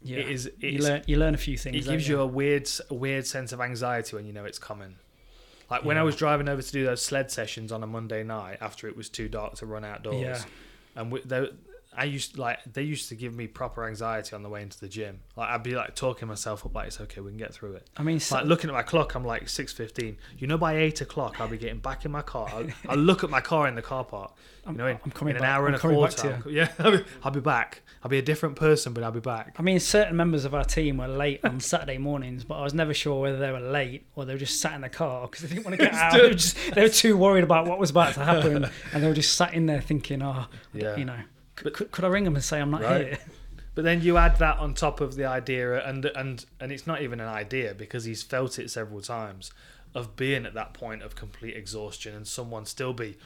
[0.01, 1.75] Yeah, it is you learn you learn a few things.
[1.77, 4.95] it gives you a weird a weird sense of anxiety when you know it's coming.
[5.69, 8.57] Like when I was driving over to do those sled sessions on a Monday night
[8.59, 10.21] after it was too dark to run outdoors.
[10.21, 10.43] Yeah.
[10.95, 11.47] And we, they,
[11.97, 14.87] I used like they used to give me proper anxiety on the way into the
[14.87, 15.19] gym.
[15.35, 17.87] Like I'd be like talking myself up, like it's okay, we can get through it.
[17.97, 20.17] I mean, so, Like looking at my clock, I'm like six fifteen.
[20.37, 22.49] You know, by eight o'clock, I'll be getting back in my car.
[22.53, 24.33] I'll, I'll look at my car in the car park.
[24.65, 25.49] You I'm, know, in, I'm coming in back.
[25.49, 26.41] an hour I'm and a coming back quarter.
[26.49, 26.55] you.
[26.55, 26.69] yeah,
[27.23, 27.81] I'll be, back.
[28.01, 29.55] I'll be a different person, but I'll be back.
[29.59, 32.73] I mean, certain members of our team were late on Saturday mornings, but I was
[32.73, 35.41] never sure whether they were late or they were just sat in the car because
[35.43, 36.13] they didn't want to get out.
[36.13, 39.07] They were, just, they were too worried about what was about to happen, and they
[39.07, 40.95] were just sat in there thinking, "Oh, Yeah.
[40.95, 41.17] you know,
[41.61, 43.07] But- could, could I ring them and say I'm not Right.
[43.07, 43.17] here?"
[43.75, 47.01] But then you add that on top of the idea, and and and it's not
[47.01, 49.51] even an idea because he's felt it several times
[49.95, 53.17] of being at that point of complete exhaustion, and someone still be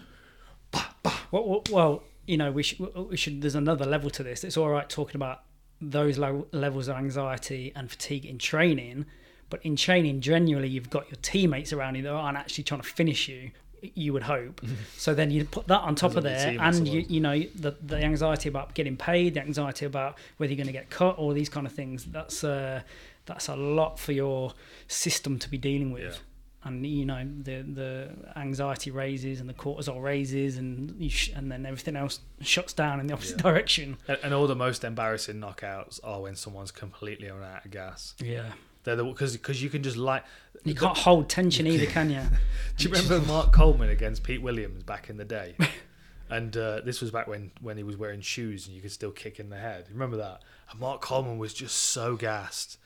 [0.74, 0.86] Well,
[1.32, 3.42] well, well you know, we should, we should.
[3.42, 4.44] There's another level to this.
[4.44, 5.44] It's all right talking about
[5.82, 9.06] those low levels of anxiety and fatigue in training,
[9.50, 12.88] but in training, generally, you've got your teammates around you that aren't actually trying to
[12.88, 13.52] finish you.
[13.96, 14.62] You would hope.
[14.98, 17.98] so then you put that on top of there, and you, you know the the
[17.98, 21.50] anxiety about getting paid, the anxiety about whether you're going to get cut, all these
[21.50, 22.06] kind of things.
[22.06, 22.82] That's uh,
[23.26, 24.54] that's a lot for your
[24.88, 26.20] system to be dealing with.
[26.64, 31.52] and you know the the anxiety raises and the cortisol raises and you sh- and
[31.52, 33.52] then everything else shuts down in the opposite Yeah.
[33.52, 33.98] direction.
[34.08, 38.16] And, and all the most embarrassing knockouts are when someone's completely run out of gas.
[38.20, 38.52] Yeah,
[38.84, 40.24] They're the because because you can just like.
[40.64, 42.22] You can't hold tension either, can you?
[42.78, 45.56] Do you remember Mark Coleman against Pete Williams back in the day?
[46.30, 49.12] And uh, this was back when, when he was wearing shoes and you could still
[49.12, 49.86] kick in the head.
[49.90, 50.42] Remember that?
[50.70, 52.78] And Mark Coleman was just so gassed,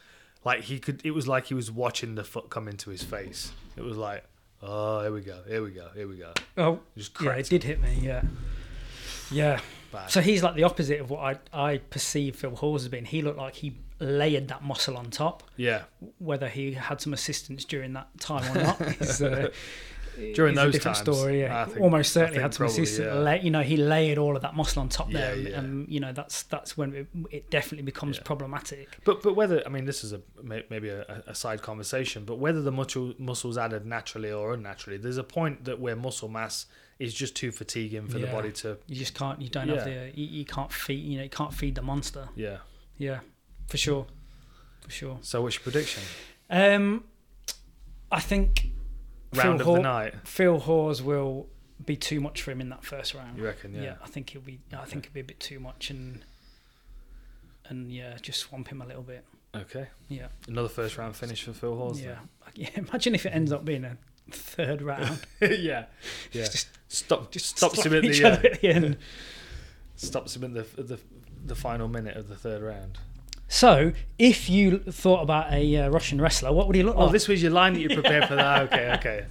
[0.45, 1.01] like he could.
[1.03, 3.51] It was like he was watching the foot come into his face.
[3.75, 4.23] It was like,
[4.61, 6.33] oh, here we go, here we go, here we go.
[6.55, 7.97] Oh, Just yeah, it did hit me.
[7.99, 8.21] Yeah,
[9.31, 9.59] yeah.
[9.91, 10.11] bad.
[10.11, 13.05] So he's like the opposite of what I I perceive Phil Hawes as being.
[13.05, 15.43] He looked like he layered that muscle on top.
[15.57, 15.83] yeah,
[16.19, 19.49] Whether he had some assistance during that time or not is, uh,
[20.35, 21.39] During is a those different times, story.
[21.39, 21.65] Yeah.
[21.65, 23.25] Think- Almost certainly had some probably, assistance.
[23.25, 23.33] yeah.
[23.35, 25.59] You know, he layered all of that muscle on top there, Yeah, and, yeah.
[25.59, 28.89] and you know that's that's when it, it definitely becomes problematic.
[29.05, 32.61] But but whether I mean this is a maybe a, a side conversation, but whether
[32.61, 36.65] the muscle muscles added naturally or unnaturally, there's a point that where muscle mass
[36.99, 39.41] is just too fatiguing for the body to You just can't.
[39.41, 40.11] You don't have the.
[40.13, 41.03] You, you can't feed.
[41.05, 42.27] You know, you can't feed the monster.
[42.35, 42.57] yeah.
[42.97, 43.21] Yeah,
[43.71, 44.05] for sure,
[44.81, 45.17] for sure.
[45.21, 46.03] So what's your prediction?
[46.49, 47.05] Um,
[48.11, 48.67] I think
[49.33, 51.47] Round Phil of the night, Phil Hawes will
[51.85, 53.37] be too much for him in that first round.
[53.37, 53.73] you reckon?
[53.73, 53.81] yeah.
[53.81, 53.93] Yeah.
[54.03, 54.59] I think he'll be.
[54.73, 56.25] I think it'll be a bit too much, and
[57.69, 59.23] and yeah, just swamp him a little bit.
[59.55, 59.87] Okay.
[60.09, 62.01] Yeah, Another first round finish for Phil Hawes.
[62.01, 62.19] yeah.
[62.55, 62.69] yeah.
[62.75, 63.97] Imagine if it ends up being a
[64.29, 65.21] third round.
[65.41, 65.49] yeah.
[65.49, 65.85] Yeah.
[66.33, 67.31] Just Stop.
[67.31, 68.97] Just stops him at the uh, at the end.
[69.95, 70.99] stops him at the the
[71.45, 72.97] the final minute of the third round.
[73.53, 77.09] So, if you thought about a uh, Russian wrestler, what would he look Oh, like?
[77.09, 78.61] Oh, this was your line that you prepared for that.
[78.71, 79.25] Okay, okay.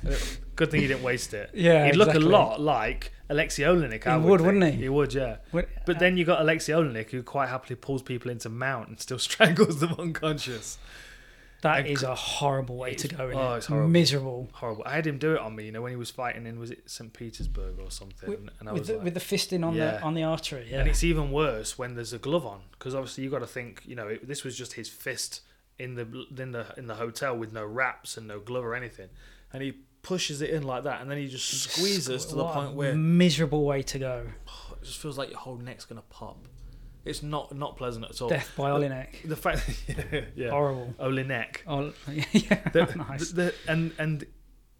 [0.56, 1.50] Good thing you didn't waste it.
[1.54, 4.06] Yeah, he'd look a lot like Alexei Oleinik.
[4.06, 4.46] I He would, think.
[4.46, 4.82] wouldn't he?
[4.82, 5.36] He would, yeah.
[5.86, 9.18] But then you got Alexei Oleinik, who quite happily pulls people into mount and still
[9.28, 10.76] strangles them unconscious.
[11.62, 13.30] That is a horrible way to go.
[13.34, 13.58] Oh, it?
[13.58, 13.88] it's horrible.
[13.88, 14.48] Miserable.
[14.52, 14.82] Horrible.
[14.86, 16.70] I had him do it on me, you know, when he was fighting in was
[16.70, 17.12] it St.
[17.12, 20.14] Petersburg or something, With, and I was the, like, with the fisting on the on
[20.14, 20.68] the artery.
[20.70, 20.80] Yeah.
[20.80, 23.82] and it's even worse when there's a glove on because obviously you got to think,
[23.84, 25.42] you know, it, this was just his fist
[25.78, 29.08] in the in the in the hotel with no wraps and no glove or anything,
[29.52, 32.74] and he pushes it in like that, and then he just squeezes to the point
[32.74, 34.26] where miserable way to go.
[34.72, 36.38] it just feels like your whole neck's gonna pop.
[37.04, 38.28] It's not not pleasant at all.
[38.28, 39.26] Death by Oleinik.
[39.28, 40.50] The fact, yeah, yeah.
[40.50, 40.94] Horrible.
[41.00, 41.58] Oleinik.
[41.66, 41.92] Oh,
[42.32, 43.30] yeah, The- nice.
[43.32, 44.24] the- and and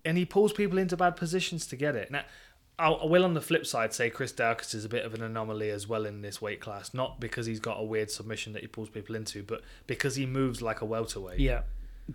[0.05, 2.11] and he pulls people into bad positions to get it.
[2.11, 2.23] Now,
[2.79, 5.23] I I will on the flip side say Chris Daukaus is a bit of an
[5.23, 8.63] anomaly as well in this weight class, not because he's got a weird submission that
[8.63, 11.39] he pulls people into, but because he moves like a welterweight.
[11.41, 11.63] yeah,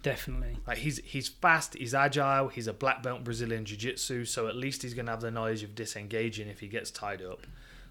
[0.01, 0.57] definitely.
[0.67, 4.81] Like he's he's fast, he's agile, he's a black belt Brazilian jiu-jitsu, so at least
[4.83, 7.41] he's gonna have the knowledge of disengaging if he gets tied up.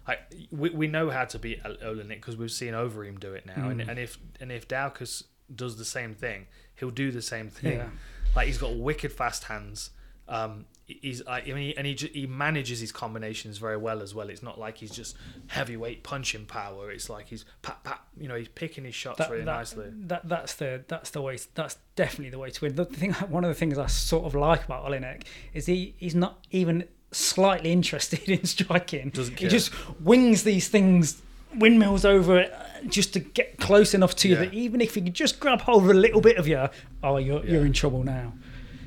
[0.07, 0.19] Like
[0.51, 3.69] we, we know how to beat Ol- Oleinik because we've seen Overeem do it now,
[3.69, 3.89] and, Mm.
[3.89, 5.23] and if and if Daukaus
[5.53, 7.77] does the same thing, he'll do the same thing.
[7.79, 7.89] Yeah.
[8.35, 9.91] Like he's got wicked fast hands.
[10.27, 14.29] Um, he's I mean, and he he manages his combinations very well as well.
[14.29, 15.15] It's not like he's just
[15.47, 16.91] heavyweight punching power.
[16.91, 18.01] It's like he's pat pat.
[18.19, 19.91] You know, he's picking his shots That, really that, nicely.
[20.07, 22.75] that that's the that's the way that's definitely the way to win.
[22.75, 25.23] The thing, one of the things I sort of like about Oleinik
[25.53, 29.09] is he he's not even slightly interested in striking.
[29.09, 29.71] Doesn't He just
[30.01, 31.21] wings these things,
[31.55, 32.53] windmills over it,
[32.87, 34.41] just to get close enough to you Yeah.
[34.45, 36.67] that even if he could just grab hold of a little bit of you,
[37.03, 38.33] oh, you're you're in trouble now.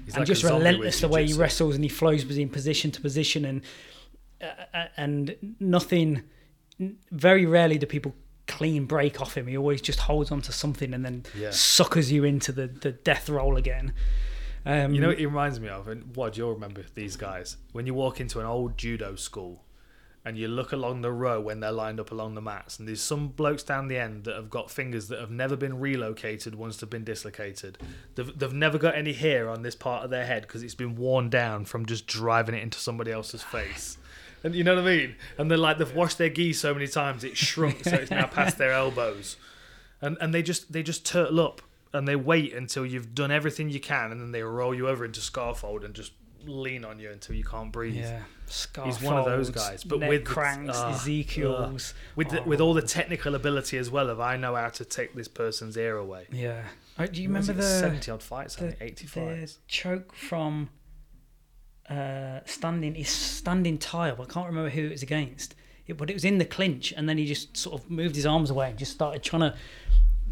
[0.05, 3.01] He's and like just relentless the way he wrestles and he flows between position to
[3.01, 3.63] position and
[4.41, 6.23] uh, uh, and nothing
[7.11, 8.15] very rarely do people
[8.47, 11.51] clean break off him he always just holds on to something and then Yeah.
[11.51, 13.93] suckers you into the, the death roll again
[14.69, 17.57] um, You know what he reminds me of, and what do you'll remember these guys
[17.73, 19.65] when you walk into an old judo school,
[20.25, 23.01] and you look along the row when they're lined up along the mats, and there's
[23.01, 26.77] some blokes down the end that have got fingers that have never been relocated once
[26.77, 27.79] they've been dislocated.
[28.15, 30.97] They've they've never got any hair on this part of their head because it's been
[30.97, 33.97] worn down from just driving it into somebody else's face.
[34.45, 35.17] And you know what I mean?
[35.39, 38.27] And they're like they've washed their gi so many times it's shrunk, so it's now
[38.27, 39.37] past their elbows.
[40.01, 41.63] And and they just they just turtle up
[41.93, 45.05] and they wait until you've done everything you can, and then they roll you over
[45.05, 46.13] into scarf hold and just
[46.47, 47.97] lean on you until you can't breathe.
[47.97, 52.43] yeah Scarf hold, He's one of those guys, but with cranks ah, Ezekiel's With the,
[52.45, 55.77] with all the technical ability as well of I know how to take this person's
[55.77, 56.27] ear away.
[56.33, 56.63] yeah
[56.99, 58.57] Oh, do you What remember the seventy odd fights?
[58.57, 59.59] I think eighty fights.
[59.69, 60.71] choke from
[61.89, 64.21] uh, standing his standing tile.
[64.21, 65.55] I can't remember who it was against.
[65.87, 68.27] It, but it was in the clinch, and then he just sort of moved his
[68.27, 69.55] arms away and just started trying to.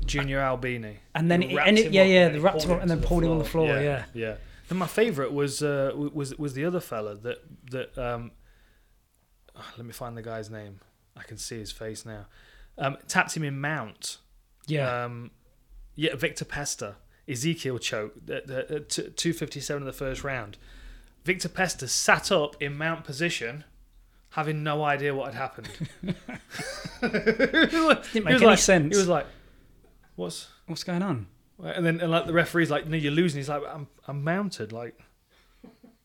[0.04, 0.98] Junior Albini.
[1.14, 2.90] And then He it, and it, yeah, yeah, and the he wrapped him up and
[2.90, 3.66] then pulled him on the floor.
[3.80, 4.36] Yeah, yeah.
[4.68, 7.38] Then my favourite was uh, was was the other fella that
[7.70, 8.32] that um,
[9.76, 10.80] let me find the guy's name.
[11.16, 12.26] I can see his face now.
[12.78, 14.18] Um, tapped him in mount.
[14.66, 15.30] yeah, Um,
[15.94, 16.96] yeah, Victor Pesta.
[17.28, 20.58] Ezekiel choke at, at, at 257 in the first round.
[21.24, 23.64] Victor Pesta sat up in mount position,
[24.30, 25.68] having no idea what had happened.
[26.04, 26.12] it
[28.12, 28.94] Didn't make any like- sense.
[28.94, 29.26] He was like,
[30.16, 31.28] "What's?" What's going on?
[31.62, 34.72] And then and like the referee's like, "No, you're losing." He's like, "I'm I'm mounted."
[34.72, 34.98] Like,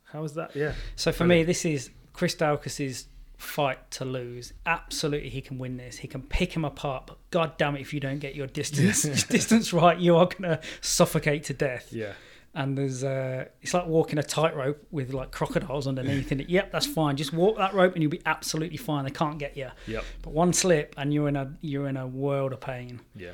[0.06, 0.56] how is that?
[0.56, 3.08] Yeah, So for me, this is Chris Daukaus's
[3.38, 4.54] fight to lose.
[4.66, 5.98] Absolutely, he can win this.
[5.98, 7.08] He can pick him apart.
[7.08, 10.60] But God damn it, if you don't get your distance distance right, you are gonna
[10.82, 11.92] suffocate to death.
[11.92, 12.14] yeah,
[12.54, 16.32] And there's uh, it's like walking a tightrope with like crocodiles underneath.
[16.32, 17.16] And yep, that's fine.
[17.18, 19.06] Just walk that rope, and you'll be absolutely fine.
[19.06, 19.70] They can't get you.
[19.88, 23.00] yep, But one slip, and you're in a you're in a world of pain.
[23.16, 23.32] yeah,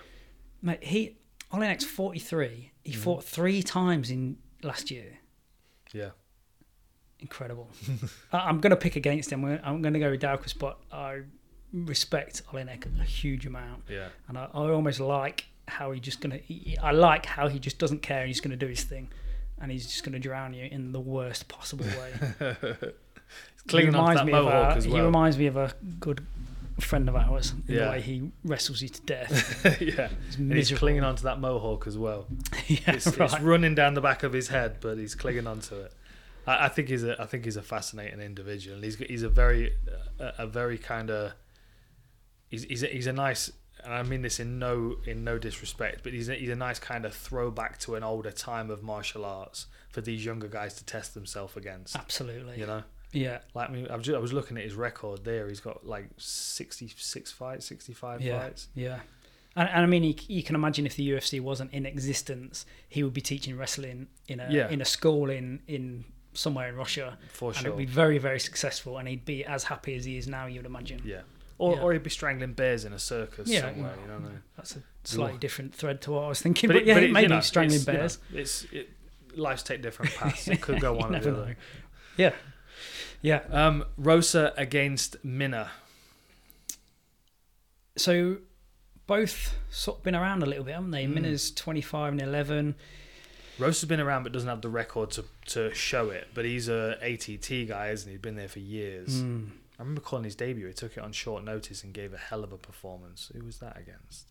[0.61, 1.17] Mate, he
[1.51, 2.71] Oleinik's 43.
[2.83, 2.95] He mm.
[2.95, 5.19] fought three times in last year.
[5.93, 6.09] yeah.
[7.19, 7.67] Incredible.
[8.31, 9.43] I- I'm going to pick against him.
[9.43, 11.21] I'm- going to go with Daukaus, but I
[11.73, 16.39] respect Oleinik a huge amount, Yeah, and I, I almost like how he just going
[16.39, 16.75] to.
[16.81, 18.19] I like how he just doesn't care.
[18.19, 19.09] and He's going to do his thing,
[19.59, 22.65] and he's just going to drown you in the worst possible way.
[23.67, 26.25] clinging on to that me of mohawk a, as He reminds me of a good
[26.79, 27.85] friend of ours in Yeah.
[27.85, 29.65] the way he wrestles you to death.
[29.81, 32.27] yeah, He's and he's clinging onto that mohawk as well.
[32.67, 33.31] yeah, It's, right.
[33.31, 35.91] it's running down the back of his head, but he's clinging onto it.
[36.45, 38.79] I, I think he's a I think he's a fascinating individual.
[38.81, 39.73] He's he's a very
[40.19, 41.33] a, a very kind of
[42.47, 43.51] he's he's a, he's a nice
[43.83, 46.79] and I mean this in no in no disrespect, but he's a, he's a nice
[46.79, 50.85] kind of throwback to an older time of martial arts for these younger guys to
[50.85, 51.95] test themselves against.
[51.95, 52.59] Absolutely.
[52.59, 52.83] You know,
[53.13, 53.39] Yeah.
[53.53, 55.47] like I, mean, I was ju- I was looking at his record there.
[55.47, 58.39] He's got like sixty six fights, sixty five Yeah.
[58.41, 58.67] fights.
[58.75, 58.99] Yeah.
[59.55, 63.01] And, and I mean, you, you can imagine if the UFC wasn't in existence, he
[63.03, 64.69] would be teaching wrestling in a Yeah.
[64.69, 68.39] in a school in in somewhere in Russia, For sure, and it'd be very very
[68.39, 70.45] successful, and he'd be as happy as he is now.
[70.45, 71.01] You'd imagine.
[71.03, 71.21] Yeah.
[71.59, 71.81] Or, Yeah.
[71.81, 73.93] or he'd be strangling bears in a circus Yeah, somewhere.
[73.93, 74.43] well, you know what I mean?
[74.57, 77.03] That's a slightly different thread to what I was thinking, But, but, it, yeah, but
[77.03, 78.19] it, maybe you know, strangling it's, you know, bears.
[78.31, 78.89] it's it,
[79.35, 80.47] life's take different paths.
[80.47, 81.57] It could go one or the other.
[82.15, 82.33] Yeah.
[83.21, 83.41] Yeah.
[83.51, 85.69] Um, Rosa against Minner.
[87.95, 88.37] So
[89.07, 91.05] both sort of been around a little bit, haven't they?
[91.05, 91.15] Mm.
[91.15, 92.75] Minner's twenty five and eleven.
[93.59, 96.27] Rosa's been around but doesn't have the record to, to show it.
[96.33, 98.13] But he's a ATT guy, isn't he?
[98.13, 99.23] He's been there for years.
[99.23, 99.49] Mm.
[99.79, 100.67] I remember calling his debut.
[100.67, 103.31] He took it on short notice and gave a hell of a performance.
[103.35, 104.27] Who was that against?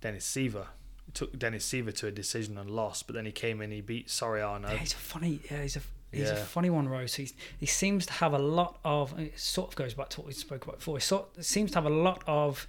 [0.00, 0.66] Dennis Siver.
[1.06, 3.70] He took Dennis Siver to a decision and lost, but then he came in.
[3.70, 4.70] He beat Soriano.
[4.70, 5.40] Yeah, he's a funny.
[5.50, 5.80] Yeah, he's a
[6.20, 7.14] he's a funny one, Rose.
[7.14, 9.18] He's, he seems to have a lot of.
[9.18, 10.96] It sort of goes back to what we spoke about before.
[10.96, 12.66] He sort seems to have a lot of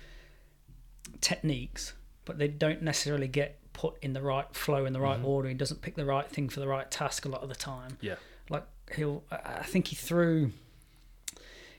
[1.22, 1.94] techniques,
[2.26, 5.26] but they don't necessarily get put in the right flow in the right Mhm.
[5.26, 5.49] order.
[5.49, 7.98] He doesn't pick the right thing for the right task a lot of the time.
[8.02, 8.15] Yeah.
[8.49, 8.65] Like
[8.95, 9.24] he'll.
[9.32, 10.52] I I think he threw.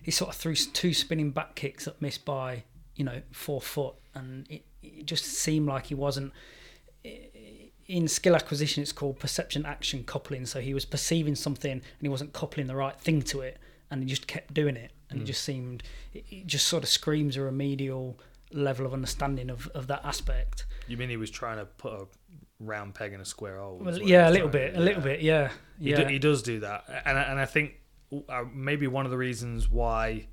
[0.03, 2.65] He sort of threw two spinning back kicks that missed by
[2.95, 6.33] you know four foot, and it, it just seemed like he wasn't
[7.89, 10.45] in skill acquisition it's called perception action coupling.
[10.47, 13.59] So he was perceiving something and he wasn't coupling the right thing to it
[13.91, 14.93] and he just kept doing it.
[15.11, 15.27] And it Mm.
[15.27, 15.83] just seemed
[16.13, 18.19] it, it just sort of screams a remedial
[18.53, 20.67] level of understanding of, of that aspect.
[20.87, 22.07] You mean he was trying to put a
[22.61, 23.79] round peg in a square hole?
[23.83, 26.03] well, yeah a little to bit a little bit yeah He, yeah.
[26.03, 27.75] do, he does do that, and I- and I think
[28.29, 30.27] uh, maybe one of the reasons why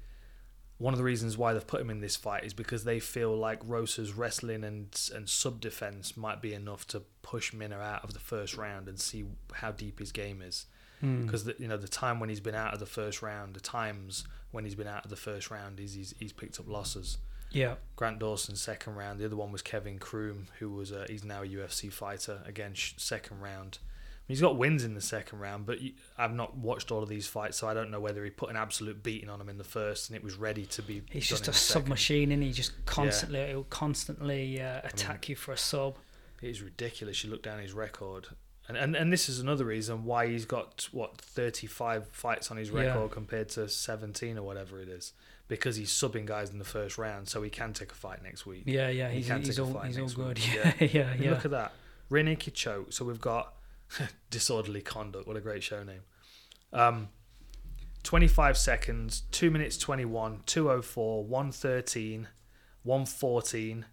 [0.77, 3.35] one of the reasons why they've put him in this fight is because they feel
[3.35, 8.14] like Rosa's wrestling and and sub defense might be enough to push Minner out of
[8.14, 10.65] the first round and see how deep his game is.
[11.03, 11.26] Mm.
[11.26, 14.26] Because you know the time when he's been out of the first round, the times
[14.52, 17.18] when he's been out of the first round, is he's, he's picked up losses.
[17.52, 19.19] yeah Grant Dawson second round.
[19.19, 22.41] The other one was Kevin Croom, who was a, he's now a UFC fighter.
[22.45, 23.80] Again, second round.
[24.27, 25.77] He's got wins in the second round, but
[26.18, 28.56] I've not watched all of these fights, so I don't know whether he put an
[28.56, 31.03] absolute beating on him in the first and it was ready to be.
[31.11, 35.52] he's just a submachine and he just constantly he'll constantly uh, attack mean- you for
[35.52, 35.97] a sub
[36.41, 37.23] It is ridiculous.
[37.23, 38.27] You look down his record,
[38.68, 42.57] and and, and this is another reason why he's got what thirty five fights on
[42.57, 42.81] his Yeah.
[42.88, 45.14] record compared to seventeen or whatever it is,
[45.47, 48.47] because he's subbing guys in the first round, so he can take a fight next
[48.47, 48.64] week.
[48.65, 50.73] yeah yeah He he's, can he's take a all fight he's all good week, yeah
[50.80, 51.73] yeah I yeah, Look at that.
[52.10, 52.91] Rene Kichoke.
[52.91, 53.53] So we've got
[54.30, 55.28] Disorderly Conduct.
[55.28, 56.02] What a great show name.
[56.74, 57.10] Um,
[58.03, 62.28] 25 seconds, 2 minutes 21, 204, 113,
[62.84, 63.86] 114,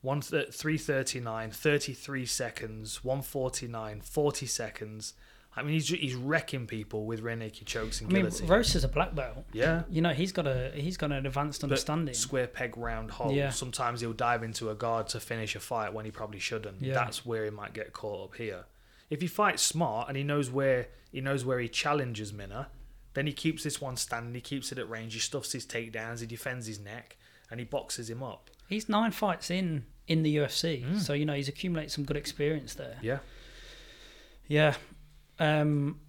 [0.00, 5.14] 1 th- 339, 33 seconds, 149, 40 seconds.
[5.54, 8.48] I mean, he's, he's wrecking people with Rene chokes and I mean guillotine.
[8.48, 9.82] Rosa's a black belt yeah.
[9.90, 13.32] you know he's got a he's got an advanced But understanding Square peg round hole.
[13.32, 13.50] Yeah.
[13.50, 16.80] Sometimes he'll dive into a guard to finish a fight when he probably shouldn't.
[16.80, 16.94] Yeah.
[16.94, 18.64] That's where he might get caught up here.
[19.12, 22.68] If he fights smart and he knows where he knows where he challenges Minner,
[23.12, 24.34] then he keeps this one standing.
[24.34, 25.12] He keeps it at range.
[25.12, 26.20] He stuffs his takedowns.
[26.20, 27.18] He defends his neck
[27.50, 28.48] and he boxes him up.
[28.70, 30.82] He's nine fights in in the UFC.
[30.82, 30.98] Mm.
[30.98, 32.96] So you know he's accumulated some good experience there.
[33.02, 33.18] Yeah.
[34.48, 34.76] Yeah.
[35.38, 36.00] Um,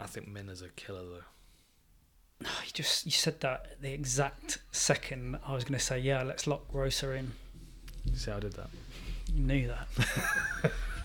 [0.00, 2.46] I think Minner's a killer though.
[2.64, 6.22] you just you said that at the exact second I was going to say yeah.
[6.22, 7.32] Let's lock Rosa in.
[8.14, 8.70] See how I did that?
[9.30, 10.72] You knew that.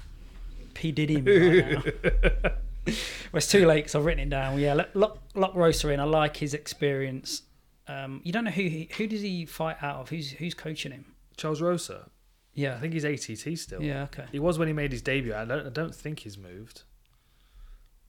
[0.74, 2.94] P Diddy right well,
[3.34, 4.58] it's too late because I've written it down.
[4.60, 6.00] Yeah, lock, lock, lock Rosa in.
[6.00, 7.44] I like his experience.
[7.88, 10.10] Um, you don't know who he, who does he fight out of?
[10.10, 11.06] Who's who's coaching him?
[11.38, 12.10] Charles Rosa.
[12.54, 13.82] Yeah, I think he's ATT still.
[13.82, 14.26] yeah, okay.
[14.32, 15.34] He was when he made his debut.
[15.34, 15.66] I don't.
[15.66, 16.84] I don't think he's moved.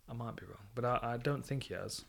[0.09, 2.05] I might be wrong, but I, I don't think he has.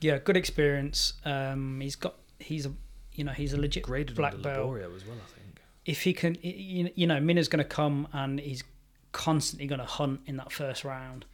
[0.00, 1.14] Yeah, good experience.
[1.24, 2.72] Um, he's got he's a
[3.12, 4.68] you know he's a legit Graded black belt.
[4.68, 4.76] Well.
[4.76, 5.60] I think.
[5.84, 8.64] If he can, you you know, Minner's going to come and he's
[9.14, 11.24] constantly going to hunt in that first round.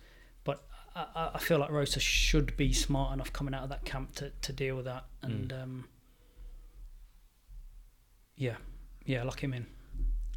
[0.44, 0.62] But
[0.94, 4.30] I- I, feel like Rosa should be smart enough coming out of that camp to,
[4.42, 5.06] to deal with that.
[5.22, 5.88] And um,
[8.36, 8.56] yeah,
[9.04, 9.66] yeah, lock him in.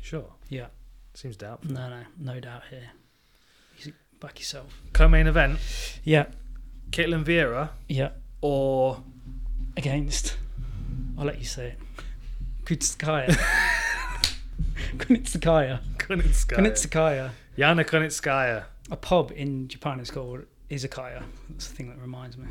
[0.02, 0.34] Sure.
[0.50, 0.68] Yeah,
[1.14, 1.72] Seems doubtful.
[1.74, 2.90] no, no, no doubt here.
[4.20, 4.82] Back yourself.
[4.94, 5.60] Co-main event:
[6.06, 6.28] Yeah,
[6.92, 8.12] Ketlen Vieira yeah.
[8.42, 9.04] or
[9.76, 10.38] Against.
[11.18, 11.80] I'll let you say it.
[12.64, 13.36] Kunitskaya.
[14.98, 15.80] Kunitskaya.
[16.22, 16.58] Kunitskaya.
[16.58, 17.30] Kunitskaya.
[17.58, 18.64] Yana Kunitskaya.
[18.92, 21.24] A pub in Japan is called izakaya.
[21.50, 22.48] That's the thing that reminds me.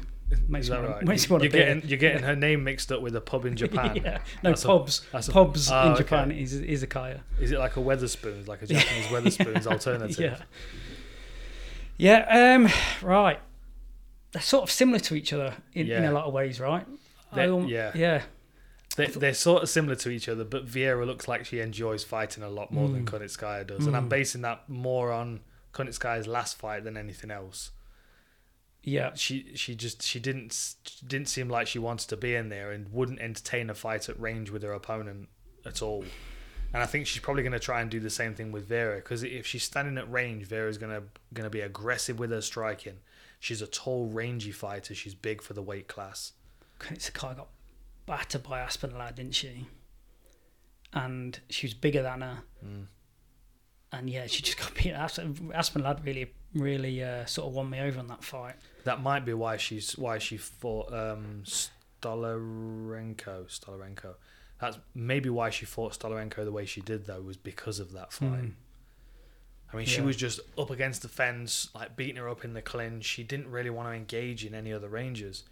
[0.49, 1.05] Makes Is that wanna- right?
[1.05, 3.55] makes me wanna you're getting you're getting her name mixed up with a pub in
[3.63, 3.97] Japan.
[3.97, 4.19] yeah.
[4.43, 5.03] No, That's a- pubs.
[5.13, 6.03] a- pubs Oh, in okay.
[6.03, 7.21] Japan is izakaya.
[7.39, 10.19] Is it like a Wetherspoons, like a Japanese Wetherspoons alternative?
[10.19, 10.39] Yeah.
[11.99, 12.55] Yeah.
[12.55, 12.69] Um.
[13.07, 13.41] Right.
[14.33, 16.87] They're sort of similar to each other in, in a lot of ways, right?
[17.35, 17.93] They- yeah.
[17.95, 18.23] Yeah.
[18.97, 22.43] They, they're sort of similar to each other, but Vieira looks like she enjoys fighting
[22.43, 23.10] a lot more than Mm.
[23.10, 24.10] Kunitskaya does, and I'm Mm.
[24.10, 25.40] basing that more on
[25.73, 27.70] Kunitskaya's last fight than anything else.
[28.82, 29.12] Yeah.
[29.14, 32.73] She she just she didn't s- didn't seem like she wanted to be in there
[32.73, 35.28] and wouldn't entertain a fight at range with her opponent
[35.64, 36.05] at all.
[36.74, 38.97] And I think she's probably going to try and do the same thing with Vieira
[38.97, 41.02] because if she's standing at range, Vieira's going to
[41.32, 42.98] going to be aggressive with her striking.
[43.39, 44.94] She's a tall, rangy fighter.
[44.94, 46.32] She's big for the weight class.
[46.81, 47.48] Kunitskaya got
[48.07, 49.66] battered by Aspen Ladd, didn't she?
[50.93, 52.39] And she was bigger than her.
[52.65, 52.87] Mm.
[53.93, 54.93] And yeah, she just got beat.
[54.93, 58.55] Aspen, Aspen Ladd really, really uh, sort of won me over on that fight.
[58.85, 61.45] That might be why she's why she fought um,
[62.03, 63.47] Stoliarenko.
[63.49, 64.15] Stoliarenko.
[64.61, 68.12] That's maybe why she fought Stoliarenko the way she did though was because of that
[68.12, 68.43] fight.
[68.43, 68.53] Mm.
[69.73, 70.07] I mean, she Yeah.
[70.07, 73.05] was just up against the fence, like beating her up in the clinch.
[73.07, 75.45] She didn't really want to engage in any other ranges,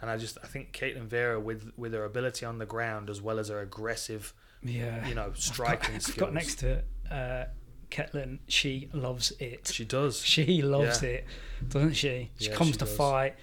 [0.00, 3.20] and I just I think Ketlen Vieira with with her ability on the ground as
[3.22, 4.32] well as her aggressive,
[4.62, 5.06] Yeah.
[5.08, 6.14] you know, I've striking got, skills.
[6.16, 7.44] I've got next to uh,
[7.90, 8.38] Ketlen.
[8.48, 9.68] She loves it.
[9.72, 10.20] She does.
[10.24, 11.08] She loves Yeah.
[11.10, 11.26] it,
[11.68, 12.30] doesn't she?
[12.38, 12.96] She Yeah, comes she to does.
[12.96, 13.36] fight.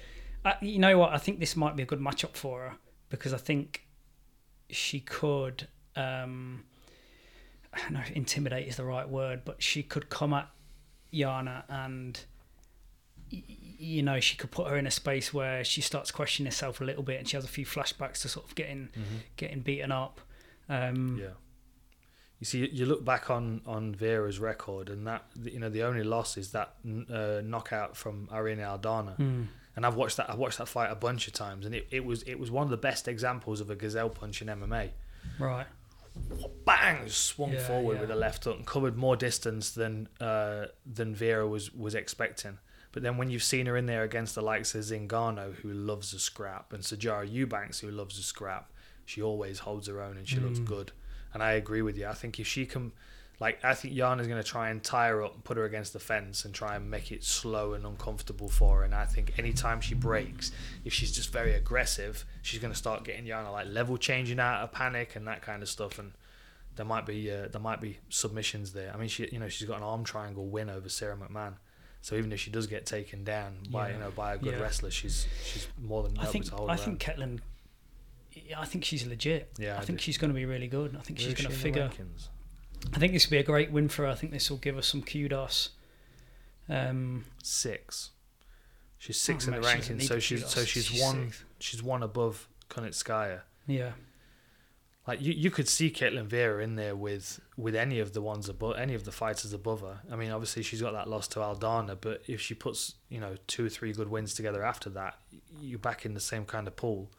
[0.46, 1.14] Uh, you know what?
[1.14, 2.76] I think this might be a good matchup for her
[3.10, 3.88] because I think
[4.70, 5.68] she could.
[5.96, 6.66] Um,
[7.74, 10.50] I don't know if intimidate is the right word, but she could come at
[11.14, 12.20] Yana and.
[13.78, 16.84] You know, she could put her in a space where she starts questioning herself a
[16.84, 19.20] little bit, and she has a few flashbacks to sort of getting Mhm.
[19.38, 20.22] getting beaten up.
[20.70, 21.30] Um, Yeah.
[22.40, 26.04] You see, you look back on on Vieira's record, and that you know the only
[26.04, 26.76] loss is that
[27.10, 29.18] uh, knockout from Irene Aldana.
[29.18, 30.30] mm, And I've watched that.
[30.30, 32.64] I've watched that fight a bunch of times, and it, it was it was one
[32.66, 34.92] of the best examples of a gazelle punch in MMA.
[35.40, 35.68] right.
[36.66, 37.10] Bang!
[37.10, 38.02] Swung Yeah, forward yeah.
[38.02, 42.60] with a left hook and covered more distance than uh, than Vieira was was expecting.
[42.94, 46.14] But then when you've seen her in there against the likes of Zingano, who loves
[46.14, 48.72] a scrap, and Sijara Eubanks, who loves a scrap,
[49.06, 50.66] she always holds her own and she looks Mm.
[50.66, 50.92] good.
[51.34, 52.08] And I agree with you.
[52.08, 52.92] I think if she can,
[53.40, 55.92] like, I think Yana's going to try and tie her up and put her against
[55.92, 58.84] the fence and try and make it slow and uncomfortable for her.
[58.84, 60.52] And I think anytime she breaks,
[60.86, 64.62] if she's just very aggressive, she's going to start getting Yana like level changing out
[64.62, 65.98] of panic and that kind of stuff.
[65.98, 66.14] And
[66.76, 68.92] there might be uh, there might be submissions there.
[68.94, 71.56] I mean, she you know she's got an arm triangle win over Sara McMann.
[72.04, 73.94] So even if she does get taken down by Yeah.
[73.94, 74.60] you know by a good Yeah.
[74.60, 77.40] wrestler, she's she's more than I think to hold I think Ketlen.
[78.34, 79.54] yeah, I think she's legit.
[79.58, 80.04] Yeah, I, I think do.
[80.04, 80.98] she's going to be really good.
[80.98, 81.26] I think own.
[81.26, 81.90] she's going to she figure.
[82.94, 84.10] I think this will be a great win for her.
[84.10, 85.70] I think this will give us some kudos.
[86.68, 88.12] Um, six.
[88.98, 90.68] She's six oh, in the rankings, so she's so kudos.
[90.68, 93.42] she's, one she's one above Kunitskaya.
[93.66, 93.92] Yeah,
[95.06, 98.48] Like you, you could see Ketlen Vieira in there with with any of the ones
[98.48, 100.00] above any of the fighters above her.
[100.10, 103.36] I mean, obviously she's got that loss to Aldana, but if she puts you know
[103.48, 105.18] two or three good wins together after that,
[105.60, 107.12] you're back in the same kind of pool.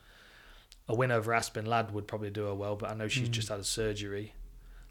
[0.89, 3.33] A win over Aspen Ladd would probably do her well, but I know she's Mm.
[3.33, 4.33] just had a surgery.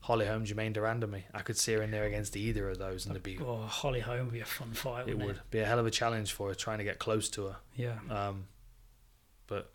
[0.02, 1.24] Holly Holm, Germaine de Randamie.
[1.34, 4.02] I could see her in there against either of those, and it'd be oh, Holly
[4.02, 5.08] Holm would be a fun fight.
[5.08, 5.50] it Wouldn't it?
[5.50, 7.56] be a hell of a challenge for her trying to get close to her.
[7.76, 8.48] Yeah, Um,
[9.48, 9.72] but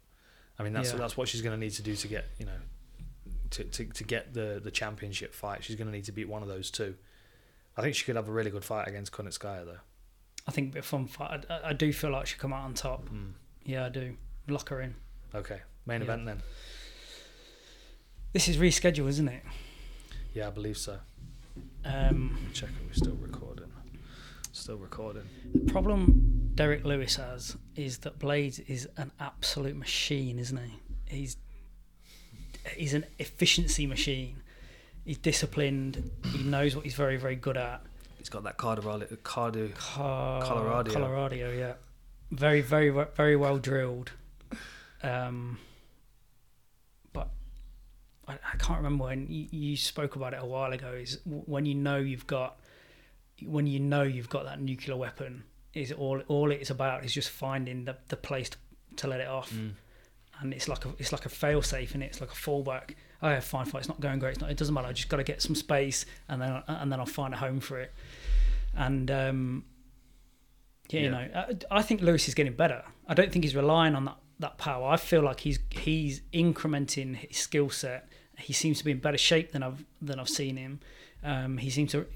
[0.58, 0.98] I mean, that's Yeah.
[0.98, 2.60] that's what she's going to need to do to get you know
[3.50, 5.64] to, to, to get the, the championship fight.
[5.64, 6.94] She's going to need to beat one of those two.
[7.76, 9.78] I think she could have a really good fight against Kunitskaya though.
[10.46, 11.44] I think a fun fight.
[11.50, 13.08] I, I do feel like she'll come out on top.
[13.08, 13.32] Mm.
[13.64, 14.16] Yeah, I do.
[14.48, 14.94] Lock her in.
[15.34, 16.04] Okay, main Yeah.
[16.04, 16.42] event then.
[18.32, 19.42] This is rescheduled, isn't it?
[20.34, 20.98] Yeah, I believe so.
[21.84, 23.72] Um, Check if we're still recording.
[24.52, 25.22] Still recording.
[25.54, 31.16] the problem Derrick Lewis has is that Blaydes is an absolute machine, isn't he?
[31.16, 31.36] He's
[32.76, 34.42] he's an efficiency machine.
[35.04, 36.10] He's disciplined.
[36.32, 37.82] He knows what he's very, very good at.
[38.18, 39.74] He's got that Colorado, cardio.
[39.74, 40.92] Car- Colorado.
[40.92, 41.74] Colorado, yeah.
[42.30, 44.12] Very, very, very well drilled.
[45.02, 45.58] Um,
[47.12, 47.30] but
[48.26, 50.92] I, I can't remember when you, you spoke about it a while ago.
[50.92, 52.58] Is when you know you've got,
[53.44, 55.44] when you know you've got that nuclear weapon.
[55.74, 58.56] Is all all it's about is just finding the, the place to,
[58.96, 59.72] to let it off, Mm.
[60.40, 62.94] And it's like a it's like a fail safe, and it's like a fallback.
[63.20, 63.80] Oh, yeah, fine, fine.
[63.80, 64.30] It's not going great.
[64.30, 64.86] It's not, it doesn't matter.
[64.86, 67.60] I just got to get some space, and then and then I'll find a home
[67.60, 67.92] for it.
[68.76, 69.64] And um,
[70.90, 72.84] yeah, you know, I, I think Lewis is getting better.
[73.06, 74.88] I don't think he's relying on that, that power.
[74.88, 78.08] I feel like he's he's incrementing his skill set.
[78.38, 80.80] He seems to be in better shape than I've than I've seen him.
[81.24, 82.06] Um, he seems to,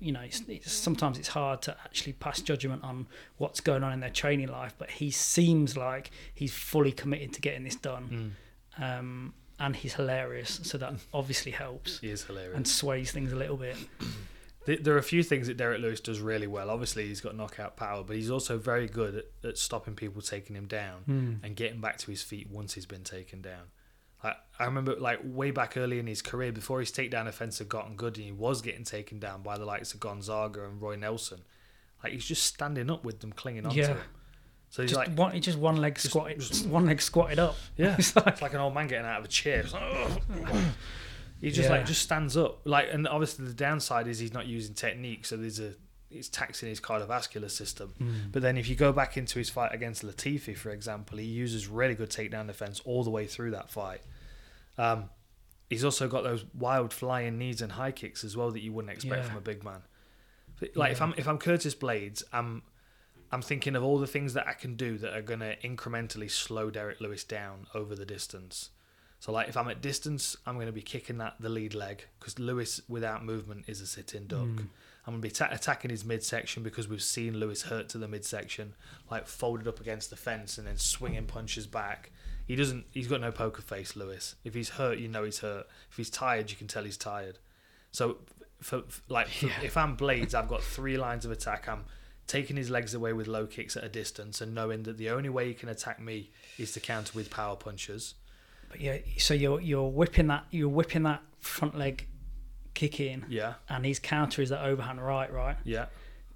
[0.00, 3.06] you know, it's, it's, sometimes it's hard to actually pass judgment on
[3.36, 4.74] what's going on in their training life.
[4.78, 8.34] But he seems like he's fully committed to getting this done,
[8.78, 8.98] Mm.
[8.98, 10.60] um, and he's hilarious.
[10.62, 12.56] So that obviously helps He is hilarious.
[12.56, 13.76] and sways things a little bit.
[14.66, 16.70] There are a few things that Derrick Lewis does really well.
[16.70, 20.54] Obviously, he's got knockout power, but he's also very good at, at stopping people taking
[20.54, 23.62] him down and getting back to his feet once he's been taken down.
[24.22, 27.68] I, I remember, like way back early in his career, before his takedown offense had
[27.68, 30.96] gotten good, and he was getting taken down by the likes of Gonzaga and Roy
[30.96, 31.40] Nelson.
[32.04, 33.86] Like he's just standing up with them, clinging on Yeah.
[33.88, 34.00] to him.
[34.68, 37.56] So he's Just like, one, just one leg Just- squatted, just- one leg squatted up.
[37.76, 39.64] yeah, It's like- it's like an old man getting out of a chair.
[41.40, 41.76] He just Yeah.
[41.76, 42.60] like just stands up.
[42.66, 45.72] Like, and obviously the downside is he's not using technique, so there's a
[46.10, 48.28] it's taxing his cardiovascular system.
[48.32, 51.68] But then if you go back into his fight against Latifi, for example, he uses
[51.68, 54.00] really good takedown defense all the way through that fight.
[54.78, 55.10] Um,
[55.68, 58.92] he's also got those wild flying knees and high kicks as well that you wouldn't
[58.92, 59.28] expect Yeah.
[59.28, 59.82] from a big man.
[60.74, 62.62] Like if I'm if I'm Curtis Blaydes, I'm
[63.32, 66.30] I'm thinking of all the things that I can do that are going to incrementally
[66.30, 68.70] slow Derrick Lewis down over the distance.
[69.20, 72.04] So like if I'm at distance, I'm going to be kicking that the lead leg
[72.18, 74.40] because Lewis without movement is a sit-in duck.
[74.40, 74.66] Mm.
[75.06, 78.06] I'm going to be ta- attacking his midsection because we've seen Lewis hurt to the
[78.08, 78.74] midsection,
[79.10, 82.10] like folded up against the fence and then swinging punches back.
[82.46, 82.84] He doesn't.
[82.92, 84.34] He's got no poker face, Lewis.
[84.44, 85.66] If he's hurt, you know he's hurt.
[85.90, 87.38] If he's tired, you can tell he's tired.
[87.92, 88.18] So,
[88.60, 89.52] for, for like, for- Yeah.
[89.62, 91.68] if I'm Blaydes, I've got three lines of attack.
[91.68, 91.84] I'm
[92.26, 95.28] taking his legs away with low kicks at a distance, and knowing that the only
[95.28, 98.14] way he can attack me is to counter with power punches.
[98.68, 102.06] But yeah, so you're you're whipping that you're whipping that front leg
[102.80, 105.86] kick in, Yeah, and his counter is that overhand right, right, yeah,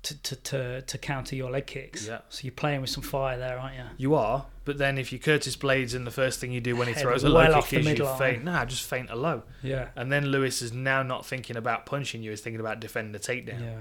[0.03, 2.07] to to to, to counter your leg kicks.
[2.07, 2.21] Yeah.
[2.29, 3.85] So you're playing with some fire there, aren't you?
[3.97, 4.47] you are.
[4.65, 7.03] But then if you Curtis Blaydes, and the first thing you do when he Head
[7.03, 8.19] throws a well low kick is you midline.
[8.19, 8.45] feint.
[8.45, 9.43] Nah, just faint a low.
[9.63, 9.89] Yeah.
[9.97, 13.19] And then Lewis is now not thinking about punching you; he's thinking about defending the
[13.19, 13.61] takedown.
[13.61, 13.81] Yeah.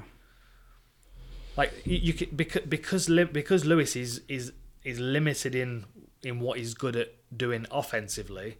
[1.55, 4.53] Like you, you can, because because because Lewis is is
[4.83, 5.85] is limited in
[6.23, 8.57] in what he's good at doing offensively.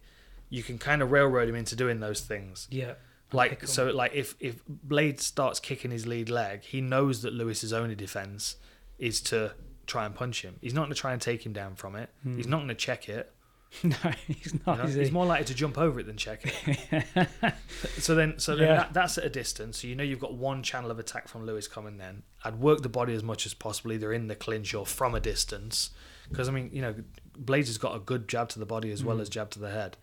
[0.50, 2.68] You can kind of railroad him into doing those things.
[2.70, 2.94] Yeah.
[3.34, 7.72] Like so, like if if Blade starts kicking his lead leg, he knows that Lewis's
[7.72, 8.56] only defense
[8.98, 9.52] is to
[9.86, 10.56] try and punch him.
[10.62, 12.08] He's not going to try and take him down from it.
[12.22, 12.36] Hmm.
[12.36, 13.30] He's not going to check it.
[13.82, 13.96] no,
[14.28, 14.78] he's you not.
[14.78, 14.84] know?
[14.84, 17.26] is He's more likely to jump over it than check it.
[17.98, 18.76] so then, so then Yeah.
[18.76, 19.80] that, that's at a distance.
[19.82, 21.98] So you know you've got one channel of attack from Lewis coming.
[21.98, 25.14] Then I'd work the body as much as possible, either in the clinch or from
[25.16, 25.90] a distance,
[26.28, 26.94] because I mean, you know,
[27.36, 29.22] Blaydes has got a good jab to the body as well Mm.
[29.22, 29.96] as jab to the head,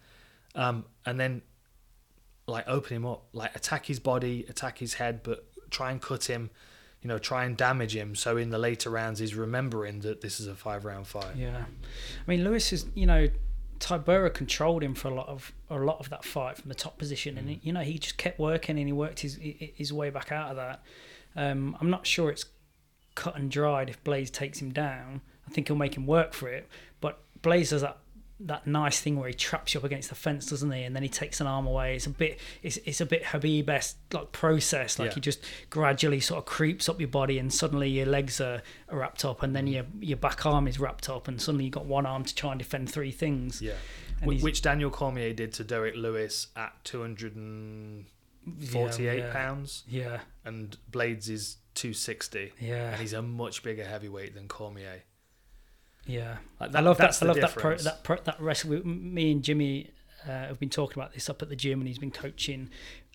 [0.53, 1.41] um, and then
[2.47, 6.25] like open him up, like attack his body, attack his head, but try and cut
[6.25, 6.49] him.
[7.01, 8.15] You know, try and damage him.
[8.15, 11.35] So in the later rounds, he's remembering that this is a five round fight.
[11.35, 13.27] Yeah, I mean Lewis is you know
[13.79, 16.99] Tybura controlled him for a lot of a lot of that fight from the top
[16.99, 20.31] position, and you know he just kept working and he worked his his way back
[20.31, 20.83] out of that.
[21.35, 22.45] Um, I'm not sure it's
[23.15, 25.21] cut and dried if Blaydes takes him down.
[25.47, 26.69] I think he'll make him work for it,
[27.01, 27.97] but Blaydes does that
[28.45, 30.83] that nice thing where he traps you up against the fence, doesn't he?
[30.83, 31.95] And then he takes an arm away.
[31.95, 34.97] It's a bit it's it's a bit Khabib esque like process.
[34.99, 35.15] Like Yeah.
[35.15, 38.97] he just gradually sort of creeps up your body, and suddenly your legs are, are
[38.97, 41.85] wrapped up, and then your your back arm is wrapped up, and suddenly you've got
[41.85, 43.61] one arm to try and defend three things.
[43.61, 43.73] Yeah.
[44.21, 51.27] And Which Daniel Cormier did to Derrick Lewis at 248 yeah, pounds, Yeah, and Blaydes
[51.29, 55.03] is 260, yeah, and he's a much bigger heavyweight than Cormier.
[56.05, 56.37] Yeah.
[56.59, 57.21] Like I love that.
[57.21, 58.85] I love that pro, that pro, that wrestle.
[58.85, 59.91] Me and Jimmy
[60.25, 62.69] uh, have been talking about this up at the gym, and he's been coaching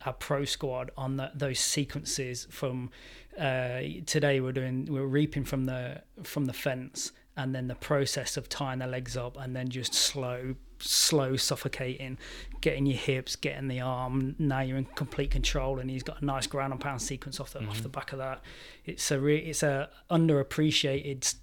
[0.04, 2.46] our pro squad on the, those sequences.
[2.50, 2.90] From
[3.38, 8.36] uh, today, we're doing we're reaping from the from the fence, and then the process
[8.36, 12.18] of tying the legs up, and then just slow slow suffocating,
[12.60, 14.36] getting your hips, getting the arm.
[14.38, 17.52] Now you're in complete control, and he's got a nice ground and pound sequence off
[17.52, 17.70] the mm-hmm.
[17.70, 18.42] off the back of that.
[18.84, 21.34] It's a re- it's a underappreciated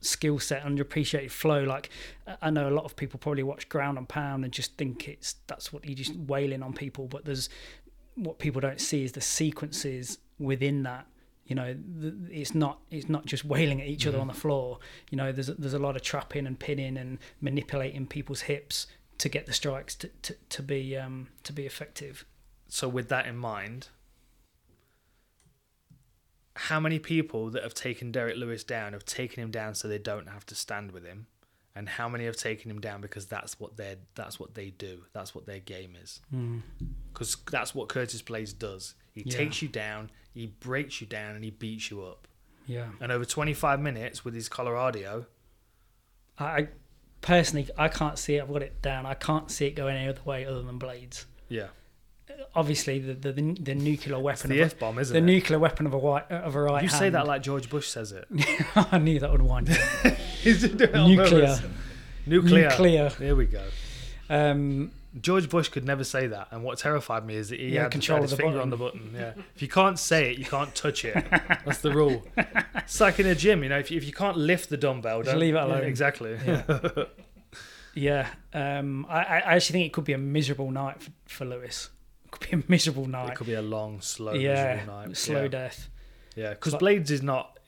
[0.00, 1.62] skill set, underappreciated flow.
[1.64, 1.90] Like
[2.42, 5.36] I know a lot of people probably watch ground and pound and just think it's
[5.46, 7.48] that's what you just wailing on people, but there's
[8.14, 11.06] what people don't see is the sequences within that.
[11.46, 11.76] You know,
[12.30, 14.08] it's not it's not just wailing at each mm-hmm.
[14.10, 14.78] other on the floor.
[15.10, 18.86] You know, there's there's a lot of trapping and pinning and manipulating people's hips
[19.18, 22.24] to get the strikes to, to, to be um, to be effective.
[22.68, 23.88] So with that in mind,
[26.56, 29.98] how many people that have taken Derrick Lewis down have taken him down so they
[29.98, 31.26] don't have to stand with him,
[31.74, 35.02] and how many have taken him down because that's what they that's what they do,
[35.12, 36.20] that's what their game is,
[37.12, 37.50] because mm.
[37.50, 38.94] that's what Curtis Blaydes does.
[39.12, 39.36] He yeah.
[39.36, 42.26] takes you down, he breaks you down, and he beats you up.
[42.66, 42.86] Yeah.
[43.00, 45.26] And over 25 minutes with his Colorado,
[46.38, 46.68] I
[47.20, 48.42] personally I can't see it.
[48.42, 49.04] I've got it down.
[49.04, 51.26] I can't see it going any other way other than Blaydes.
[51.48, 51.68] Yeah
[52.56, 55.20] obviously the the, the nuclear weapon it's the F bomb, isn't the it?
[55.20, 56.82] The nuclear weapon of a white of a right.
[56.82, 56.98] You hand.
[56.98, 58.26] say that like George Bush says it.
[58.74, 59.68] I knew that would wind.
[60.44, 61.60] nuclear.
[62.26, 62.70] Nuclear.
[62.70, 63.10] Nuclear.
[63.10, 63.64] There we go.
[64.28, 64.90] Um,
[65.20, 67.92] George Bush could never say that, and what terrified me is that he yeah, had,
[67.92, 68.60] control his finger button.
[68.60, 69.12] on the button.
[69.14, 71.14] Yeah, if you can't say it, you can't touch it.
[71.30, 72.22] That's the rule.
[72.76, 75.22] It's like in a gym, you know, if you, if you can't lift the dumbbell,
[75.22, 75.82] just leave it alone.
[75.82, 76.38] Yeah, exactly.
[76.44, 77.04] Yeah.
[77.94, 78.28] yeah.
[78.52, 81.88] Um, I, I actually think it could be a miserable night for, for Lewis
[82.30, 83.30] could be a miserable night.
[83.30, 85.16] It could be a long, slow, yeah, miserable night.
[85.16, 85.48] Slow yeah.
[85.48, 85.88] death.
[86.34, 87.58] Yeah, because Blaydes is not.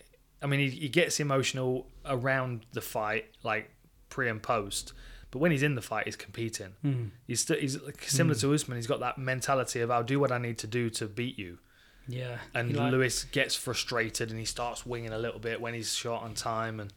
[0.41, 3.71] I mean, he, he gets emotional around the fight, like
[4.09, 4.93] pre and post.
[5.31, 6.75] But when he's in the fight, he's competing.
[6.85, 7.11] Mm.
[7.27, 8.41] He's still, he's similar mm.
[8.41, 8.79] to Usman.
[8.79, 11.59] He's got that mentality of I'll do what I need to do to beat you.
[12.07, 12.39] Yeah.
[12.55, 16.23] And like, Lewis gets frustrated and he starts winging a little bit when he's short
[16.23, 16.93] on time and.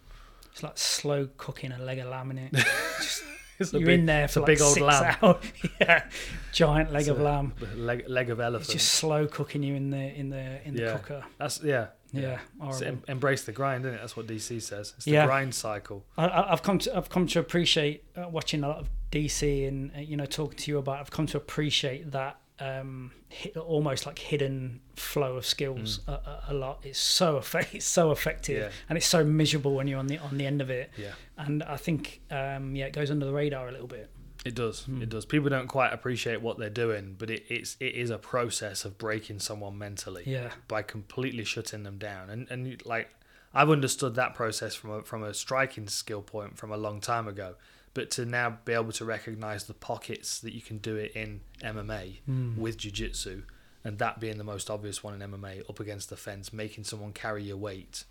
[0.53, 2.53] It's like slow cooking a leg of lamb in it.
[2.97, 3.23] Just
[3.61, 5.15] it's you're big, in there for a like big old lamb.
[5.81, 6.03] yeah,
[6.51, 7.53] giant leg it's of lamb.
[7.75, 8.73] Leg, leg of elephant.
[8.73, 10.97] It's just slow cooking you in the in the in the yeah.
[10.97, 11.23] cooker.
[11.37, 11.87] That's yeah.
[12.13, 12.39] Yeah,
[12.83, 14.01] em- embrace the grind, isn't it?
[14.01, 14.93] That's what DC says.
[14.97, 15.25] It's the yeah.
[15.25, 16.05] grind cycle.
[16.17, 19.91] I, have come to I've come to appreciate uh, watching a lot of DC and
[19.95, 20.99] uh, you know talking to you about.
[20.99, 23.11] I've come to appreciate that um,
[23.59, 26.13] almost like hidden flow of skills mm.
[26.13, 26.79] a, a, lot.
[26.83, 28.69] It's so effective, it's so effective, yeah.
[28.87, 30.91] and it's so miserable when you're on the on the end of it.
[30.95, 31.13] Yeah.
[31.37, 34.11] And I think um, yeah, it goes under the radar a little bit.
[34.45, 34.85] It does.
[34.87, 35.01] Mm.
[35.01, 35.25] It does.
[35.25, 38.97] People don't quite appreciate what they're doing, but it, it's it is a process of
[38.97, 40.23] breaking someone mentally.
[40.25, 40.51] Yeah.
[40.67, 43.09] By completely shutting them down, and and like
[43.55, 47.27] I've understood that process from a from a striking skill point from a long time
[47.27, 47.55] ago
[47.93, 51.41] but to now be able to recognize the pockets that you can do it in
[51.61, 52.57] MMA mm.
[52.57, 53.43] with jiu-jitsu
[53.83, 57.13] and that being the most obvious one in MMA up against the fence making someone
[57.13, 58.05] carry your weight.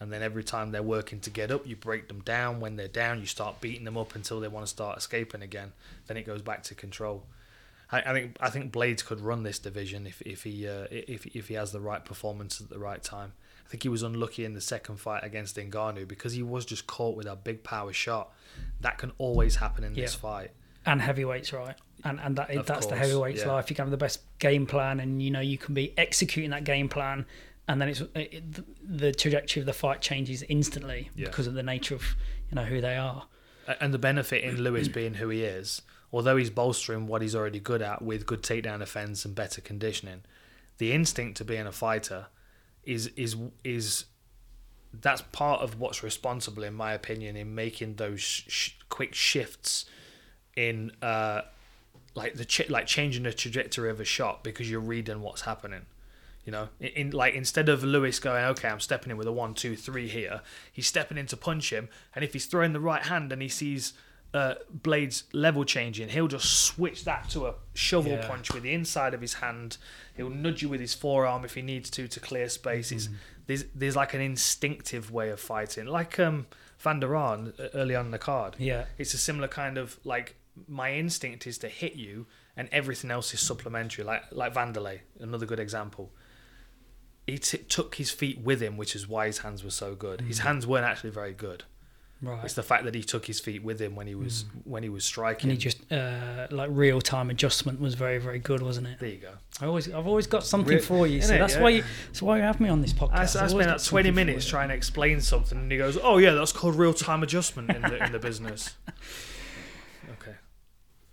[0.00, 2.60] And then every time they're working to get up you break them down.
[2.60, 5.72] When they're down you start beating them up until they want to start escaping again.
[6.06, 7.24] Then it goes back to control.
[7.90, 11.26] I, I think I think Blaydes could run this division if if he uh, if
[11.26, 13.32] if he has the right performance at the right time
[13.68, 16.86] I think he was unlucky in the second fight against Ngannou because he was just
[16.86, 18.32] caught with a big power shot.
[18.80, 20.04] That can always happen in yeah.
[20.04, 20.52] this fight.
[20.86, 21.76] And heavyweights, right?
[22.02, 23.52] And and that, that's course, the heavyweights yeah.
[23.52, 23.68] life.
[23.68, 26.64] You can have the best game plan, and you know you can be executing that
[26.64, 27.26] game plan,
[27.66, 28.42] and then it's it,
[28.82, 31.26] the trajectory of the fight changes instantly yeah.
[31.26, 32.16] because of the nature of
[32.50, 33.26] you know who they are.
[33.80, 37.60] And the benefit in Lewis being who he is, although he's bolstering what he's already
[37.60, 40.22] good at with good takedown defense and better conditioning,
[40.78, 42.28] the instinct to being a fighter
[42.88, 44.06] is is is
[44.92, 49.84] that's part of what's responsible, in my opinion, in making those sh- quick shifts
[50.56, 51.42] in uh,
[52.14, 55.82] like the ch- like changing the trajectory of a shot because you're reading what's happening.
[56.46, 59.32] You know, in, in, like instead of Lewis going, okay, I'm stepping in with a
[59.32, 60.40] one, two, three here,
[60.72, 63.48] he's stepping in to punch him, and if he's throwing the right hand and he
[63.48, 63.92] sees
[64.34, 68.26] uh, Blaydes level changing, he'll just switch that to a shovel yeah.
[68.26, 69.78] punch with the inside of his hand.
[70.16, 73.08] He'll nudge you with his forearm if he needs to to clear spaces.
[73.08, 73.14] Mm.
[73.46, 76.46] There's there's like an instinctive way of fighting, like um,
[76.78, 78.56] Van der Aar uh, early on in the card.
[78.58, 80.36] Yeah, it's a similar kind of like
[80.66, 82.26] my instinct is to hit you,
[82.56, 84.04] and everything else is supplementary.
[84.04, 86.10] Like like Wanderlei, another good example.
[87.26, 90.20] He t- took his feet with him, which is why his hands were so good.
[90.20, 90.26] Mm.
[90.28, 91.64] His hands weren't actually very good
[92.20, 92.44] Right.
[92.44, 94.66] It's the fact that he took his feet with him when he was mm.
[94.66, 95.50] when he was striking.
[95.50, 98.98] And he just uh, like real time adjustment was very very good, wasn't it?
[98.98, 99.32] There you go.
[99.60, 101.22] I always I've always got something for you.
[101.22, 101.62] So that's yeah.
[101.62, 103.40] why you, that's why you have me on this podcast.
[103.40, 106.32] I, I spent about twenty minutes trying to explain something, and he goes, "Oh yeah,
[106.32, 108.76] that's called real time adjustment in the in the business."
[110.22, 110.34] Okay.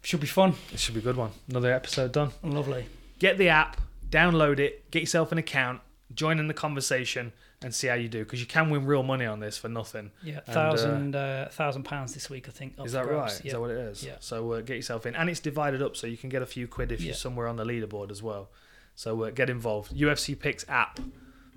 [0.04, 0.54] Should be fun.
[0.72, 1.32] It should be a good one.
[1.50, 2.32] Another episode done.
[2.42, 2.86] Lovely.
[3.20, 5.82] Get the app, download it, get yourself an account,
[6.14, 7.34] join in the conversation,
[7.66, 8.24] and see how you do.
[8.24, 10.12] Because you can win real money on this for nothing.
[10.24, 12.76] Yeah, And, uh, thousand uh, thousand pounds this week, I think.
[12.86, 13.30] Is that right?
[13.42, 13.48] Yeah.
[13.48, 14.04] Is that what it is?
[14.06, 14.16] Yeah.
[14.22, 16.68] So uh, get yourself in, and it's divided up, so you can get a few
[16.68, 17.08] quid if Yeah.
[17.08, 18.50] you're somewhere on the leaderboard as well.
[18.96, 19.94] So uh, get involved.
[19.94, 21.02] UFC Picks app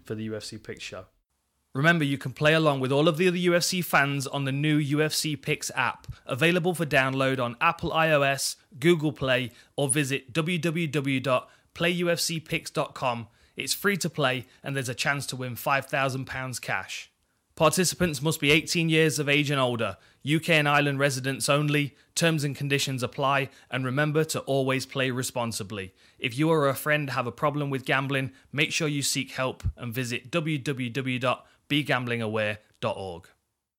[0.04, 1.04] for the UFC Picks show.
[1.74, 4.80] Remember, you can play along with all of the other UFC fans on the new
[4.80, 13.26] UFC Picks app, available for download on Apple iOS, Google Play, or visit www.playufcpicks.com.
[13.58, 17.10] It's free to play, and there's a chance to win £5,000 cash.
[17.56, 21.96] Participants must be 18 years of age and older, UK and Ireland residents only.
[22.14, 25.92] Terms and conditions apply, and remember to always play responsibly.
[26.20, 29.64] If you or a friend have a problem with gambling, make sure you seek help
[29.76, 33.28] and visit www.begambling.aware.org.